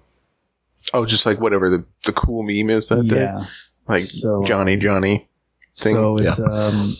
Oh, 0.93 1.05
just 1.05 1.25
like 1.25 1.39
whatever 1.39 1.69
the, 1.69 1.83
the 2.05 2.13
cool 2.13 2.43
meme 2.43 2.69
is 2.69 2.87
that 2.89 3.07
day. 3.07 3.27
Like 3.87 4.03
So, 4.03 4.43
Johnny 4.45 4.77
Johnny. 4.77 5.27
thing, 5.75 5.95
So 5.95 6.17
it's 6.17 6.39
um, 6.39 6.95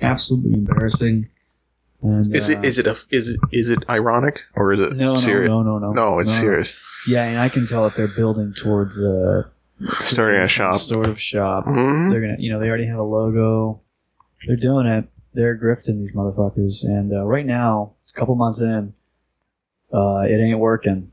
absolutely 0.00 0.54
embarrassing. 0.54 1.28
And, 2.02 2.34
Is 2.36 2.48
uh, 2.50 2.52
it 2.58 2.64
is 2.64 2.78
it 2.78 2.86
a 2.86 2.96
is 3.10 3.28
it 3.30 3.40
is 3.52 3.70
it 3.70 3.78
ironic 3.88 4.42
or 4.54 4.72
is 4.72 4.80
it 4.80 4.92
no, 4.96 5.14
no, 5.14 5.18
serious? 5.18 5.48
no, 5.48 5.62
no, 5.62 5.78
no, 5.78 5.92
No, 5.92 6.18
it's 6.18 6.32
serious. 6.32 6.78
Yeah, 7.08 7.24
and 7.24 7.38
I 7.38 7.48
can 7.48 7.66
tell 7.66 7.84
that 7.84 7.96
they're 7.96 8.14
building 8.14 8.52
towards 8.54 9.00
uh, 9.00 9.44
Starting 10.02 10.40
a 10.40 10.46
shop. 10.48 10.78
sort 10.80 11.08
of 11.08 11.20
shop. 11.20 11.64
Mhm. 11.64 12.10
They're 12.10 12.20
gonna, 12.20 12.36
you 12.38 12.52
know, 12.52 12.60
they 12.60 12.68
already 12.68 12.86
have 12.86 12.98
a 12.98 13.02
logo. 13.02 13.80
They're 14.46 14.56
doing 14.56 14.86
it. 14.86 15.06
They're 15.34 15.56
grifting 15.56 15.98
these 15.98 16.14
motherfuckers. 16.14 16.84
And 16.84 17.12
uh, 17.12 17.24
right 17.24 17.44
now, 17.46 17.92
a 18.14 18.18
couple 18.18 18.34
months 18.36 18.60
in, 18.60 18.92
uh, 19.92 20.20
it 20.20 20.36
ain't 20.36 20.58
working. 20.58 21.10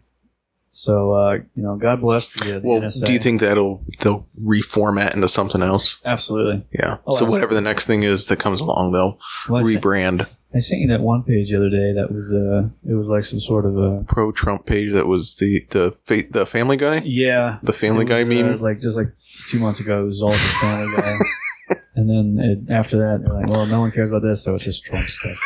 So 0.75 1.11
uh, 1.13 1.33
you 1.55 1.61
know, 1.61 1.75
God 1.75 2.01
bless 2.01 2.29
the, 2.29 2.55
uh, 2.57 2.59
the 2.59 2.67
Well, 2.67 2.81
NSA. 2.81 3.05
do 3.05 3.13
you 3.13 3.19
think 3.19 3.41
that'll 3.41 3.83
they'll 3.99 4.25
reformat 4.43 5.13
into 5.13 5.29
something 5.29 5.61
else? 5.61 5.99
Absolutely. 6.03 6.65
Yeah. 6.73 6.97
Oh, 7.05 7.15
so 7.15 7.25
whatever 7.25 7.53
the 7.53 7.61
next 7.61 7.85
thing 7.85 8.01
is 8.01 8.25
that 8.27 8.39
comes 8.39 8.59
along, 8.59 8.91
they'll 8.91 9.19
Well, 9.47 9.63
rebrand. 9.63 10.25
I 10.55 10.59
sent 10.59 10.81
you 10.81 10.87
that 10.87 11.01
one 11.01 11.21
page 11.23 11.49
the 11.49 11.57
other 11.57 11.69
day. 11.69 11.93
That 11.93 12.11
was 12.11 12.33
uh, 12.33 12.69
it 12.91 12.95
was 12.95 13.07
like 13.07 13.23
some 13.23 13.39
sort 13.39 13.67
of 13.67 13.77
a 13.77 14.03
Pro 14.07 14.31
Trump 14.31 14.65
page 14.65 14.93
that 14.93 15.05
was 15.05 15.35
the 15.35 15.63
the 15.69 15.95
fa- 16.05 16.25
the 16.29 16.45
Family 16.47 16.77
Guy, 16.77 17.03
yeah, 17.05 17.59
the 17.61 17.73
Family 17.73 18.05
It 18.05 18.07
Guy 18.09 18.23
was, 18.23 18.39
uh, 18.39 18.43
meme. 18.43 18.59
like 18.61 18.81
just 18.81 18.97
like 18.97 19.13
two 19.47 19.59
months 19.59 19.79
ago, 19.79 20.03
it 20.03 20.07
was 20.07 20.23
all 20.23 20.31
just 20.31 20.55
Family 20.57 20.95
Guy, 20.97 21.17
and 21.95 22.09
then 22.09 22.43
it, 22.43 22.71
after 22.73 22.97
that, 22.97 23.21
they're 23.23 23.33
like, 23.33 23.47
"Well, 23.47 23.67
no 23.67 23.79
one 23.79 23.91
cares 23.91 24.09
about 24.09 24.23
this, 24.23 24.43
so 24.43 24.55
it's 24.55 24.63
just 24.63 24.83
Trump 24.85 25.03
stuff." 25.05 25.37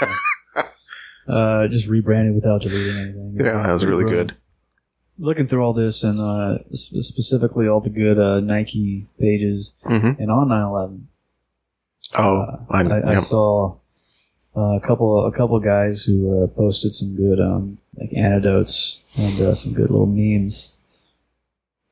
uh, 1.27 1.67
just 1.67 1.87
rebranded 1.87 2.33
without 2.35 2.61
deleting 2.61 2.95
anything. 3.01 3.35
yeah, 3.39 3.63
that 3.63 3.73
was 3.73 3.85
really 3.85 4.05
good. 4.05 4.35
Looking 5.19 5.47
through 5.47 5.63
all 5.63 5.73
this 5.73 6.03
and 6.03 6.19
uh, 6.19 6.59
sp- 6.73 7.01
specifically 7.01 7.67
all 7.67 7.81
the 7.81 7.89
good 7.89 8.19
uh, 8.19 8.39
Nike 8.39 9.07
pages, 9.19 9.73
hmm 9.83 10.11
and 10.19 10.29
on 10.31 10.47
9/11, 10.49 11.01
Oh, 12.15 12.37
uh, 12.37 12.57
I, 12.69 13.13
I, 13.13 13.17
saw 13.17 13.75
uh, 14.55 14.75
a 14.75 14.79
couple 14.79 15.25
a 15.25 15.31
couple 15.31 15.59
guys 15.59 16.03
who 16.03 16.43
uh, 16.43 16.47
posted 16.47 16.93
some 16.93 17.15
good 17.15 17.39
um, 17.39 17.77
like 17.95 18.13
anecdotes 18.13 19.01
and 19.15 19.39
uh, 19.41 19.53
some 19.53 19.73
good 19.73 19.89
little 19.89 20.05
memes, 20.05 20.75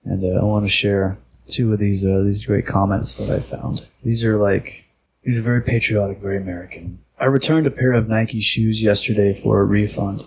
and 0.04 0.24
uh, 0.24 0.40
I 0.40 0.44
want 0.44 0.66
to 0.66 0.70
share 0.70 1.18
two 1.48 1.74
of 1.74 1.80
these 1.80 2.06
uh, 2.06 2.22
these 2.24 2.46
great 2.46 2.66
comments 2.66 3.18
that 3.18 3.30
I 3.30 3.40
found. 3.40 3.86
These 4.04 4.24
are 4.24 4.38
like 4.38 4.86
these 5.24 5.38
are 5.38 5.42
very 5.42 5.62
patriotic, 5.62 6.20
very 6.20 6.38
American. 6.38 7.00
I 7.20 7.26
returned 7.26 7.68
a 7.68 7.72
pair 7.72 7.94
of 7.94 8.08
Nike 8.08 8.42
shoes 8.42 8.82
yesterday 8.82 9.34
for 9.34 9.60
a 9.60 9.64
refund. 9.64 10.26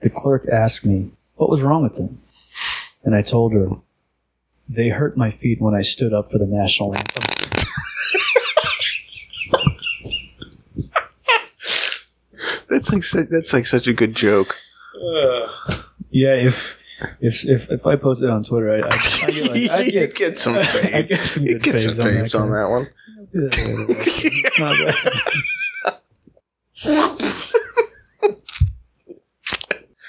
The 0.00 0.10
clerk 0.10 0.46
asked 0.50 0.84
me 0.84 1.10
what 1.38 1.48
was 1.48 1.62
wrong 1.62 1.84
with 1.84 1.94
them, 1.96 2.18
and 3.04 3.14
I 3.14 3.22
told 3.22 3.52
her 3.52 3.68
they 4.68 4.90
hurt 4.90 5.16
my 5.16 5.30
feet 5.30 5.60
when 5.60 5.74
I 5.74 5.80
stood 5.80 6.12
up 6.12 6.30
for 6.30 6.38
the 6.38 6.46
national 6.46 6.94
anthem. 6.94 7.22
that's 12.68 13.14
like 13.14 13.28
that's 13.30 13.52
like 13.52 13.66
such 13.66 13.86
a 13.86 13.92
good 13.92 14.14
joke. 14.14 14.56
Yeah, 16.10 16.34
if 16.34 16.78
if 17.20 17.44
if, 17.46 17.70
if 17.70 17.86
I 17.86 17.96
post 17.96 18.22
it 18.22 18.30
on 18.30 18.42
Twitter, 18.42 18.70
I, 18.70 18.80
I, 18.80 18.88
I 19.26 19.30
get 19.30 19.50
like 19.50 19.70
I 19.70 19.84
get, 19.90 20.14
get 20.14 20.38
some 20.38 20.54
I 20.58 20.62
fame. 20.64 21.06
get 21.06 21.20
some 21.20 21.44
good 21.44 21.62
get 21.62 21.80
some 21.80 21.92
faves 21.94 22.34
on 22.38 22.50
that. 22.50 22.56
on 22.56 22.60
that 22.62 22.68
one. 22.68 22.88
Do 23.32 23.40
that 23.48 23.56
later, 23.58 24.00
actually. 24.00 24.30
It's 24.44 24.58
not 24.58 24.76
bad. 24.78 24.94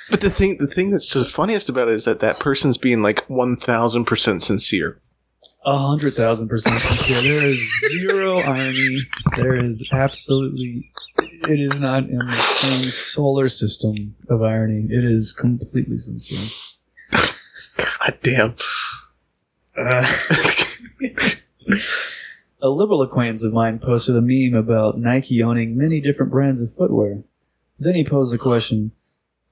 But 0.09 0.18
the 0.29 0.35
thing, 0.35 0.57
the 0.59 0.67
thing 0.67 0.91
that's 0.91 1.13
the 1.13 1.25
funniest 1.25 1.69
about 1.69 1.87
it 1.87 1.95
is 1.95 2.05
that 2.05 2.19
that 2.19 2.39
person's 2.39 2.77
being 2.77 3.01
like 3.01 3.27
one 3.29 3.55
thousand 3.55 4.05
percent 4.05 4.43
sincere. 4.43 4.99
A 5.65 5.77
hundred 5.77 6.15
thousand 6.15 6.47
percent 6.47 6.79
sincere. 6.79 7.21
There 7.21 7.47
is 7.47 7.91
zero 7.91 8.37
irony. 8.39 8.99
There 9.35 9.55
is 9.55 9.89
absolutely. 9.91 10.91
It 11.17 11.59
is 11.59 11.79
not 11.79 12.03
in 12.03 12.19
the 12.19 12.41
same 12.61 12.83
solar 12.83 13.49
system 13.49 14.15
of 14.29 14.43
irony. 14.43 14.87
It 14.89 15.03
is 15.03 15.31
completely 15.31 15.97
sincere. 15.97 16.49
God 17.11 18.19
damn. 18.21 18.55
Uh, 19.77 20.05
a 22.61 22.69
liberal 22.69 23.01
acquaintance 23.01 23.43
of 23.45 23.53
mine 23.53 23.79
posted 23.79 24.15
a 24.15 24.21
meme 24.21 24.53
about 24.53 24.99
Nike 24.99 25.41
owning 25.41 25.77
many 25.77 26.01
different 26.01 26.31
brands 26.31 26.59
of 26.59 26.73
footwear. 26.75 27.23
Then 27.79 27.95
he 27.95 28.03
posed 28.03 28.33
the 28.33 28.37
question, 28.37 28.91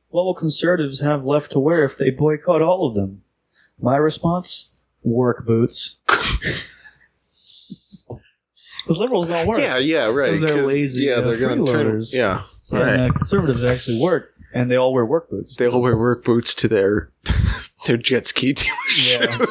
what 0.10 0.24
will 0.24 0.34
conservatives 0.36 0.99
have 1.01 1.26
left 1.26 1.51
to 1.51 1.60
wear 1.60 1.84
if 1.84 1.97
they 1.97 2.10
boycott 2.10 2.62
all 2.62 2.88
of 2.88 2.95
them? 2.95 3.22
My 3.80 3.97
response, 3.97 4.72
work 5.03 5.45
boots. 5.45 5.97
Because 8.84 8.99
liberals 9.01 9.28
don't 9.28 9.45
work. 9.47 9.60
Yeah, 9.60 9.78
yeah, 9.80 10.05
right. 10.10 10.30
'Cause 10.32 10.39
they're 10.39 10.66
lazy, 10.66 11.01
Yeah, 11.03 11.20
they're 11.20 11.38
gonna 11.38 11.66
turn. 11.66 11.88
freeloaders. 11.97 12.14
Yeah, 12.14 12.43
And 12.72 12.80
right. 12.80 12.99
uh, 13.01 13.12
conservatives 13.12 13.62
actually 13.64 13.99
work, 14.01 14.34
and 14.53 14.72
they 14.72 14.78
all 14.78 14.93
wear 14.93 15.05
work 15.05 15.30
boots. 15.30 15.58
they 15.58 15.68
all 15.68 15.82
wear 15.82 15.97
work 15.97 16.24
boots 16.24 16.55
to 16.55 16.70
their 16.70 17.12
their 17.86 17.97
jet 17.97 18.28
ski 18.28 18.53
dealership. 18.53 19.20
Yeah. 19.28 19.45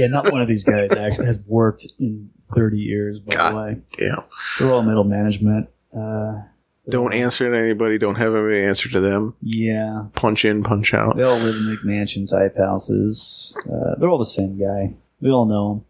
yeah, 0.00 0.06
not 0.08 0.32
one 0.32 0.42
of 0.42 0.48
these 0.48 0.64
guys 0.64 0.90
actually 0.90 1.26
has 1.26 1.38
worked 1.46 1.86
in 2.00 2.30
30 2.56 2.78
years, 2.78 3.20
by 3.20 3.34
God. 3.36 3.52
the 3.52 3.56
way. 3.60 3.76
Yeah. 4.00 4.16
They're 4.58 4.72
all 4.72 4.82
middle 4.82 5.04
management. 5.04 5.68
Uh, 5.96 6.40
Don't 6.88 7.12
answer 7.12 7.50
to 7.50 7.56
anybody. 7.56 7.98
Don't 7.98 8.16
have 8.16 8.34
anybody 8.34 8.62
answer 8.62 8.88
to 8.90 9.00
them. 9.00 9.34
Yeah, 9.42 10.06
Punch 10.14 10.44
in, 10.44 10.62
punch 10.64 10.92
out. 10.94 11.16
they 11.16 11.22
all 11.22 11.38
live 11.38 11.54
in 11.54 11.76
McMansion 11.76 12.28
type 12.28 12.56
houses. 12.56 13.56
Uh, 13.70 13.94
they're 13.98 14.08
all 14.08 14.18
the 14.18 14.24
same 14.24 14.58
guy. 14.58 14.94
We 15.20 15.30
all 15.30 15.44
know 15.44 15.68
them. 15.74 15.84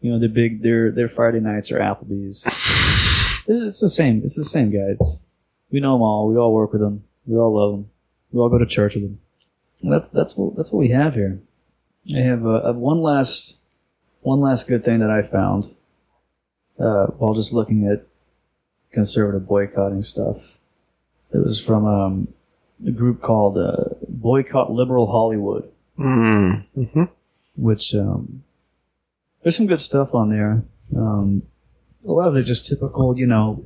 You 0.00 0.12
know, 0.12 0.18
they're 0.18 0.28
big. 0.28 0.62
Their 0.62 0.90
their 0.90 1.08
Friday 1.08 1.40
nights 1.40 1.70
are 1.72 1.78
Applebee's. 1.78 2.44
It's 3.48 3.78
the 3.80 3.88
same. 3.88 4.22
It's 4.24 4.34
the 4.34 4.42
same 4.42 4.70
guys. 4.72 5.20
We 5.70 5.78
know 5.78 5.92
them 5.94 6.02
all. 6.02 6.26
We 6.28 6.36
all 6.36 6.52
work 6.52 6.72
with 6.72 6.80
them. 6.80 7.04
We 7.26 7.36
all 7.36 7.54
love 7.54 7.72
them. 7.72 7.90
We 8.32 8.40
all 8.40 8.48
go 8.48 8.58
to 8.58 8.66
church 8.66 8.96
with 8.96 9.04
them. 9.04 9.20
And 9.82 9.92
that's 9.92 10.10
that's 10.10 10.36
what 10.36 10.56
that's 10.56 10.72
what 10.72 10.80
we 10.80 10.88
have 10.88 11.14
here. 11.14 11.38
I 12.14 12.18
have 12.18 12.44
uh, 12.44 12.72
one 12.72 13.02
last 13.02 13.58
one 14.22 14.40
last 14.40 14.66
good 14.66 14.84
thing 14.84 14.98
that 14.98 15.10
I 15.10 15.22
found 15.22 15.66
uh, 16.80 17.06
while 17.18 17.34
just 17.34 17.52
looking 17.52 17.86
at 17.86 18.05
conservative 18.96 19.46
boycotting 19.46 20.02
stuff. 20.02 20.38
It 21.34 21.38
was 21.44 21.60
from 21.60 21.84
um, 21.86 22.28
a 22.86 22.90
group 22.90 23.20
called 23.20 23.58
uh, 23.58 23.84
Boycott 24.08 24.72
Liberal 24.72 25.06
Hollywood, 25.06 25.70
Mm. 25.98 26.64
hmm 26.74 27.04
which 27.56 27.94
um, 27.94 28.42
there's 29.42 29.56
some 29.56 29.66
good 29.66 29.80
stuff 29.80 30.14
on 30.14 30.28
there. 30.30 30.62
Um, 30.94 31.42
a 32.06 32.12
lot 32.12 32.28
of 32.28 32.36
it 32.36 32.42
just 32.44 32.66
typical, 32.66 33.18
you 33.18 33.26
know, 33.26 33.62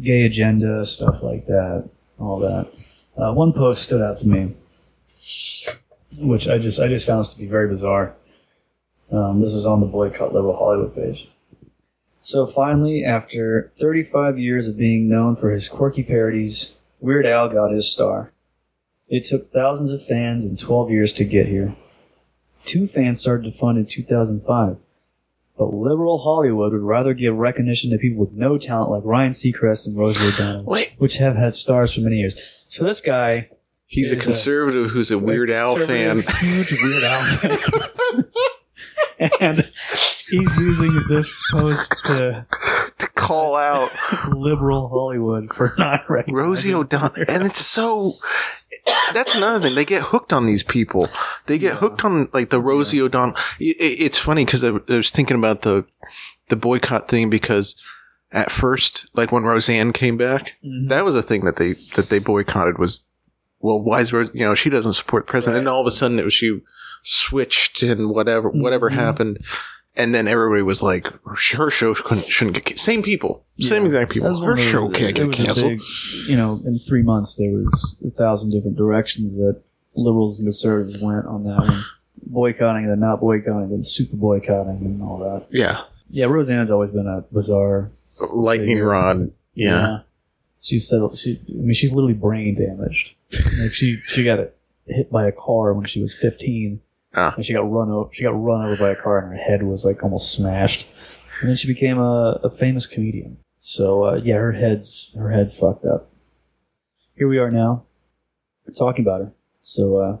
gay 0.00 0.22
agenda 0.22 0.84
stuff 0.86 1.22
like 1.22 1.46
that, 1.46 1.88
all 2.20 2.38
that. 2.40 2.64
Uh, 3.20 3.32
one 3.32 3.52
post 3.52 3.82
stood 3.82 4.00
out 4.02 4.18
to 4.18 4.28
me, 4.28 4.54
which 6.18 6.46
I 6.48 6.58
just 6.58 6.78
I 6.80 6.86
just 6.88 7.06
found 7.06 7.20
this 7.20 7.34
to 7.34 7.40
be 7.40 7.46
very 7.46 7.68
bizarre. 7.68 8.14
Um, 9.12 9.40
this 9.40 9.54
was 9.54 9.66
on 9.66 9.80
the 9.80 9.86
Boycott 9.86 10.32
Liberal 10.34 10.56
Hollywood 10.56 10.94
page. 10.94 11.28
So 12.26 12.44
finally, 12.44 13.04
after 13.04 13.70
35 13.76 14.36
years 14.36 14.66
of 14.66 14.76
being 14.76 15.08
known 15.08 15.36
for 15.36 15.52
his 15.52 15.68
quirky 15.68 16.02
parodies, 16.02 16.74
Weird 16.98 17.24
Al 17.24 17.48
got 17.48 17.70
his 17.70 17.88
star. 17.88 18.32
It 19.08 19.22
took 19.22 19.52
thousands 19.52 19.92
of 19.92 20.04
fans 20.04 20.44
and 20.44 20.58
12 20.58 20.90
years 20.90 21.12
to 21.12 21.24
get 21.24 21.46
here. 21.46 21.76
Two 22.64 22.88
fans 22.88 23.20
started 23.20 23.44
to 23.52 23.56
fund 23.56 23.78
in 23.78 23.86
2005. 23.86 24.76
But 25.56 25.66
liberal 25.72 26.18
Hollywood 26.18 26.72
would 26.72 26.82
rather 26.82 27.14
give 27.14 27.36
recognition 27.36 27.92
to 27.92 27.96
people 27.96 28.18
with 28.24 28.32
no 28.32 28.58
talent 28.58 28.90
like 28.90 29.04
Ryan 29.04 29.30
Seacrest 29.30 29.86
and 29.86 29.96
Rosie 29.96 30.26
O'Donnell, 30.26 30.64
Wait, 30.64 30.96
which 30.98 31.18
have 31.18 31.36
had 31.36 31.54
stars 31.54 31.94
for 31.94 32.00
many 32.00 32.16
years. 32.16 32.64
So 32.68 32.82
this 32.82 33.00
guy, 33.00 33.50
he's 33.86 34.10
a 34.10 34.16
Is 34.16 34.22
a- 34.22 34.24
conservative 34.24 34.90
who's 34.90 35.12
a 35.12 35.18
Weird 35.20 35.48
Al 35.50 35.76
fan. 35.76 36.24
huge 36.40 36.72
Weird 36.82 37.04
Al 37.04 37.24
fan, 37.36 37.58
and 39.40 39.58
he's 40.28 40.56
using 40.56 40.92
this 41.08 41.40
post 41.52 41.94
to 42.06 42.46
to 42.98 43.08
call 43.08 43.56
out 43.56 43.90
liberal 44.34 44.88
Hollywood 44.88 45.52
for 45.52 45.74
not 45.78 46.08
recognizing 46.08 46.34
Rosie 46.34 46.74
O'Donnell, 46.74 47.24
and 47.28 47.44
it's 47.46 47.64
so. 47.64 48.18
That's 49.14 49.34
another 49.34 49.60
thing. 49.60 49.74
They 49.74 49.84
get 49.84 50.02
hooked 50.02 50.32
on 50.32 50.46
these 50.46 50.62
people. 50.62 51.08
They 51.46 51.58
get 51.58 51.74
Yeah. 51.74 51.78
hooked 51.78 52.04
on 52.04 52.28
like 52.32 52.50
the 52.50 52.60
Rosie 52.60 53.00
O'Donnell. 53.00 53.36
It, 53.58 53.76
it- 53.78 54.00
it's 54.04 54.18
funny 54.18 54.44
because 54.44 54.62
I, 54.64 54.68
I 54.68 54.96
was 54.96 55.10
thinking 55.10 55.36
about 55.36 55.62
the 55.62 55.84
the 56.48 56.56
boycott 56.56 57.08
thing 57.08 57.28
because 57.30 57.74
at 58.32 58.50
first, 58.50 59.08
like 59.14 59.32
when 59.32 59.44
Roseanne 59.44 59.92
came 59.92 60.16
back, 60.16 60.52
Mhm. 60.64 60.88
that 60.88 61.04
was 61.04 61.14
a 61.16 61.22
thing 61.22 61.44
that 61.44 61.56
they 61.56 61.72
that 61.96 62.08
they 62.10 62.18
boycotted. 62.18 62.78
Was 62.78 63.06
well, 63.60 63.80
why 63.80 64.00
is 64.00 64.12
Rose? 64.12 64.30
You 64.34 64.40
know, 64.46 64.54
she 64.54 64.70
doesn't 64.70 64.92
support 64.92 65.26
the 65.26 65.30
president, 65.30 65.58
and 65.60 65.68
all 65.68 65.80
of 65.80 65.86
a 65.86 65.90
sudden 65.90 66.18
it 66.18 66.24
was 66.24 66.34
she 66.34 66.60
switched 67.06 67.82
and 67.82 68.10
whatever 68.10 68.48
whatever 68.50 68.90
Mhm. 68.90 68.94
happened. 68.94 69.38
And 69.98 70.14
then 70.14 70.28
everybody 70.28 70.60
was 70.60 70.82
like, 70.82 71.06
"Her 71.24 71.70
show 71.70 71.94
couldn't, 71.94 72.26
shouldn't 72.26 72.62
get 72.66 72.78
same 72.78 73.02
people, 73.02 73.44
same 73.60 73.82
Yeah. 73.82 73.86
exact 73.86 74.12
people. 74.12 74.24
That 74.28 74.32
was 74.34 74.40
one 74.40 74.50
Her 74.50 74.56
show 74.58 74.88
can't 74.90 75.14
get 75.16 75.32
canceled." 75.32 75.78
big- 75.78 76.28
you 76.28 76.36
know, 76.36 76.60
in 76.66 76.78
three 76.78 77.02
months 77.02 77.36
there 77.36 77.50
was 77.52 77.96
a 78.06 78.10
thousand 78.10 78.50
different 78.50 78.76
directions 78.76 79.36
that 79.38 79.56
liberals 79.94 80.38
and 80.38 80.46
conservatives 80.46 81.00
went 81.00 81.24
on 81.24 81.44
that 81.44 81.60
one. 81.60 81.82
Boycotting, 82.26 82.86
then 82.88 83.00
not 83.00 83.20
boycotting, 83.20 83.70
then 83.70 83.82
super 83.82 84.16
boycotting, 84.16 84.78
and 84.84 85.02
all 85.02 85.18
that. 85.20 85.46
Yeah, 85.50 85.82
Yeah, 86.10 86.26
Roseanne's 86.26 86.70
always 86.70 86.90
been 86.90 87.06
a 87.06 87.24
bizarre. 87.32 87.90
lightning 88.32 88.68
figure. 88.76 88.88
rod. 88.88 89.30
Yeah. 89.54 90.00
She 90.60 90.78
said 90.78 91.00
she. 91.16 91.38
I 91.48 91.52
mean, 91.52 91.72
she's 91.74 91.92
literally 91.92 92.14
brain 92.14 92.54
damaged. 92.54 93.12
Like 93.32 93.72
she 93.72 93.96
she 94.06 94.24
got 94.24 94.40
hit 94.86 95.10
by 95.10 95.26
a 95.26 95.32
car 95.32 95.72
when 95.72 95.86
she 95.86 96.00
was 96.02 96.14
fifteen, 96.14 96.80
Ah. 97.16 97.32
and 97.34 97.44
she 97.44 97.52
got 97.54 97.62
run 97.70 97.90
over. 97.90 98.10
She 98.12 98.22
got 98.24 98.30
run 98.30 98.64
over 98.66 98.76
by 98.76 98.90
a 98.90 98.96
car, 98.96 99.18
and 99.18 99.30
her 99.32 99.42
head 99.42 99.62
was 99.62 99.84
like 99.84 100.02
almost 100.02 100.34
smashed. 100.34 100.86
And 101.40 101.48
then 101.48 101.56
she 101.56 101.66
became 101.66 101.98
a, 101.98 102.40
a 102.44 102.50
famous 102.50 102.86
comedian. 102.86 103.38
So 103.58 104.04
uh, 104.04 104.14
yeah, 104.22 104.36
her 104.36 104.52
head's 104.52 105.14
her 105.18 105.30
head's 105.30 105.58
fucked 105.58 105.84
up. 105.84 106.10
Here 107.16 107.28
we 107.28 107.38
are 107.38 107.50
now, 107.50 107.84
talking 108.76 109.04
about 109.04 109.20
her. 109.22 109.32
So 109.62 109.96
uh, 109.96 110.16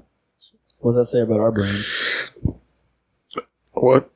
what 0.78 0.92
does 0.92 0.96
that 0.96 1.06
say 1.06 1.20
about 1.20 1.40
our 1.40 1.52
brains? 1.52 1.90
What? 3.72 4.10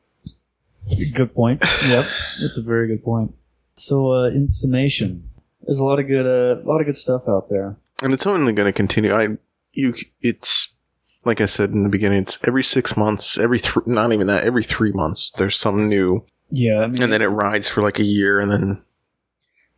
Good 1.15 1.35
point. 1.35 1.63
Yep, 1.87 2.07
it's 2.41 2.57
a 2.57 2.63
very 2.63 2.89
good 2.89 3.05
point. 3.05 3.35
So, 3.75 4.13
uh, 4.13 4.29
in 4.29 4.49
summation, 4.49 5.31
There's 5.63 5.79
a 5.79 5.85
lot 5.85 5.99
of 5.99 6.07
good, 6.09 6.27
uh, 6.27 6.61
a 6.63 6.67
lot 6.67 6.81
of 6.81 6.87
good 6.87 6.97
stuff 6.97 7.29
out 7.29 7.49
there. 7.49 7.77
and 8.03 8.13
it's 8.13 8.27
only 8.27 8.53
going 8.53 8.67
to 8.67 8.73
continue. 8.73 9.13
I 9.15 9.37
you 9.73 9.95
it's 10.21 10.69
like 11.25 11.41
I 11.41 11.47
said 11.47 11.71
in 11.71 11.83
the 11.83 11.89
beginning. 11.89 12.23
It's 12.23 12.39
every 12.47 12.63
six 12.63 12.97
months, 12.97 13.39
every 13.39 13.61
th- 13.61 13.87
not 13.87 14.13
even 14.13 14.27
that, 14.27 14.45
every 14.45 14.65
three 14.65 14.93
months. 14.93 15.33
There's 15.33 15.57
some 15.57 15.89
new, 15.89 16.25
Yeah, 16.51 16.81
I 16.81 16.87
mean, 16.87 17.03
and 17.03 17.13
then 17.13 17.23
it 17.23 17.27
rides 17.27 17.69
for 17.69 17.83
like 17.83 17.99
a 17.99 18.05
year, 18.05 18.41
and 18.41 18.51
then 18.51 18.83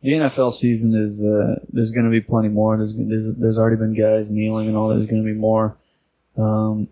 the 0.01 0.11
NFL 0.11 0.51
season 0.53 0.95
is 0.95 1.23
uh, 1.23 1.59
there's 1.71 1.91
going 1.91 2.05
to 2.05 2.11
be 2.11 2.21
plenty 2.21 2.49
more. 2.49 2.77
There's, 2.77 2.95
there's 2.95 3.35
there's 3.35 3.57
already 3.57 3.77
been 3.77 3.93
guys 3.93 4.31
kneeling 4.31 4.67
and 4.67 4.77
all. 4.77 4.89
There's 4.89 5.05
going 5.05 5.23
to 5.23 5.25
be 5.25 5.37
more. 5.37 5.77
Um, 6.37 6.87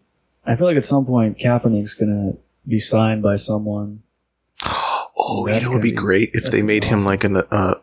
I 0.45 0.55
feel 0.55 0.67
like 0.67 0.77
at 0.77 0.85
some 0.85 1.05
point 1.05 1.37
Kaepernick's 1.37 1.93
going 1.93 2.33
to 2.33 2.37
be 2.67 2.77
signed 2.77 3.21
by 3.21 3.35
someone. 3.35 4.03
oh, 4.65 5.45
you 5.47 5.53
know, 5.53 5.57
it 5.59 5.67
would 5.67 5.81
be 5.81 5.91
be- 5.91 5.95
great 5.95 6.31
if 6.33 6.51
they 6.51 6.61
made 6.61 6.83
him 6.83 7.03
like 7.03 7.23
an 7.23 7.37
uh, 7.37 7.75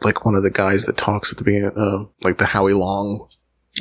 like 0.00 0.24
one 0.24 0.34
of 0.34 0.42
the 0.42 0.50
guys 0.50 0.84
that 0.84 0.96
talks 0.96 1.30
at 1.32 1.38
the 1.38 1.44
beginning, 1.44 1.72
uh, 1.76 2.04
like 2.22 2.38
the 2.38 2.46
Howie 2.46 2.74
Long. 2.74 3.28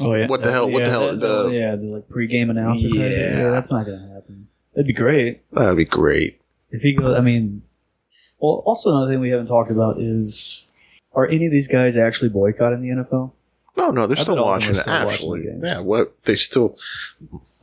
Oh 0.01 0.13
yeah, 0.15 0.27
What 0.27 0.41
the 0.41 0.51
hell- 0.51 0.69
what 0.71 0.79
yeah, 0.79 0.85
the 0.85 0.89
hell, 0.91 1.17
the- 1.17 1.49
yeah, 1.51 1.75
the 1.75 1.83
like 1.85 2.07
pregame 2.09 2.49
announcer. 2.49 2.83
type 2.87 2.91
thing. 2.93 3.01
Yeah. 3.01 3.37
yeah, 3.43 3.49
that's 3.51 3.71
not 3.71 3.85
going 3.85 3.99
to 3.99 4.13
happen. 4.13 4.47
It'd 4.75 4.87
be 4.87 4.93
great 4.93 5.41
That 5.51 5.67
would 5.67 5.77
be 5.77 5.85
great. 5.85 6.41
if 6.71 6.81
he 6.81 6.93
goes. 6.93 7.15
I 7.15 7.21
mean, 7.21 7.61
well, 8.39 8.63
also 8.65 8.89
another 8.89 9.11
thing 9.11 9.19
we 9.19 9.29
haven't 9.29 9.47
talked 9.47 9.69
about 9.71 9.99
is 10.01 10.71
are 11.13 11.27
any 11.27 11.45
of 11.45 11.51
these 11.51 11.67
guys 11.67 11.95
actually 11.95 12.29
boycotting 12.29 12.81
the 12.81 12.89
NFL? 13.03 13.33
No, 13.77 13.89
no, 13.91 14.07
they're 14.07 14.17
I 14.17 14.21
still 14.23 14.35
bet 14.35 14.43
all 14.43 14.53
of 14.55 14.61
them 14.61 14.69
watching 14.73 14.79
it. 14.79 14.81
still 14.81 15.05
watching 15.05 15.59
the 15.61 15.67
yeah. 15.67 15.79
What 15.79 16.15
they 16.25 16.35
still 16.37 16.75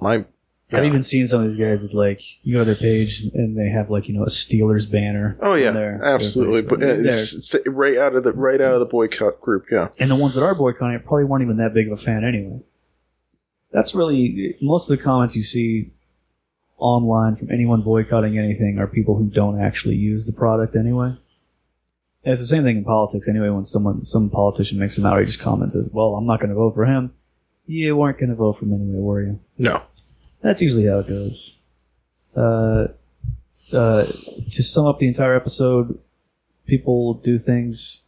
my. 0.01 0.25
I've 0.73 0.85
even 0.85 1.03
seen 1.03 1.27
some 1.27 1.43
of 1.43 1.49
these 1.49 1.59
guys 1.59 1.83
with 1.83 1.95
like 1.95 2.21
you 2.45 2.55
go 2.55 2.61
to 2.61 2.65
their 2.67 2.75
page 2.77 3.23
and 3.35 3.57
they 3.59 3.69
have 3.69 3.91
like 3.91 4.09
you 4.09 4.15
know 4.15 4.23
a 4.23 4.29
Steelers 4.29 4.91
banner. 4.91 5.37
Oh 5.41 5.55
yeah, 5.55 5.71
their- 5.73 5.99
their 5.99 6.05
absolutely. 6.05 6.63
Facebook. 6.63 6.69
But 6.69 6.81
yeah, 6.81 7.11
it's, 7.11 7.55
it's 7.55 7.67
right 7.69 7.97
out 7.99 8.15
of 8.15 8.25
the 8.25 8.33
right 8.33 8.61
out 8.61 8.75
of 8.75 8.81
the 8.81 8.87
boycott 8.87 9.41
group. 9.41 9.67
Yeah. 9.71 9.89
and 9.99 10.11
the 10.11 10.17
ones 10.17 10.35
that 10.37 10.43
are 10.45 10.55
boycotting 10.55 10.97
it 10.97 11.05
probably 11.05 11.25
weren't 11.25 11.43
even 11.43 11.57
that 11.59 11.75
big 11.75 11.87
of 11.87 11.99
a 11.99 12.03
fan 12.03 12.25
anyway. 12.25 12.61
That's 13.73 13.95
really 13.95 14.57
most 14.61 14.91
of 14.91 14.97
the 14.97 15.03
comments 15.03 15.37
you 15.37 15.43
see 15.43 15.91
online 16.79 17.37
from 17.37 17.51
anyone 17.51 17.83
boycotting 17.83 18.39
anything 18.39 18.79
are 18.79 18.87
people 18.87 19.17
who 19.17 19.27
don't 19.27 19.61
actually 19.61 19.97
use 19.97 20.27
the 20.27 20.33
product 20.33 20.75
anyway. 20.77 21.09
And 22.23 22.33
it's 22.33 22.41
the 22.41 22.47
same 22.47 22.65
thing 22.65 22.79
in 22.79 22.85
politics 22.85 23.29
anyway. 23.29 23.49
When 23.49 23.65
someone, 23.65 24.05
some 24.05 24.29
politician 24.29 24.79
makes 24.79 24.99
an 24.99 25.07
outrageous 25.07 25.37
comment, 25.37 25.73
says, 25.73 25.89
"Well, 25.93 26.17
I'm 26.17 26.27
not 26.27 26.39
going 26.39 26.51
to 26.51 26.55
vote 26.57 26.75
for 26.75 26.85
him." 26.85 27.13
You 27.67 27.97
weren't 27.97 28.19
going 28.19 28.31
to 28.31 28.35
vote 28.35 28.55
for 28.55 28.65
him 28.65 28.75
anyway, 28.75 28.99
were 28.99 29.23
you? 29.23 29.41
No. 29.57 29.83
That's 30.43 30.63
usually 30.63 30.87
how 30.87 31.01
it 31.01 31.09
goes. 31.09 31.57
Uh, 32.37 32.89
uh, 33.73 34.07
to 34.51 34.63
sum 34.63 34.87
up 34.87 34.99
the 34.99 35.07
entire 35.09 35.35
episode, 35.35 35.99
people 36.67 37.15
do 37.15 37.39
things 37.39 38.03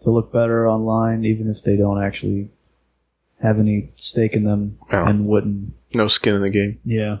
to 0.00 0.10
look 0.10 0.32
better 0.32 0.68
online, 0.68 1.24
even 1.24 1.50
if 1.50 1.62
they 1.62 1.76
don't 1.76 2.02
actually 2.02 2.48
have 3.42 3.58
any 3.58 3.90
stake 3.96 4.32
in 4.32 4.44
them 4.44 4.78
Wow. 4.92 5.06
and 5.06 5.26
wouldn't. 5.26 5.74
No 5.94 6.08
skin 6.08 6.34
in 6.34 6.40
the 6.42 6.50
game. 6.50 6.80
Yeah. 6.84 7.18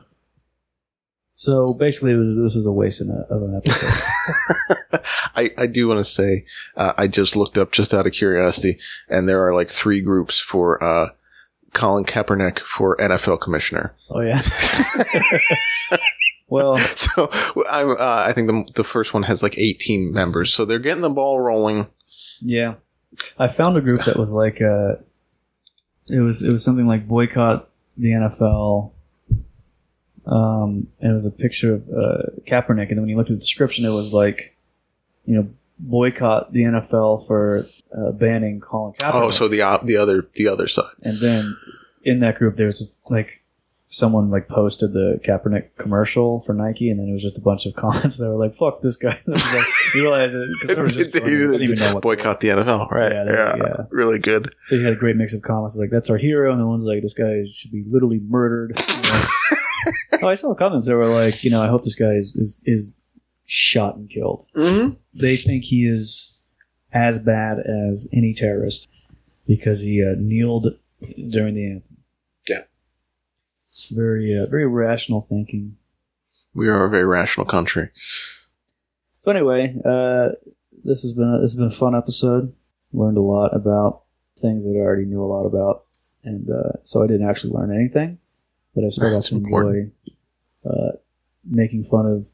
So 1.38 1.74
basically, 1.74 2.12
it 2.12 2.16
was, 2.16 2.36
this 2.36 2.54
was 2.54 2.64
a 2.64 2.72
waste 2.72 3.02
a, 3.02 3.12
of 3.28 3.42
an 3.42 3.56
episode. 3.56 5.00
I, 5.36 5.50
I 5.58 5.66
do 5.66 5.86
want 5.86 6.00
to 6.00 6.04
say 6.04 6.46
uh, 6.76 6.94
I 6.96 7.08
just 7.08 7.36
looked 7.36 7.58
up 7.58 7.72
just 7.72 7.92
out 7.92 8.06
of 8.06 8.12
curiosity, 8.14 8.78
and 9.10 9.28
there 9.28 9.46
are 9.46 9.54
like 9.54 9.68
three 9.68 10.00
groups 10.00 10.40
for 10.40 10.82
uh, 10.82 11.10
Colin 11.76 12.04
Kaepernick 12.04 12.60
for 12.60 12.96
NFL 12.96 13.40
commissioner. 13.40 13.94
oh 14.10 14.20
yeah. 14.20 14.40
well, 16.48 16.78
So 16.78 17.28
I'm 17.70 17.90
uh, 17.90 17.96
I 18.26 18.32
think 18.32 18.48
the 18.48 18.64
the 18.74 18.84
first 18.84 19.12
one 19.12 19.22
has 19.24 19.42
like 19.42 19.58
18 19.58 20.12
members, 20.12 20.52
so 20.52 20.64
they're 20.64 20.78
getting 20.78 21.02
the 21.02 21.10
ball 21.10 21.38
rolling. 21.38 21.88
Yeah, 22.40 22.74
I 23.38 23.48
found 23.48 23.76
a 23.76 23.82
group 23.82 24.04
that 24.06 24.16
was 24.16 24.32
like, 24.32 24.62
uh, 24.62 24.96
it 26.08 26.20
was 26.20 26.42
it 26.42 26.50
was 26.50 26.64
something 26.64 26.86
like 26.86 27.06
boycott 27.06 27.68
the 27.96 28.12
NFL. 28.12 28.92
Um, 30.26 30.88
and 31.00 31.12
it 31.12 31.14
was 31.14 31.26
a 31.26 31.30
picture 31.30 31.74
of 31.74 31.88
uh, 31.88 32.22
Kaepernick, 32.46 32.88
and 32.88 32.96
then 32.96 33.00
when 33.02 33.08
you 33.08 33.16
looked 33.16 33.30
at 33.30 33.36
the 33.36 33.40
description, 33.40 33.84
it 33.84 33.90
was 33.90 34.12
like, 34.12 34.56
you 35.24 35.36
know, 35.36 35.48
boycott 35.78 36.52
the 36.52 36.62
NFL 36.62 37.26
for 37.26 37.66
uh, 37.96 38.12
banning 38.12 38.60
Colin 38.60 38.94
Kaepernick. 38.94 39.14
Oh, 39.14 39.30
so 39.30 39.48
the 39.48 39.62
op- 39.62 39.84
the 39.84 39.96
other 39.96 40.26
the 40.34 40.48
other 40.48 40.68
side. 40.68 40.92
and 41.02 41.18
then 41.20 41.56
in 42.02 42.20
that 42.20 42.36
group, 42.36 42.56
there 42.56 42.66
was 42.66 42.92
like 43.10 43.42
someone 43.88 44.30
like 44.30 44.48
posted 44.48 44.92
the 44.92 45.20
Kaepernick 45.24 45.68
commercial 45.78 46.40
for 46.40 46.52
Nike, 46.54 46.90
and 46.90 46.98
then 46.98 47.08
it 47.08 47.12
was 47.12 47.22
just 47.22 47.38
a 47.38 47.40
bunch 47.40 47.66
of 47.66 47.74
comments 47.76 48.16
that 48.16 48.28
were 48.28 48.36
like, 48.44 48.54
"Fuck 48.54 48.82
this 48.82 48.96
guy." 48.96 49.20
Like, 49.26 49.64
you 49.94 50.02
realize 50.02 50.34
it 50.34 50.48
because 50.60 50.74
there 50.74 50.84
was 50.84 50.94
just 50.94 51.12
didn't 51.12 51.62
even 51.62 51.78
know 51.78 51.94
what 51.94 52.02
boycott 52.02 52.40
the 52.40 52.48
NFL, 52.48 52.90
right? 52.90 53.12
Yeah, 53.12 53.24
Yeah, 53.26 53.52
they- 53.52 53.58
yeah. 53.60 53.74
really 53.90 54.18
good. 54.18 54.54
So 54.64 54.74
you 54.74 54.84
had 54.84 54.92
a 54.92 54.96
great 54.96 55.16
mix 55.16 55.32
of 55.34 55.42
comments 55.42 55.76
like 55.76 55.90
that's 55.90 56.10
our 56.10 56.16
hero, 56.18 56.50
and 56.52 56.60
the 56.60 56.66
ones 56.66 56.84
like 56.84 57.02
this 57.02 57.14
guy 57.14 57.44
should 57.54 57.70
be 57.70 57.84
literally 57.86 58.20
murdered. 58.26 58.72
You 58.78 59.02
know? 59.02 59.24
oh, 60.22 60.28
I 60.28 60.34
saw 60.34 60.54
comments 60.54 60.86
that 60.86 60.96
were 60.96 61.06
like, 61.06 61.44
you 61.44 61.50
know, 61.50 61.62
I 61.62 61.68
hope 61.68 61.84
this 61.84 61.94
guy 61.94 62.12
is 62.14 62.34
is, 62.34 62.60
is 62.66 62.94
shot 63.46 63.96
and 63.96 64.10
killed. 64.10 64.46
Mm-hmm. 64.54 64.94
They 65.14 65.36
think 65.36 65.64
he 65.64 65.86
is 65.86 66.34
as 66.92 67.18
bad 67.18 67.58
as 67.60 68.08
any 68.12 68.34
terrorist 68.34 68.88
because 69.46 69.80
he 69.80 70.02
uh, 70.02 70.14
kneeled 70.18 70.66
during 71.30 71.54
the 71.54 71.66
anthem. 71.66 71.96
Yeah. 72.48 72.62
it's 73.66 73.88
very 73.90 74.36
uh, 74.36 74.46
very 74.46 74.66
rational 74.66 75.22
thinking. 75.28 75.76
We 76.54 76.68
are 76.68 76.84
a 76.84 76.90
very 76.90 77.04
rational 77.04 77.46
country. 77.46 77.90
So 79.20 79.30
anyway, 79.30 79.74
uh, 79.84 80.30
this 80.84 81.02
has 81.02 81.12
been 81.12 81.34
a, 81.34 81.40
this 81.40 81.52
has 81.52 81.56
been 81.56 81.66
a 81.66 81.70
fun 81.70 81.94
episode. 81.94 82.54
Learned 82.92 83.18
a 83.18 83.22
lot 83.22 83.54
about 83.54 84.02
things 84.38 84.64
that 84.64 84.70
I 84.70 84.80
already 84.80 85.04
knew 85.04 85.22
a 85.22 85.26
lot 85.26 85.44
about, 85.44 85.84
and 86.24 86.48
uh, 86.50 86.72
so 86.82 87.02
I 87.02 87.06
didn't 87.06 87.28
actually 87.28 87.52
learn 87.52 87.74
anything, 87.74 88.18
but 88.74 88.84
I 88.84 88.88
still 88.88 89.12
got 89.12 89.24
to 89.24 89.34
enjoy 89.34 89.48
important. 89.48 89.92
uh, 90.64 90.92
making 91.44 91.84
fun 91.84 92.06
of 92.06 92.26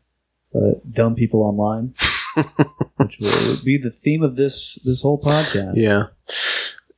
uh, 0.55 0.73
dumb 0.93 1.15
people 1.15 1.43
online, 1.43 1.95
which 2.97 3.19
will 3.21 3.57
be 3.65 3.79
the 3.79 3.91
theme 3.91 4.23
of 4.23 4.37
this 4.37 4.77
this 4.85 5.03
whole 5.03 5.19
podcast. 5.21 5.73
Yeah, 5.77 6.05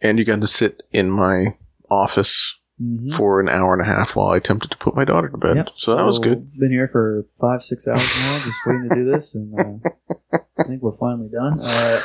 and 0.01 0.19
you 0.19 0.25
got 0.25 0.41
to 0.41 0.47
sit 0.47 0.83
in 0.93 1.11
my 1.11 1.57
office 1.91 2.59
Mhm. 2.83 3.17
for 3.17 3.39
an 3.39 3.49
hour 3.49 3.73
and 3.73 3.81
a 3.81 3.85
half 3.85 4.17
while 4.17 4.31
I 4.31 4.37
attempted 4.39 4.73
to 4.73 4.77
put 4.77 4.97
my 4.97 5.05
daughter 5.05 5.29
to 5.29 5.37
bed. 5.39 5.57
Yep. 5.57 5.69
So 5.77 5.95
that 5.97 6.05
was 6.05 6.19
good. 6.19 6.51
Been 6.59 6.73
here 6.73 6.89
for 6.89 7.25
five, 7.41 7.63
six 7.63 7.87
hours 7.87 8.01
now, 8.21 8.39
just 8.45 8.57
waiting 8.67 8.89
to 8.89 8.95
do 8.97 9.05
this, 9.13 9.35
and 9.37 9.55
uh, 9.61 10.39
I 10.59 10.65
think 10.65 10.83
we're 10.83 10.97
finally 10.97 11.29
done. 11.29 11.61
Uh, 11.61 12.01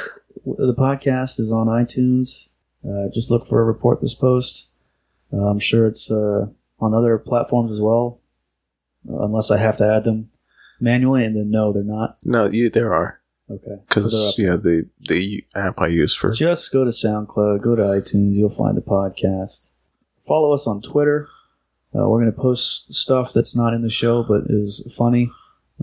the 0.45 0.76
podcast 0.78 1.39
is 1.39 1.52
on 1.52 1.66
iTunes. 1.68 2.50
Uh, 2.88 3.10
just 3.12 3.32
look 3.32 3.47
for 3.47 3.60
a 3.60 3.64
report 3.66 4.00
this 4.00 4.14
post. 4.14 4.68
Uh, 5.34 5.38
I'm 5.47 5.58
sure 5.60 5.88
it's 5.88 6.12
uh, 6.12 6.45
on 6.80 6.93
other 6.93 7.18
platforms 7.18 7.72
as 7.72 7.82
well, 7.82 8.20
uh, 9.10 9.24
unless 9.24 9.50
I 9.50 9.58
have 9.58 9.78
to 9.78 9.86
add 9.91 10.04
them 10.04 10.30
manually. 10.80 11.26
And 11.26 11.36
then 11.36 11.52
no, 11.52 11.72
they're 11.74 11.84
not. 11.84 12.18
No, 12.24 12.48
you, 12.48 12.70
there 12.70 12.94
are 12.94 13.20
Okay, 13.52 13.82
because 13.88 14.12
So 14.12 14.42
yeah, 14.42 14.56
the 14.56 14.88
the 15.08 15.44
app 15.56 15.80
I 15.80 15.88
use 15.88 16.14
for 16.14 16.32
Just 16.32 16.72
go 16.72 16.84
to 16.84 16.92
SoundCloud, 16.92 17.64
go 17.64 17.76
to 17.76 17.82
iTunes, 17.82 18.36
you'll 18.36 18.50
find 18.50 18.78
the 18.78 18.82
podcast. 18.82 19.72
Follow 20.28 20.54
us 20.54 20.68
on 20.68 20.82
Twitter. 20.82 21.28
Uh, 21.96 22.08
we're 22.08 22.22
going 22.22 22.32
to 22.32 22.40
post 22.40 22.94
stuff 22.94 23.34
that's 23.34 23.56
not 23.56 23.74
in 23.74 23.82
the 23.82 23.90
show 23.90 24.22
but 24.22 24.44
is 24.48 24.88
funny 24.96 25.32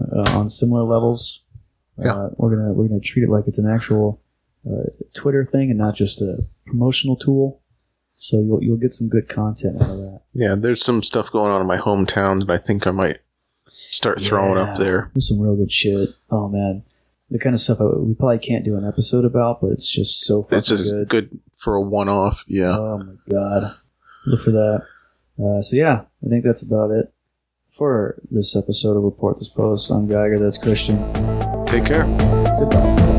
uh, 0.00 0.38
on 0.38 0.48
similar 0.48 0.84
levels. 0.84 1.42
Yeah. 1.98 2.12
Uh, 2.14 2.30
we're 2.36 2.54
gonna 2.54 2.72
we're 2.72 2.86
gonna 2.86 3.00
treat 3.00 3.24
it 3.24 3.30
like 3.30 3.48
it's 3.48 3.58
an 3.58 3.68
actual 3.68 4.20
uh, 4.68 4.90
Twitter 5.14 5.44
thing 5.44 5.70
and 5.70 5.78
not 5.78 5.96
just 5.96 6.20
a 6.20 6.46
promotional 6.66 7.16
tool. 7.16 7.60
So 8.18 8.38
you'll 8.38 8.62
you'll 8.62 8.76
get 8.76 8.92
some 8.92 9.08
good 9.08 9.28
content 9.28 9.82
out 9.82 9.90
of 9.90 9.98
that. 9.98 10.20
yeah. 10.34 10.54
There's 10.54 10.84
some 10.84 11.02
stuff 11.02 11.32
going 11.32 11.50
on 11.50 11.60
in 11.60 11.66
my 11.66 11.78
hometown 11.78 12.46
that 12.46 12.50
I 12.50 12.58
think 12.58 12.86
I 12.86 12.92
might 12.92 13.18
start 13.90 14.20
throwing 14.20 14.56
Yeah. 14.56 14.64
up 14.72 14.78
there. 14.78 15.10
There's 15.14 15.28
some 15.28 15.40
real 15.40 15.56
good 15.56 15.70
shit. 15.72 16.10
Oh 16.30 16.48
man, 16.48 16.82
the 17.30 17.38
kind 17.38 17.54
of 17.54 17.60
stuff 17.60 17.80
I, 17.80 17.84
we 17.84 18.14
probably 18.14 18.38
can't 18.38 18.64
do 18.64 18.76
an 18.76 18.86
episode 18.86 19.24
about, 19.24 19.60
but 19.60 19.68
it's 19.72 19.88
just 19.88 20.22
so 20.24 20.42
fucking 20.42 20.58
It's 20.58 20.68
just 20.68 20.90
good. 20.90 21.08
good. 21.08 21.40
for 21.56 21.74
a 21.74 21.80
one-off. 21.82 22.44
Yeah. 22.46 22.76
Oh 22.78 22.98
my 22.98 23.14
god. 23.30 23.74
Look 24.26 24.42
for 24.42 24.50
that. 24.52 24.82
Uh, 25.42 25.60
so 25.62 25.76
yeah, 25.76 26.02
I 26.24 26.28
think 26.28 26.44
that's 26.44 26.62
about 26.62 26.90
it 26.90 27.12
for 27.70 28.20
this 28.30 28.56
episode 28.56 28.96
of 28.96 29.02
Report 29.04 29.38
This 29.38 29.48
Post. 29.48 29.90
I'm 29.90 30.06
Geiger, 30.08 30.38
that's 30.38 30.58
Christian. 30.58 30.96
Take 31.66 31.84
care. 31.84 32.04
Goodbye. 32.58 33.15